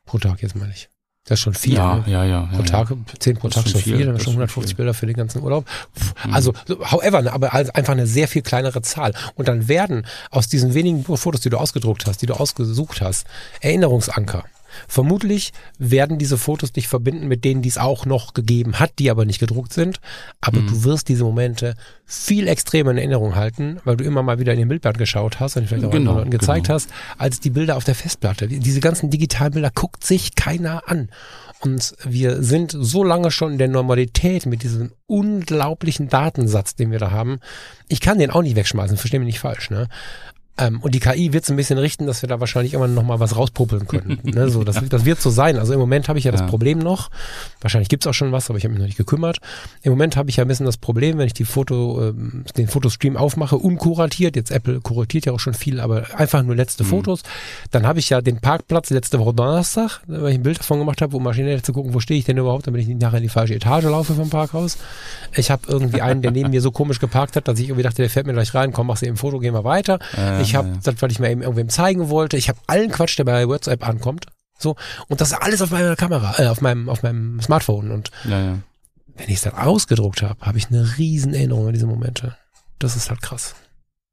Pro 0.05 0.18
Tag 0.18 0.41
jetzt 0.41 0.55
meine 0.55 0.74
ich. 0.74 0.89
Das 1.26 1.38
ist 1.38 1.43
schon 1.43 1.53
viel. 1.53 1.76
ja, 1.76 1.97
ne? 1.97 2.03
ja, 2.07 2.26
ja, 2.26 2.49
Pro 2.51 2.64
ja, 2.64 2.64
Tag, 2.64 2.93
zehn 3.20 3.38
pro 3.38 3.49
Tag 3.49 3.64
schon 3.64 3.74
schon 3.74 3.82
viel, 3.82 3.97
viel, 3.97 4.05
dann 4.07 4.16
das 4.16 4.24
schon 4.24 4.32
ist 4.32 4.34
schon 4.34 4.41
150 4.41 4.70
viel. 4.70 4.78
Bilder 4.78 4.93
für 4.95 5.05
den 5.05 5.16
ganzen 5.16 5.43
Urlaub. 5.43 5.66
Mhm. 6.26 6.34
Also, 6.34 6.53
so, 6.66 6.80
however, 6.91 7.22
ne, 7.22 7.32
aber 7.32 7.53
einfach 7.53 7.93
eine 7.93 8.07
sehr 8.07 8.28
viel 8.28 8.41
kleinere 8.41 8.82
Zahl. 8.82 9.14
Und 9.36 9.47
dann 9.47 9.68
werden 9.68 10.07
aus 10.32 10.47
diesen 10.47 10.74
wenigen 10.74 11.03
Fotos, 11.03 11.41
die 11.41 11.49
du 11.49 11.57
ausgedruckt 11.57 12.07
hast, 12.07 12.24
die 12.24 12.26
du 12.26 12.34
ausgesucht 12.34 13.01
hast, 13.01 13.28
Erinnerungsanker. 13.62 14.45
Vermutlich 14.88 15.51
werden 15.78 16.17
diese 16.17 16.38
Fotos 16.38 16.72
dich 16.72 16.88
verbinden 16.88 17.28
mit 17.28 17.43
denen, 17.45 17.61
die 17.61 17.70
es 17.70 17.78
auch 17.78 18.05
noch 18.05 18.34
gegeben 18.34 18.80
hat, 18.80 18.93
die 18.99 19.09
aber 19.11 19.26
nicht 19.26 19.39
gedruckt 19.39 19.74
sind. 19.74 19.99
Aber 20.41 20.59
Mhm. 20.61 20.67
du 20.67 20.84
wirst 20.84 21.07
diese 21.09 21.24
Momente 21.24 21.76
viel 22.05 22.47
extremer 22.47 22.91
in 22.91 22.97
Erinnerung 22.97 23.36
halten, 23.36 23.80
weil 23.84 23.97
du 23.97 24.03
immer 24.03 24.24
mal 24.24 24.39
wieder 24.39 24.53
in 24.53 24.59
den 24.59 24.67
Bildband 24.67 24.97
geschaut 24.97 25.39
hast 25.39 25.57
und 25.57 25.67
vielleicht 25.67 25.86
auch 25.86 25.91
Genau, 25.91 26.11
anderen 26.11 26.32
gezeigt 26.32 26.67
genau. 26.67 26.76
hast, 26.76 26.89
als 27.17 27.39
die 27.39 27.49
Bilder 27.51 27.78
auf 27.78 27.84
der 27.84 27.95
Festplatte. 27.95 28.47
Diese 28.47 28.80
ganzen 28.80 29.09
digitalen 29.09 29.53
Bilder 29.53 29.72
guckt 29.74 30.03
sich 30.03 30.36
keiner 30.36 30.88
an. 30.89 31.09
Und 31.61 31.93
wir 32.05 32.41
sind 32.41 32.74
so 32.78 33.03
lange 33.03 33.32
schon 33.32 33.51
in 33.51 33.57
der 33.57 33.67
Normalität 33.67 34.45
mit 34.45 34.63
diesem 34.63 34.91
unglaublichen 35.07 36.07
Datensatz, 36.07 36.76
den 36.76 36.89
wir 36.91 36.99
da 36.99 37.11
haben. 37.11 37.39
Ich 37.89 37.99
kann 37.99 38.17
den 38.17 38.32
auch 38.32 38.41
nicht 38.41 38.55
wegschmeißen, 38.55 38.95
verstehe 38.97 39.20
mich 39.20 39.28
nicht 39.28 39.39
falsch, 39.39 39.70
ne? 39.70 39.88
Ähm, 40.60 40.80
und 40.82 40.93
die 40.93 40.99
KI 40.99 41.32
wird 41.34 41.43
es 41.45 41.49
ein 41.49 41.55
bisschen 41.55 41.78
richten, 41.78 42.05
dass 42.05 42.22
wir 42.22 42.30
da 42.30 42.39
wahrscheinlich 42.39 42.74
immer 42.74 42.88
noch 42.88 43.03
mal 43.03 43.20
was 43.20 43.36
rauspopeln 43.36 43.88
können. 43.88 44.20
ne? 44.24 44.49
so, 44.49 44.64
das, 44.64 44.78
das 44.89 45.05
wird 45.05 45.22
so 45.22 45.30
sein. 45.30 45.57
Also 45.57 45.74
im 45.74 45.80
Moment 45.80 46.10
habe 46.10 46.20
ich 46.20 46.26
ja 46.26 46.32
das 46.32 46.41
Ja. 46.41 46.47
Problem 46.47 46.80
noch. 46.80 47.10
Wahrscheinlich 47.62 47.89
gibt's 47.89 48.07
auch 48.07 48.14
schon 48.14 48.32
was, 48.32 48.49
aber 48.49 48.57
ich 48.57 48.66
habe 48.66 48.74
mich 48.74 48.80
noch 48.80 48.88
nicht 48.88 48.97
gekümmert. 48.97 49.38
Im 49.84 49.91
Moment 49.91 50.18
habe 50.18 50.30
ich 50.30 50.38
ja 50.38 50.43
ein 50.43 50.47
bisschen 50.47 50.66
das 50.66 50.78
Problem, 50.78 51.18
wenn 51.18 51.28
ich 51.28 51.34
die 51.34 51.45
Foto, 51.45 52.10
ähm, 52.10 52.43
den 52.57 52.68
Fotostream 52.68 53.18
aufmache, 53.18 53.57
unkuratiert, 53.57 54.36
jetzt 54.36 54.51
Apple 54.51 54.82
kuratiert 54.82 55.26
ja 55.26 55.34
auch 55.34 55.39
schon 55.39 55.53
viel, 55.53 55.80
aber 55.80 56.03
einfach 56.16 56.43
nur 56.43 56.55
letzte 56.55 56.84
Fotos, 56.84 57.24
dann 57.72 57.86
habe 57.88 57.99
ich 57.99 58.10
ja 58.10 58.22
den 58.22 58.39
Parkplatz 58.39 58.89
letzte 58.89 59.20
Woche 59.20 59.34
Donnerstag, 59.34 60.01
weil 60.07 60.30
ich 60.30 60.36
ein 60.36 60.43
Bild 60.43 60.60
davon 60.60 60.80
gemacht 60.80 61.01
habe, 61.01 61.16
um 61.16 61.24
maschinell 61.24 61.62
zu 61.62 61.74
gucken, 61.74 61.93
wo 61.93 61.99
stehe 61.99 62.20
ich 62.20 62.26
denn 62.26 62.38
überhaupt, 62.38 62.68
damit 62.68 62.82
ich 62.82 62.88
nicht 62.88 63.01
nachher 63.01 63.18
in 63.18 63.24
die 63.24 63.30
falsche 63.30 63.55
Etage 63.55 63.86
laufe 63.86 64.14
vom 64.14 64.30
Parkhaus. 64.30 64.78
Ich 65.36 65.51
habe 65.51 65.64
irgendwie 65.68 66.01
einen, 66.01 66.22
der 66.22 66.32
neben 66.32 66.49
mir 66.49 66.62
so 66.62 66.72
komisch 66.72 66.99
geparkt 66.99 67.36
hat, 67.36 67.47
dass 67.47 67.60
ich 67.60 67.68
irgendwie 67.70 67.84
dachte, 67.84 68.01
der 68.01 68.10
fährt 68.10 68.28
mir 68.28 68.34
gleich 68.34 68.53
rein, 68.53 68.72
komm, 68.74 68.88
machst 68.88 69.01
du 69.01 69.05
eben 69.05 69.16
ein 69.16 69.18
Foto, 69.18 69.39
gehen 69.39 69.53
wir 69.53 69.64
weiter. 69.64 69.99
Äh, 70.18 70.41
ich 70.41 70.48
habe 70.55 70.69
ja. 70.69 70.77
das, 70.83 71.01
weil 71.01 71.11
ich 71.11 71.19
mir 71.19 71.29
eben 71.29 71.41
irgendwem 71.41 71.69
zeigen 71.69 72.09
wollte, 72.09 72.37
ich 72.37 72.49
habe 72.49 72.59
allen 72.67 72.91
Quatsch, 72.91 73.17
der 73.17 73.23
bei 73.23 73.47
WhatsApp 73.47 73.87
ankommt. 73.87 74.27
So, 74.57 74.75
und 75.07 75.21
das 75.21 75.33
alles 75.33 75.61
auf 75.61 75.71
meiner 75.71 75.95
Kamera, 75.95 76.35
äh, 76.37 76.47
auf 76.47 76.61
meinem, 76.61 76.89
auf 76.89 77.01
meinem 77.01 77.41
Smartphone. 77.41 77.91
Und 77.91 78.11
Ja, 78.25 78.41
ja. 78.41 78.59
wenn 79.15 79.29
ich 79.29 79.35
es 79.35 79.41
dann 79.41 79.53
ausgedruckt 79.53 80.21
habe, 80.21 80.45
habe 80.45 80.57
ich 80.57 80.67
eine 80.67 80.97
riesen 80.97 81.33
Erinnerung 81.33 81.67
an 81.67 81.73
diese 81.73 81.87
Momente. 81.87 82.35
Das 82.77 82.95
ist 82.95 83.09
halt 83.09 83.21
krass. 83.21 83.55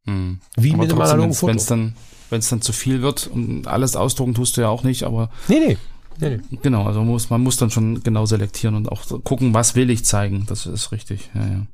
Hm. 0.07 0.41
Wie 0.57 0.73
aber 0.73 0.83
mit 0.83 0.93
einem 0.93 1.01
analogen 1.01 1.35
Foto. 1.35 1.51
wenn's 1.51 1.67
dann, 1.67 1.97
wenn 2.31 2.39
es 2.39 2.49
dann 2.49 2.63
zu 2.63 2.73
viel 2.73 3.03
wird 3.03 3.27
und 3.27 3.67
alles 3.67 3.97
ausdrucken 3.97 4.35
tust 4.35 4.57
du 4.57 4.61
ja 4.61 4.69
auch 4.69 4.85
nicht, 4.85 5.03
aber 5.03 5.31
Nee, 5.49 5.59
nee. 5.59 5.79
nee, 6.21 6.41
nee. 6.51 6.59
genau, 6.63 6.87
also 6.87 7.01
man 7.01 7.09
muss, 7.09 7.29
man 7.29 7.43
muss 7.43 7.57
dann 7.57 7.71
schon 7.71 8.03
genau 8.05 8.25
selektieren 8.27 8.77
und 8.77 8.89
auch 8.89 9.05
gucken, 9.25 9.53
was 9.53 9.75
will 9.75 9.91
ich 9.91 10.05
zeigen. 10.05 10.47
Das 10.47 10.67
ist 10.67 10.93
richtig. 10.93 11.31
Ja, 11.35 11.45
ja. 11.45 11.67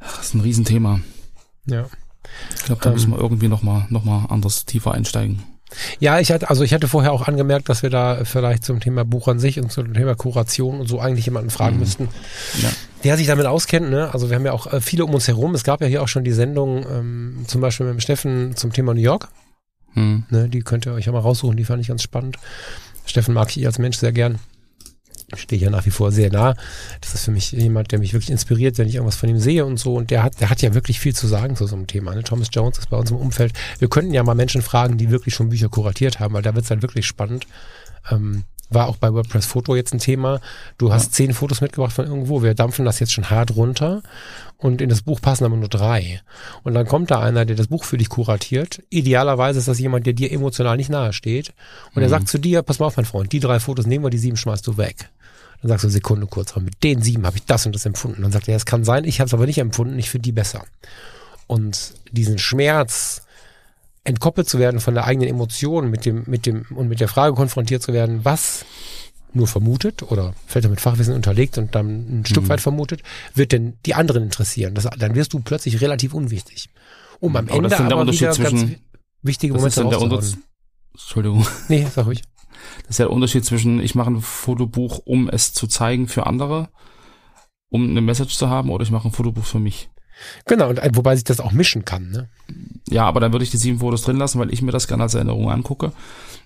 Das 0.00 0.26
ist 0.26 0.34
ein 0.34 0.40
Riesenthema. 0.40 1.00
Ja. 1.66 1.86
Ich 2.56 2.64
glaube, 2.64 2.80
da 2.82 2.90
Ähm. 2.90 2.94
müssen 2.94 3.10
wir 3.12 3.18
irgendwie 3.18 3.48
nochmal 3.48 3.86
noch 3.90 4.04
mal 4.04 4.26
anders 4.28 4.64
tiefer 4.66 4.92
einsteigen. 4.92 5.42
Ja, 6.00 6.18
ich 6.18 6.32
hatte, 6.32 6.50
also 6.50 6.64
ich 6.64 6.74
hatte 6.74 6.88
vorher 6.88 7.12
auch 7.12 7.28
angemerkt, 7.28 7.68
dass 7.68 7.84
wir 7.84 7.90
da 7.90 8.24
vielleicht 8.24 8.64
zum 8.64 8.80
Thema 8.80 9.04
Buch 9.04 9.28
an 9.28 9.38
sich 9.38 9.60
und 9.60 9.70
zum 9.70 9.94
Thema 9.94 10.16
Kuration 10.16 10.80
und 10.80 10.88
so 10.88 10.98
eigentlich 10.98 11.26
jemanden 11.26 11.50
fragen 11.50 11.74
Mhm. 11.76 11.80
müssten, 11.80 12.08
Ja. 12.60 12.70
der 13.04 13.16
sich 13.16 13.28
damit 13.28 13.46
auskennt. 13.46 13.88
Ne? 13.88 14.12
Also 14.12 14.30
wir 14.30 14.36
haben 14.36 14.44
ja 14.44 14.52
auch 14.52 14.66
äh, 14.72 14.80
viele 14.80 15.04
um 15.04 15.14
uns 15.14 15.28
herum. 15.28 15.54
Es 15.54 15.62
gab 15.62 15.80
ja 15.80 15.86
hier 15.86 16.02
auch 16.02 16.08
schon 16.08 16.24
die 16.24 16.32
Sendung, 16.32 16.84
ähm, 16.90 17.44
zum 17.46 17.60
Beispiel 17.60 17.86
mit 17.86 17.94
dem 17.94 18.00
Steffen 18.00 18.56
zum 18.56 18.72
Thema 18.72 18.94
New 18.94 19.00
York. 19.00 19.28
Hm. 19.94 20.24
Ne? 20.30 20.48
Die 20.48 20.60
könnt 20.60 20.86
ihr 20.86 20.92
euch 20.92 21.06
ja 21.06 21.12
mal 21.12 21.20
raussuchen, 21.20 21.56
die 21.56 21.64
fand 21.64 21.80
ich 21.80 21.86
ganz 21.88 22.02
spannend. 22.02 22.36
Steffen 23.06 23.32
mag 23.34 23.56
ich 23.56 23.64
als 23.64 23.78
Mensch 23.78 23.96
sehr 23.96 24.12
gern. 24.12 24.40
Stehe 25.36 25.60
ja 25.60 25.70
nach 25.70 25.86
wie 25.86 25.90
vor 25.90 26.12
sehr 26.12 26.30
nah. 26.30 26.54
Das 27.00 27.14
ist 27.14 27.24
für 27.24 27.30
mich 27.30 27.52
jemand, 27.52 27.92
der 27.92 27.98
mich 27.98 28.12
wirklich 28.12 28.30
inspiriert, 28.30 28.78
wenn 28.78 28.88
ich 28.88 28.96
irgendwas 28.96 29.16
von 29.16 29.28
ihm 29.28 29.38
sehe 29.38 29.64
und 29.64 29.78
so. 29.78 29.94
Und 29.94 30.10
der 30.10 30.22
hat, 30.22 30.40
der 30.40 30.50
hat 30.50 30.62
ja 30.62 30.74
wirklich 30.74 31.00
viel 31.00 31.14
zu 31.14 31.26
sagen 31.26 31.56
zu 31.56 31.66
so 31.66 31.76
einem 31.76 31.86
Thema. 31.86 32.14
Ne? 32.14 32.22
Thomas 32.22 32.48
Jones 32.52 32.78
ist 32.78 32.90
bei 32.90 32.96
uns 32.96 33.10
im 33.10 33.16
Umfeld. 33.16 33.52
Wir 33.78 33.88
könnten 33.88 34.12
ja 34.12 34.22
mal 34.22 34.34
Menschen 34.34 34.62
fragen, 34.62 34.98
die 34.98 35.10
wirklich 35.10 35.34
schon 35.34 35.48
Bücher 35.48 35.68
kuratiert 35.68 36.20
haben, 36.20 36.34
weil 36.34 36.42
da 36.42 36.54
wird's 36.54 36.68
dann 36.68 36.82
wirklich 36.82 37.06
spannend. 37.06 37.46
Ähm, 38.10 38.44
war 38.70 38.86
auch 38.86 38.96
bei 38.96 39.12
WordPress 39.12 39.46
Foto 39.46 39.74
jetzt 39.74 39.92
ein 39.92 39.98
Thema. 39.98 40.40
Du 40.78 40.92
hast 40.92 41.12
zehn 41.12 41.34
Fotos 41.34 41.60
mitgebracht 41.60 41.92
von 41.92 42.06
irgendwo. 42.06 42.42
Wir 42.42 42.54
dampfen 42.54 42.84
das 42.84 43.00
jetzt 43.00 43.12
schon 43.12 43.28
hart 43.28 43.56
runter. 43.56 44.02
Und 44.56 44.80
in 44.80 44.88
das 44.88 45.02
Buch 45.02 45.20
passen 45.20 45.44
aber 45.44 45.56
nur 45.56 45.68
drei. 45.68 46.20
Und 46.62 46.74
dann 46.74 46.86
kommt 46.86 47.10
da 47.10 47.20
einer, 47.20 47.44
der 47.44 47.56
das 47.56 47.66
Buch 47.66 47.84
für 47.84 47.98
dich 47.98 48.08
kuratiert. 48.08 48.82
Idealerweise 48.90 49.58
ist 49.58 49.68
das 49.68 49.80
jemand, 49.80 50.06
der 50.06 50.12
dir 50.12 50.30
emotional 50.30 50.76
nicht 50.76 50.90
nahe 50.90 51.12
steht. 51.12 51.52
Und 51.94 52.02
er 52.02 52.08
sagt 52.08 52.28
zu 52.28 52.38
dir, 52.38 52.62
pass 52.62 52.78
mal 52.78 52.86
auf, 52.86 52.96
mein 52.96 53.06
Freund, 53.06 53.32
die 53.32 53.40
drei 53.40 53.58
Fotos 53.58 53.86
nehmen 53.86 54.04
wir, 54.04 54.10
die 54.10 54.18
sieben 54.18 54.36
schmeißt 54.36 54.66
du 54.66 54.76
weg. 54.76 55.10
Dann 55.62 55.68
sagst 55.68 55.84
du 55.84 55.88
Sekunde 55.90 56.26
kurz, 56.26 56.52
aber 56.52 56.62
mit 56.62 56.82
den 56.82 57.02
sieben 57.02 57.26
habe 57.26 57.36
ich 57.36 57.44
das 57.44 57.66
und 57.66 57.74
das 57.74 57.84
empfunden. 57.86 58.22
Dann 58.22 58.32
sagt 58.32 58.48
er, 58.48 58.56
es 58.56 58.64
kann 58.66 58.84
sein, 58.84 59.04
ich 59.04 59.20
habe 59.20 59.26
es 59.26 59.34
aber 59.34 59.46
nicht 59.46 59.58
empfunden, 59.58 59.98
ich 59.98 60.10
finde 60.10 60.22
die 60.24 60.32
besser. 60.32 60.64
Und 61.46 61.94
diesen 62.12 62.38
Schmerz, 62.38 63.22
entkoppelt 64.04 64.48
zu 64.48 64.58
werden 64.58 64.80
von 64.80 64.94
der 64.94 65.04
eigenen 65.04 65.28
Emotion, 65.28 65.90
mit 65.90 66.06
dem, 66.06 66.24
mit 66.26 66.46
dem, 66.46 66.64
und 66.74 66.88
mit 66.88 67.00
der 67.00 67.08
Frage 67.08 67.34
konfrontiert 67.34 67.82
zu 67.82 67.92
werden, 67.92 68.24
was 68.24 68.64
nur 69.32 69.46
vermutet 69.46 70.02
oder 70.02 70.34
vielleicht 70.46 70.68
mit 70.68 70.80
Fachwissen 70.80 71.14
unterlegt 71.14 71.58
und 71.58 71.74
dann 71.74 72.20
ein 72.20 72.26
Stück 72.26 72.48
weit 72.48 72.60
vermutet, 72.60 73.02
wird 73.34 73.52
denn 73.52 73.74
die 73.86 73.94
anderen 73.94 74.24
interessieren. 74.24 74.74
Das, 74.74 74.88
dann 74.98 75.14
wirst 75.14 75.32
du 75.34 75.40
plötzlich 75.40 75.80
relativ 75.82 76.14
unwichtig. 76.14 76.70
Um 77.20 77.36
am 77.36 77.46
Aber 77.46 77.56
Ende 77.56 77.68
ist 77.68 77.74
aber 77.80 78.06
wieder 78.10 78.18
ganz 78.26 78.36
zwischen- 78.36 78.76
wichtige 79.22 79.52
Das 79.54 79.62
ist 79.64 79.76
Momente 79.76 79.96
dann 79.98 80.08
der. 80.08 80.18
Unterschied. 80.18 80.38
Entschuldigung. 80.94 81.46
Nee, 81.68 81.86
sag 81.94 82.06
ruhig. 82.06 82.22
Das 82.82 82.90
ist 82.90 82.98
ja 82.98 83.06
der 83.06 83.12
Unterschied 83.12 83.44
zwischen, 83.44 83.80
ich 83.80 83.94
mache 83.94 84.10
ein 84.10 84.20
Fotobuch, 84.20 84.98
um 85.04 85.28
es 85.28 85.52
zu 85.52 85.66
zeigen 85.66 86.08
für 86.08 86.26
andere, 86.26 86.68
um 87.70 87.88
eine 87.88 88.00
Message 88.00 88.36
zu 88.36 88.48
haben, 88.48 88.70
oder 88.70 88.82
ich 88.84 88.90
mache 88.90 89.08
ein 89.08 89.12
Fotobuch 89.12 89.44
für 89.44 89.60
mich. 89.60 89.88
Genau, 90.44 90.68
und 90.68 90.80
ein- 90.80 90.96
wobei 90.96 91.14
sich 91.14 91.24
das 91.24 91.40
auch 91.40 91.52
mischen 91.52 91.84
kann, 91.86 92.10
ne? 92.10 92.28
Ja, 92.90 93.06
aber 93.06 93.20
dann 93.20 93.32
würde 93.32 93.42
ich 93.44 93.50
die 93.50 93.56
sieben 93.56 93.78
Fotos 93.78 94.02
drin 94.02 94.16
lassen, 94.16 94.38
weil 94.38 94.52
ich 94.52 94.60
mir 94.60 94.72
das 94.72 94.86
gerne 94.88 95.04
als 95.04 95.14
Erinnerung 95.14 95.50
angucke. 95.50 95.92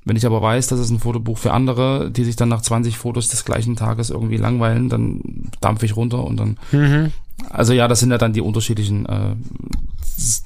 Wenn 0.04 0.16
ich 0.16 0.26
aber 0.26 0.40
weiß, 0.42 0.68
das 0.68 0.78
ist 0.78 0.90
ein 0.90 1.00
Fotobuch 1.00 1.38
für 1.38 1.52
andere, 1.52 2.10
die 2.10 2.24
sich 2.24 2.36
dann 2.36 2.50
nach 2.50 2.60
20 2.62 2.98
Fotos 2.98 3.28
des 3.28 3.44
gleichen 3.44 3.74
Tages 3.74 4.10
irgendwie 4.10 4.36
langweilen, 4.36 4.88
dann 4.90 5.50
dampfe 5.60 5.86
ich 5.86 5.96
runter 5.96 6.22
und 6.22 6.36
dann. 6.36 6.58
Mhm. 6.72 7.10
Also 7.50 7.72
ja, 7.72 7.88
das 7.88 8.00
sind 8.00 8.10
ja 8.10 8.18
dann 8.18 8.32
die 8.32 8.42
unterschiedlichen 8.42 9.06
äh, 9.06 9.34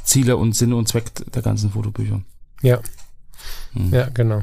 Ziele 0.04 0.36
und 0.36 0.54
Sinn 0.54 0.72
und 0.72 0.88
Zweck 0.88 1.10
der 1.34 1.42
ganzen 1.42 1.70
Fotobücher. 1.70 2.22
Ja. 2.62 2.78
Hm. 3.74 3.92
Ja, 3.92 4.08
genau. 4.08 4.40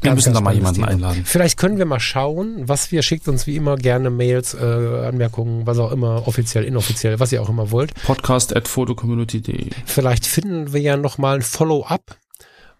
Wir 0.00 0.10
Ganz, 0.10 0.16
müssen 0.18 0.26
ganz 0.34 0.36
da 0.38 0.40
mal 0.42 0.54
jemanden 0.54 0.80
Thema. 0.80 0.88
einladen. 0.88 1.22
Vielleicht 1.24 1.58
können 1.58 1.78
wir 1.78 1.86
mal 1.86 2.00
schauen, 2.00 2.68
was 2.68 2.92
wir 2.92 3.02
schickt 3.02 3.28
uns 3.28 3.46
wie 3.46 3.56
immer 3.56 3.76
gerne 3.76 4.10
Mails, 4.10 4.54
äh, 4.54 4.58
Anmerkungen, 4.58 5.66
was 5.66 5.78
auch 5.78 5.90
immer, 5.90 6.28
offiziell, 6.28 6.64
inoffiziell, 6.64 7.18
was 7.18 7.32
ihr 7.32 7.40
auch 7.42 7.48
immer 7.48 7.70
wollt. 7.70 7.92
Podcast 8.04 8.54
at 8.54 8.68
photocommunity.de. 8.68 9.70
Vielleicht 9.86 10.26
finden 10.26 10.72
wir 10.72 10.80
ja 10.80 10.96
noch 10.96 11.18
mal 11.18 11.36
ein 11.36 11.42
Follow-up, 11.42 12.16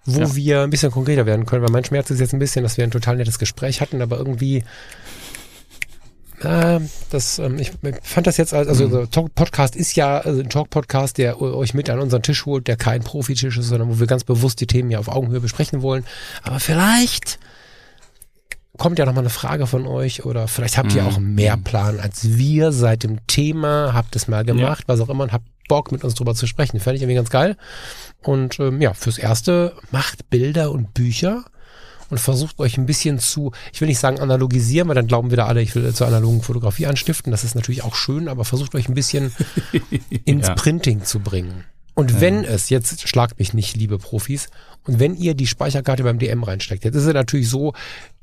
wo 0.05 0.21
Ja. 0.21 0.35
wir 0.37 0.62
ein 0.62 0.71
bisschen 0.71 0.93
konkreter 0.93 1.27
werden 1.27 1.47
können, 1.47 1.62
weil 1.62 1.73
mein 1.73 1.85
Schmerz 1.85 2.11
ist 2.11 2.21
jetzt 2.21 2.33
ein 2.35 2.39
bisschen, 2.39 2.62
dass 2.62 2.77
wir 2.77 2.85
ein 2.85 2.91
total 2.91 3.17
nettes 3.17 3.39
Gespräch 3.39 3.81
hatten, 3.81 4.03
aber 4.03 4.19
irgendwie 4.19 4.62
äh, 6.43 6.80
das, 7.11 7.39
ähm, 7.39 7.59
ich 7.59 7.72
fand 8.03 8.26
das 8.26 8.37
jetzt 8.37 8.53
als, 8.55 8.68
also 8.68 8.89
der 8.89 9.11
Talk 9.11 9.34
Podcast 9.34 9.76
ist 9.76 9.97
ja 9.97 10.18
also 10.18 10.41
ein 10.41 10.51
Talk-Podcast, 10.51 11.18
der 11.18 11.41
euch 11.41 11.74
mit 11.74 11.89
an 11.91 11.99
unseren 12.01 12.22
Tisch 12.22 12.45
holt, 12.47 12.68
der 12.68 12.76
kein 12.76 13.03
Profitisch 13.03 13.57
ist, 13.57 13.68
sondern 13.68 13.89
wo 13.89 13.99
wir 14.01 14.07
ganz 14.07 14.24
bewusst 14.24 14.61
die 14.61 14.66
Themen 14.66 14.91
ja 14.91 14.99
auf 14.99 15.09
Augenhöhe 15.09 15.41
besprechen 15.41 15.82
wollen. 15.82 16.05
Aber 16.43 16.61
vielleicht 16.61 17.39
kommt 18.76 18.99
ja 18.99 19.07
noch 19.07 19.14
mal 19.14 19.20
eine 19.20 19.30
Frage 19.30 19.66
von 19.66 19.87
euch 19.87 20.26
oder 20.26 20.49
vielleicht 20.49 20.76
habt 20.76 20.95
ihr 20.95 21.03
Mhm. 21.03 21.09
auch 21.09 21.18
mehr 21.18 21.57
Plan 21.57 21.99
als 21.99 22.37
wir 22.37 22.72
seit 22.72 23.03
dem 23.05 23.26
Thema, 23.26 23.93
habt 23.95 24.14
es 24.16 24.28
mal 24.28 24.45
gemacht, 24.45 24.84
was 24.87 25.01
auch 25.01 25.09
immer 25.09 25.24
und 25.24 25.32
habt 25.32 25.47
Bock 25.68 25.91
mit 25.93 26.05
uns 26.05 26.14
drüber 26.14 26.34
zu 26.34 26.47
sprechen. 26.47 26.78
Fände 26.78 26.97
ich 26.97 27.03
irgendwie 27.03 27.16
ganz 27.16 27.30
geil. 27.30 27.57
Und 28.22 28.61
ähm, 28.61 28.80
ja, 28.80 28.93
fürs 28.95 29.18
Erste 29.18 29.72
macht 29.91 30.28
Bilder 30.30 30.70
und 30.70 30.93
Bücher 30.95 31.45
und 32.11 32.19
versucht 32.19 32.59
euch 32.59 32.79
ein 32.79 32.87
bisschen 32.87 33.19
zu, 33.19 33.53
ich 33.73 33.81
will 33.81 33.89
nicht 33.89 33.99
sagen 33.99 34.21
analogisieren, 34.21 34.89
weil 34.89 34.95
dann 34.95 35.07
glauben 35.07 35.31
wieder 35.31 35.47
alle, 35.47 35.63
ich 35.63 35.75
will 35.75 35.93
zur 35.95 36.07
analogen 36.07 36.43
Fotografie 36.43 36.87
anstiften. 36.87 37.31
Das 37.31 37.45
ist 37.45 37.55
natürlich 37.55 37.85
auch 37.85 37.95
schön, 37.95 38.29
aber 38.29 38.45
versucht 38.45 38.75
euch 38.75 38.89
ein 38.89 38.95
bisschen 38.95 39.33
ins 40.25 40.49
Ja. 40.49 40.55
Printing 40.55 41.05
zu 41.05 41.21
bringen. 41.21 41.65
Und 41.95 42.21
wenn 42.21 42.45
es, 42.45 42.69
jetzt 42.69 43.09
schlagt 43.09 43.39
mich 43.39 43.55
nicht, 43.55 43.75
liebe 43.75 43.99
Profis, 43.99 44.49
und 44.85 45.01
wenn 45.01 45.15
ihr 45.17 45.35
die 45.35 45.47
Speicherkarte 45.47 46.03
beim 46.05 46.19
DM 46.19 46.43
reinsteckt, 46.43 46.85
jetzt 46.85 46.95
ist 46.95 47.07
es 47.07 47.15
natürlich 47.15 47.49
so, 47.49 47.73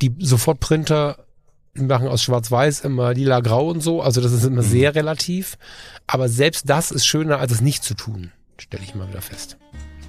die 0.01 0.13
Sofortprinter 0.19 1.17
machen 1.73 2.07
aus 2.07 2.21
Schwarz-Weiß 2.21 2.81
immer 2.81 3.15
lila-grau 3.15 3.67
und 3.69 3.81
so, 3.81 4.01
also 4.03 4.21
das 4.21 4.31
ist 4.31 4.43
immer 4.43 4.61
sehr 4.61 4.93
relativ. 4.93 5.57
Aber 6.05 6.29
selbst 6.29 6.69
das 6.69 6.91
ist 6.91 7.05
schöner, 7.07 7.39
als 7.39 7.51
es 7.51 7.61
nicht 7.61 7.83
zu 7.83 7.95
tun, 7.95 8.31
stelle 8.59 8.83
ich 8.83 8.93
mal 8.93 9.09
wieder 9.09 9.23
fest. 9.23 9.57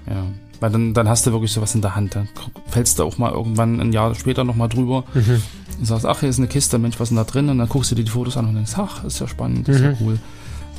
Ja, 0.07 0.27
weil 0.65 0.71
dann, 0.71 0.95
dann 0.95 1.11
hast 1.11 1.27
du 1.27 1.33
wirklich 1.33 1.53
sowas 1.53 1.75
in 1.75 1.83
der 1.83 1.95
Hand. 1.95 2.15
Dann 2.17 2.27
fällst 2.69 2.99
du 2.99 3.03
auch 3.05 3.19
mal 3.19 3.31
irgendwann 3.31 3.81
ein 3.83 3.93
Jahr 3.93 4.15
später 4.15 4.45
nochmal 4.45 4.71
drüber 4.71 5.05
und 5.15 5.85
sagst, 5.85 6.07
ach, 6.07 6.21
hier 6.21 6.31
ist 6.31 6.39
eine 6.39 6.47
Kiste, 6.49 6.79
Mensch, 6.79 6.99
was 6.99 7.07
ist 7.07 7.11
denn 7.11 7.19
da 7.19 7.25
drin? 7.25 7.51
Und 7.51 7.59
dann 7.59 7.69
guckst 7.69 7.91
du 7.91 7.95
dir 7.95 8.03
die 8.05 8.11
Fotos 8.11 8.39
an 8.39 8.47
und 8.49 8.55
denkst, 8.55 8.73
ach, 8.79 9.05
ist 9.05 9.19
ja 9.21 9.29
spannend, 9.29 9.69
ist 9.69 9.81
ja 9.83 9.93
cool. 10.01 10.19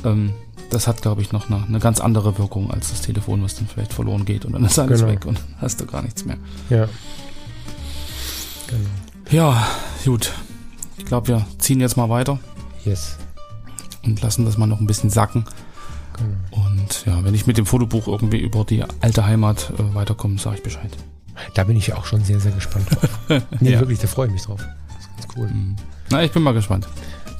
Ähm, 0.04 0.32
das 0.70 0.88
hat, 0.88 1.02
glaube 1.02 1.22
ich, 1.22 1.30
noch 1.30 1.48
eine, 1.48 1.64
eine 1.64 1.78
ganz 1.78 2.00
andere 2.00 2.36
Wirkung 2.36 2.72
als 2.72 2.88
das 2.90 3.00
Telefon, 3.00 3.44
was 3.44 3.54
dann 3.54 3.68
vielleicht 3.68 3.92
verloren 3.92 4.24
geht 4.24 4.44
und 4.44 4.54
dann 4.54 4.64
ist 4.64 4.76
alles 4.76 5.02
Genau. 5.02 5.12
weg 5.12 5.24
und 5.24 5.38
hast 5.60 5.80
du 5.80 5.86
gar 5.86 6.02
nichts 6.02 6.24
mehr. 6.24 6.36
Ja. 6.68 6.88
Ja, 9.30 9.66
gut. 10.04 10.32
Ich 10.98 11.04
glaube, 11.04 11.28
wir 11.28 11.46
ziehen 11.58 11.78
jetzt 11.80 11.96
mal 11.96 12.08
weiter 12.08 12.40
Yes. 12.84 13.16
und 14.04 14.20
lassen 14.22 14.44
das 14.44 14.56
mal 14.58 14.66
noch 14.66 14.80
ein 14.80 14.86
bisschen 14.88 15.10
sacken. 15.10 15.44
Genau. 16.16 16.64
Und 16.66 16.75
ja, 17.06 17.22
wenn 17.24 17.34
ich 17.34 17.46
mit 17.46 17.58
dem 17.58 17.66
Fotobuch 17.66 18.06
irgendwie 18.08 18.38
über 18.40 18.64
die 18.64 18.84
alte 19.00 19.26
Heimat 19.26 19.72
äh, 19.78 19.94
weiterkomme, 19.94 20.38
sage 20.38 20.56
ich 20.56 20.62
Bescheid. 20.62 20.90
Da 21.54 21.64
bin 21.64 21.76
ich 21.76 21.88
ja 21.88 21.96
auch 21.96 22.06
schon 22.06 22.24
sehr, 22.24 22.40
sehr 22.40 22.52
gespannt 22.52 22.86
drauf. 22.90 23.42
Nee, 23.60 23.72
Ja. 23.72 23.80
wirklich, 23.80 23.98
da 23.98 24.06
freue 24.06 24.26
ich 24.28 24.32
mich 24.32 24.42
drauf. 24.42 24.60
Das 24.88 24.98
ist 25.04 25.10
ganz 25.16 25.36
cool. 25.36 25.48
Mhm. 25.48 25.76
Na, 26.10 26.22
ich 26.24 26.32
bin 26.32 26.42
mal 26.42 26.52
gespannt. 26.54 26.86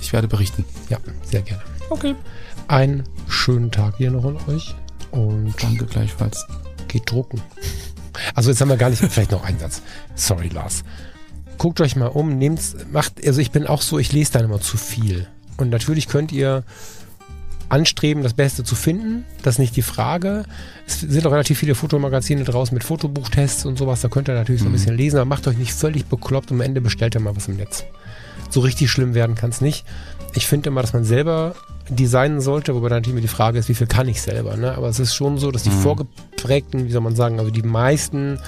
Ich 0.00 0.12
werde 0.12 0.28
berichten. 0.28 0.64
Ja, 0.90 0.98
sehr 1.24 1.42
gerne. 1.42 1.62
Okay. 1.88 2.14
Einen 2.68 3.04
schönen 3.28 3.70
Tag 3.70 3.96
hier 3.96 4.10
noch 4.10 4.24
an 4.24 4.36
euch 4.48 4.74
und 5.12 5.54
Danke 5.62 5.86
gleichfalls. 5.86 6.46
geht 6.88 7.10
drucken. 7.10 7.40
Also 8.34 8.50
jetzt 8.50 8.60
haben 8.60 8.68
wir 8.68 8.76
gar 8.76 8.90
nicht, 8.90 9.02
vielleicht 9.02 9.30
noch 9.30 9.44
einen 9.44 9.58
Satz. 9.58 9.82
Sorry, 10.14 10.48
Lars. 10.48 10.82
Guckt 11.58 11.80
euch 11.80 11.96
mal 11.96 12.08
um, 12.08 12.36
nehmt's, 12.36 12.76
macht, 12.92 13.24
also 13.26 13.40
ich 13.40 13.50
bin 13.50 13.66
auch 13.66 13.80
so, 13.82 13.98
ich 13.98 14.12
lese 14.12 14.32
dann 14.32 14.44
immer 14.44 14.60
zu 14.60 14.76
viel. 14.76 15.26
Und 15.56 15.70
natürlich 15.70 16.06
könnt 16.08 16.32
ihr 16.32 16.64
anstreben, 17.68 18.22
das 18.22 18.34
Beste 18.34 18.64
zu 18.64 18.74
finden. 18.74 19.24
Das 19.42 19.54
ist 19.54 19.58
nicht 19.58 19.76
die 19.76 19.82
Frage. 19.82 20.44
Es 20.86 21.00
sind 21.00 21.26
auch 21.26 21.32
relativ 21.32 21.58
viele 21.58 21.74
Fotomagazine 21.74 22.44
draußen 22.44 22.74
mit 22.74 22.84
Fotobuchtests 22.84 23.64
und 23.66 23.76
sowas. 23.78 24.00
Da 24.00 24.08
könnt 24.08 24.28
ihr 24.28 24.34
natürlich 24.34 24.60
so 24.62 24.66
ein 24.68 24.70
Mhm. 24.72 24.76
bisschen 24.76 24.96
lesen, 24.96 25.16
aber 25.16 25.24
macht 25.24 25.46
euch 25.48 25.56
nicht 25.58 25.72
völlig 25.72 26.06
bekloppt. 26.06 26.50
Am 26.52 26.60
Ende 26.60 26.80
bestellt 26.80 27.14
ihr 27.16 27.20
mal 27.20 27.34
was 27.36 27.48
im 27.48 27.56
Netz. 27.56 27.84
So 28.50 28.60
richtig 28.60 28.90
schlimm 28.90 29.14
werden 29.14 29.34
kann 29.34 29.50
es 29.50 29.60
nicht. 29.60 29.84
Ich 30.34 30.46
finde 30.46 30.68
immer, 30.68 30.82
dass 30.82 30.92
man 30.92 31.04
selber 31.04 31.54
designen 31.88 32.40
sollte, 32.40 32.74
wobei 32.74 32.88
dann 32.88 32.98
natürlich 32.98 33.14
immer 33.14 33.22
die 33.22 33.28
Frage 33.28 33.58
ist, 33.58 33.68
wie 33.68 33.74
viel 33.74 33.86
kann 33.86 34.08
ich 34.08 34.20
selber. 34.22 34.56
Ne? 34.56 34.72
Aber 34.76 34.88
es 34.88 34.98
ist 35.00 35.14
schon 35.14 35.38
so, 35.38 35.50
dass 35.50 35.62
die 35.62 35.70
Mhm. 35.70 35.80
vorgeprägten, 35.82 36.86
wie 36.86 36.92
soll 36.92 37.00
man 37.00 37.16
sagen, 37.16 37.38
also 37.38 37.50
die 37.50 37.62
meisten 37.62 38.38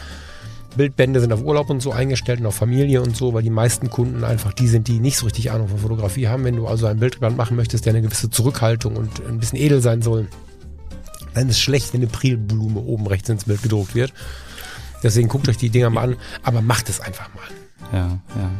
Bildbände 0.78 1.20
sind 1.20 1.32
auf 1.32 1.44
Urlaub 1.44 1.68
und 1.68 1.82
so 1.82 1.92
eingestellt 1.92 2.40
und 2.40 2.46
auf 2.46 2.54
Familie 2.54 3.02
und 3.02 3.14
so, 3.14 3.34
weil 3.34 3.42
die 3.42 3.50
meisten 3.50 3.90
Kunden 3.90 4.24
einfach 4.24 4.54
die 4.54 4.68
sind, 4.68 4.88
die 4.88 5.00
nicht 5.00 5.18
so 5.18 5.26
richtig 5.26 5.50
Ahnung 5.50 5.68
von 5.68 5.78
Fotografie 5.78 6.28
haben. 6.28 6.44
Wenn 6.44 6.56
du 6.56 6.66
also 6.66 6.86
ein 6.86 6.98
Bildband 6.98 7.36
machen 7.36 7.56
möchtest, 7.56 7.84
der 7.84 7.92
eine 7.92 8.00
gewisse 8.00 8.30
Zurückhaltung 8.30 8.96
und 8.96 9.20
ein 9.26 9.38
bisschen 9.38 9.58
edel 9.58 9.82
sein 9.82 10.00
soll, 10.00 10.28
dann 11.34 11.48
ist 11.48 11.56
es 11.56 11.60
schlecht, 11.60 11.92
wenn 11.92 12.00
eine 12.00 12.10
Prilblume 12.10 12.80
oben 12.80 13.06
rechts 13.06 13.28
ins 13.28 13.44
Bild 13.44 13.62
gedruckt 13.62 13.94
wird. 13.94 14.14
Deswegen 15.02 15.28
guckt 15.28 15.48
euch 15.48 15.58
die 15.58 15.68
Dinger 15.68 15.90
mal 15.90 16.12
an, 16.12 16.16
aber 16.42 16.62
macht 16.62 16.88
es 16.88 17.00
einfach 17.00 17.28
mal. 17.34 17.44
Ja, 17.92 18.08
ja. 18.08 18.50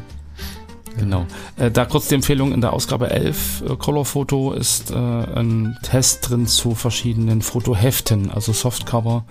Genau. 0.99 1.27
Äh, 1.57 1.71
da 1.71 1.85
kurz 1.85 2.09
die 2.09 2.17
Empfehlung 2.17 2.53
in 2.53 2.61
der 2.61 2.73
Ausgabe 2.73 3.11
11 3.11 3.63
äh, 3.63 3.77
Color 3.77 4.05
Photo 4.05 4.53
ist 4.53 4.91
äh, 4.91 4.95
ein 4.95 5.79
Test 5.83 6.29
drin 6.29 6.47
zu 6.47 6.75
verschiedenen 6.75 7.41
Fotoheften, 7.41 8.31
also 8.31 8.53
Softcover 8.53 9.25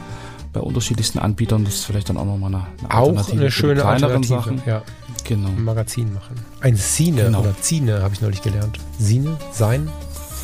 bei 0.58 0.64
unterschiedlichsten 0.64 1.20
Anbietern. 1.20 1.64
Das 1.66 1.76
ist 1.76 1.86
vielleicht 1.86 2.10
dann 2.10 2.18
auch 2.18 2.26
nochmal 2.26 2.54
eine, 2.54 2.64
eine 2.90 2.94
Auch 2.94 3.08
Alternative 3.10 3.32
eine 3.32 3.40
für 3.40 3.46
die 3.46 3.52
schöne 3.52 3.86
Alternative. 3.86 4.28
Sachen. 4.36 4.62
Ja, 4.66 4.82
Genau. 5.24 5.50
ein 5.50 5.64
Magazin 5.64 6.14
machen. 6.14 6.36
Ein 6.62 6.76
Sine 6.78 7.24
Genau. 7.26 7.42
oder 7.42 7.54
Zine 7.62 8.02
habe 8.02 8.14
ich 8.14 8.22
neulich 8.22 8.42
gelernt. 8.42 8.80
Sine? 8.98 9.38
Sein? 9.52 9.90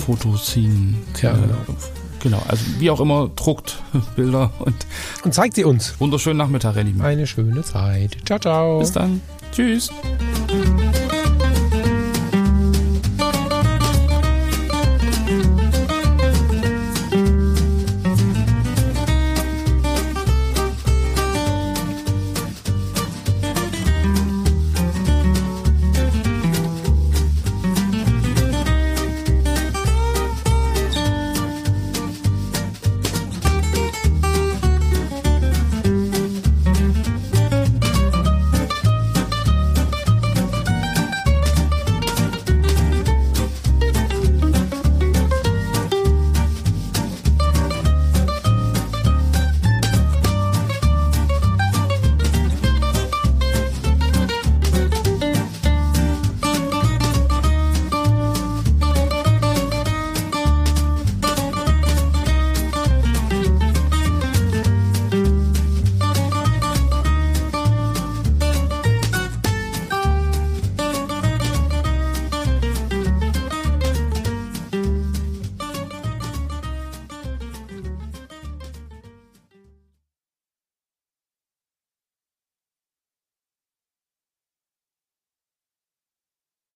Fotozin. 0.05 0.97
Ja, 1.21 1.31
äh, 1.31 1.35
genau. 1.35 1.55
Genau, 2.21 2.41
also 2.47 2.63
wie 2.79 2.89
auch 2.89 2.99
immer, 3.01 3.29
druckt 3.35 3.81
Bilder 4.15 4.51
und 4.59 4.75
Und 5.23 5.33
zeigt 5.33 5.55
sie 5.55 5.63
uns. 5.65 5.95
wunderschönen 5.99 6.37
Nachmittag, 6.37 6.75
Lieben. 6.75 7.01
Eine 7.01 7.27
schöne 7.27 7.63
Zeit. 7.63 8.17
Ciao, 8.25 8.39
ciao. 8.39 8.79
Bis 8.79 8.91
dann. 8.91 9.21
Tschüss. 9.51 9.89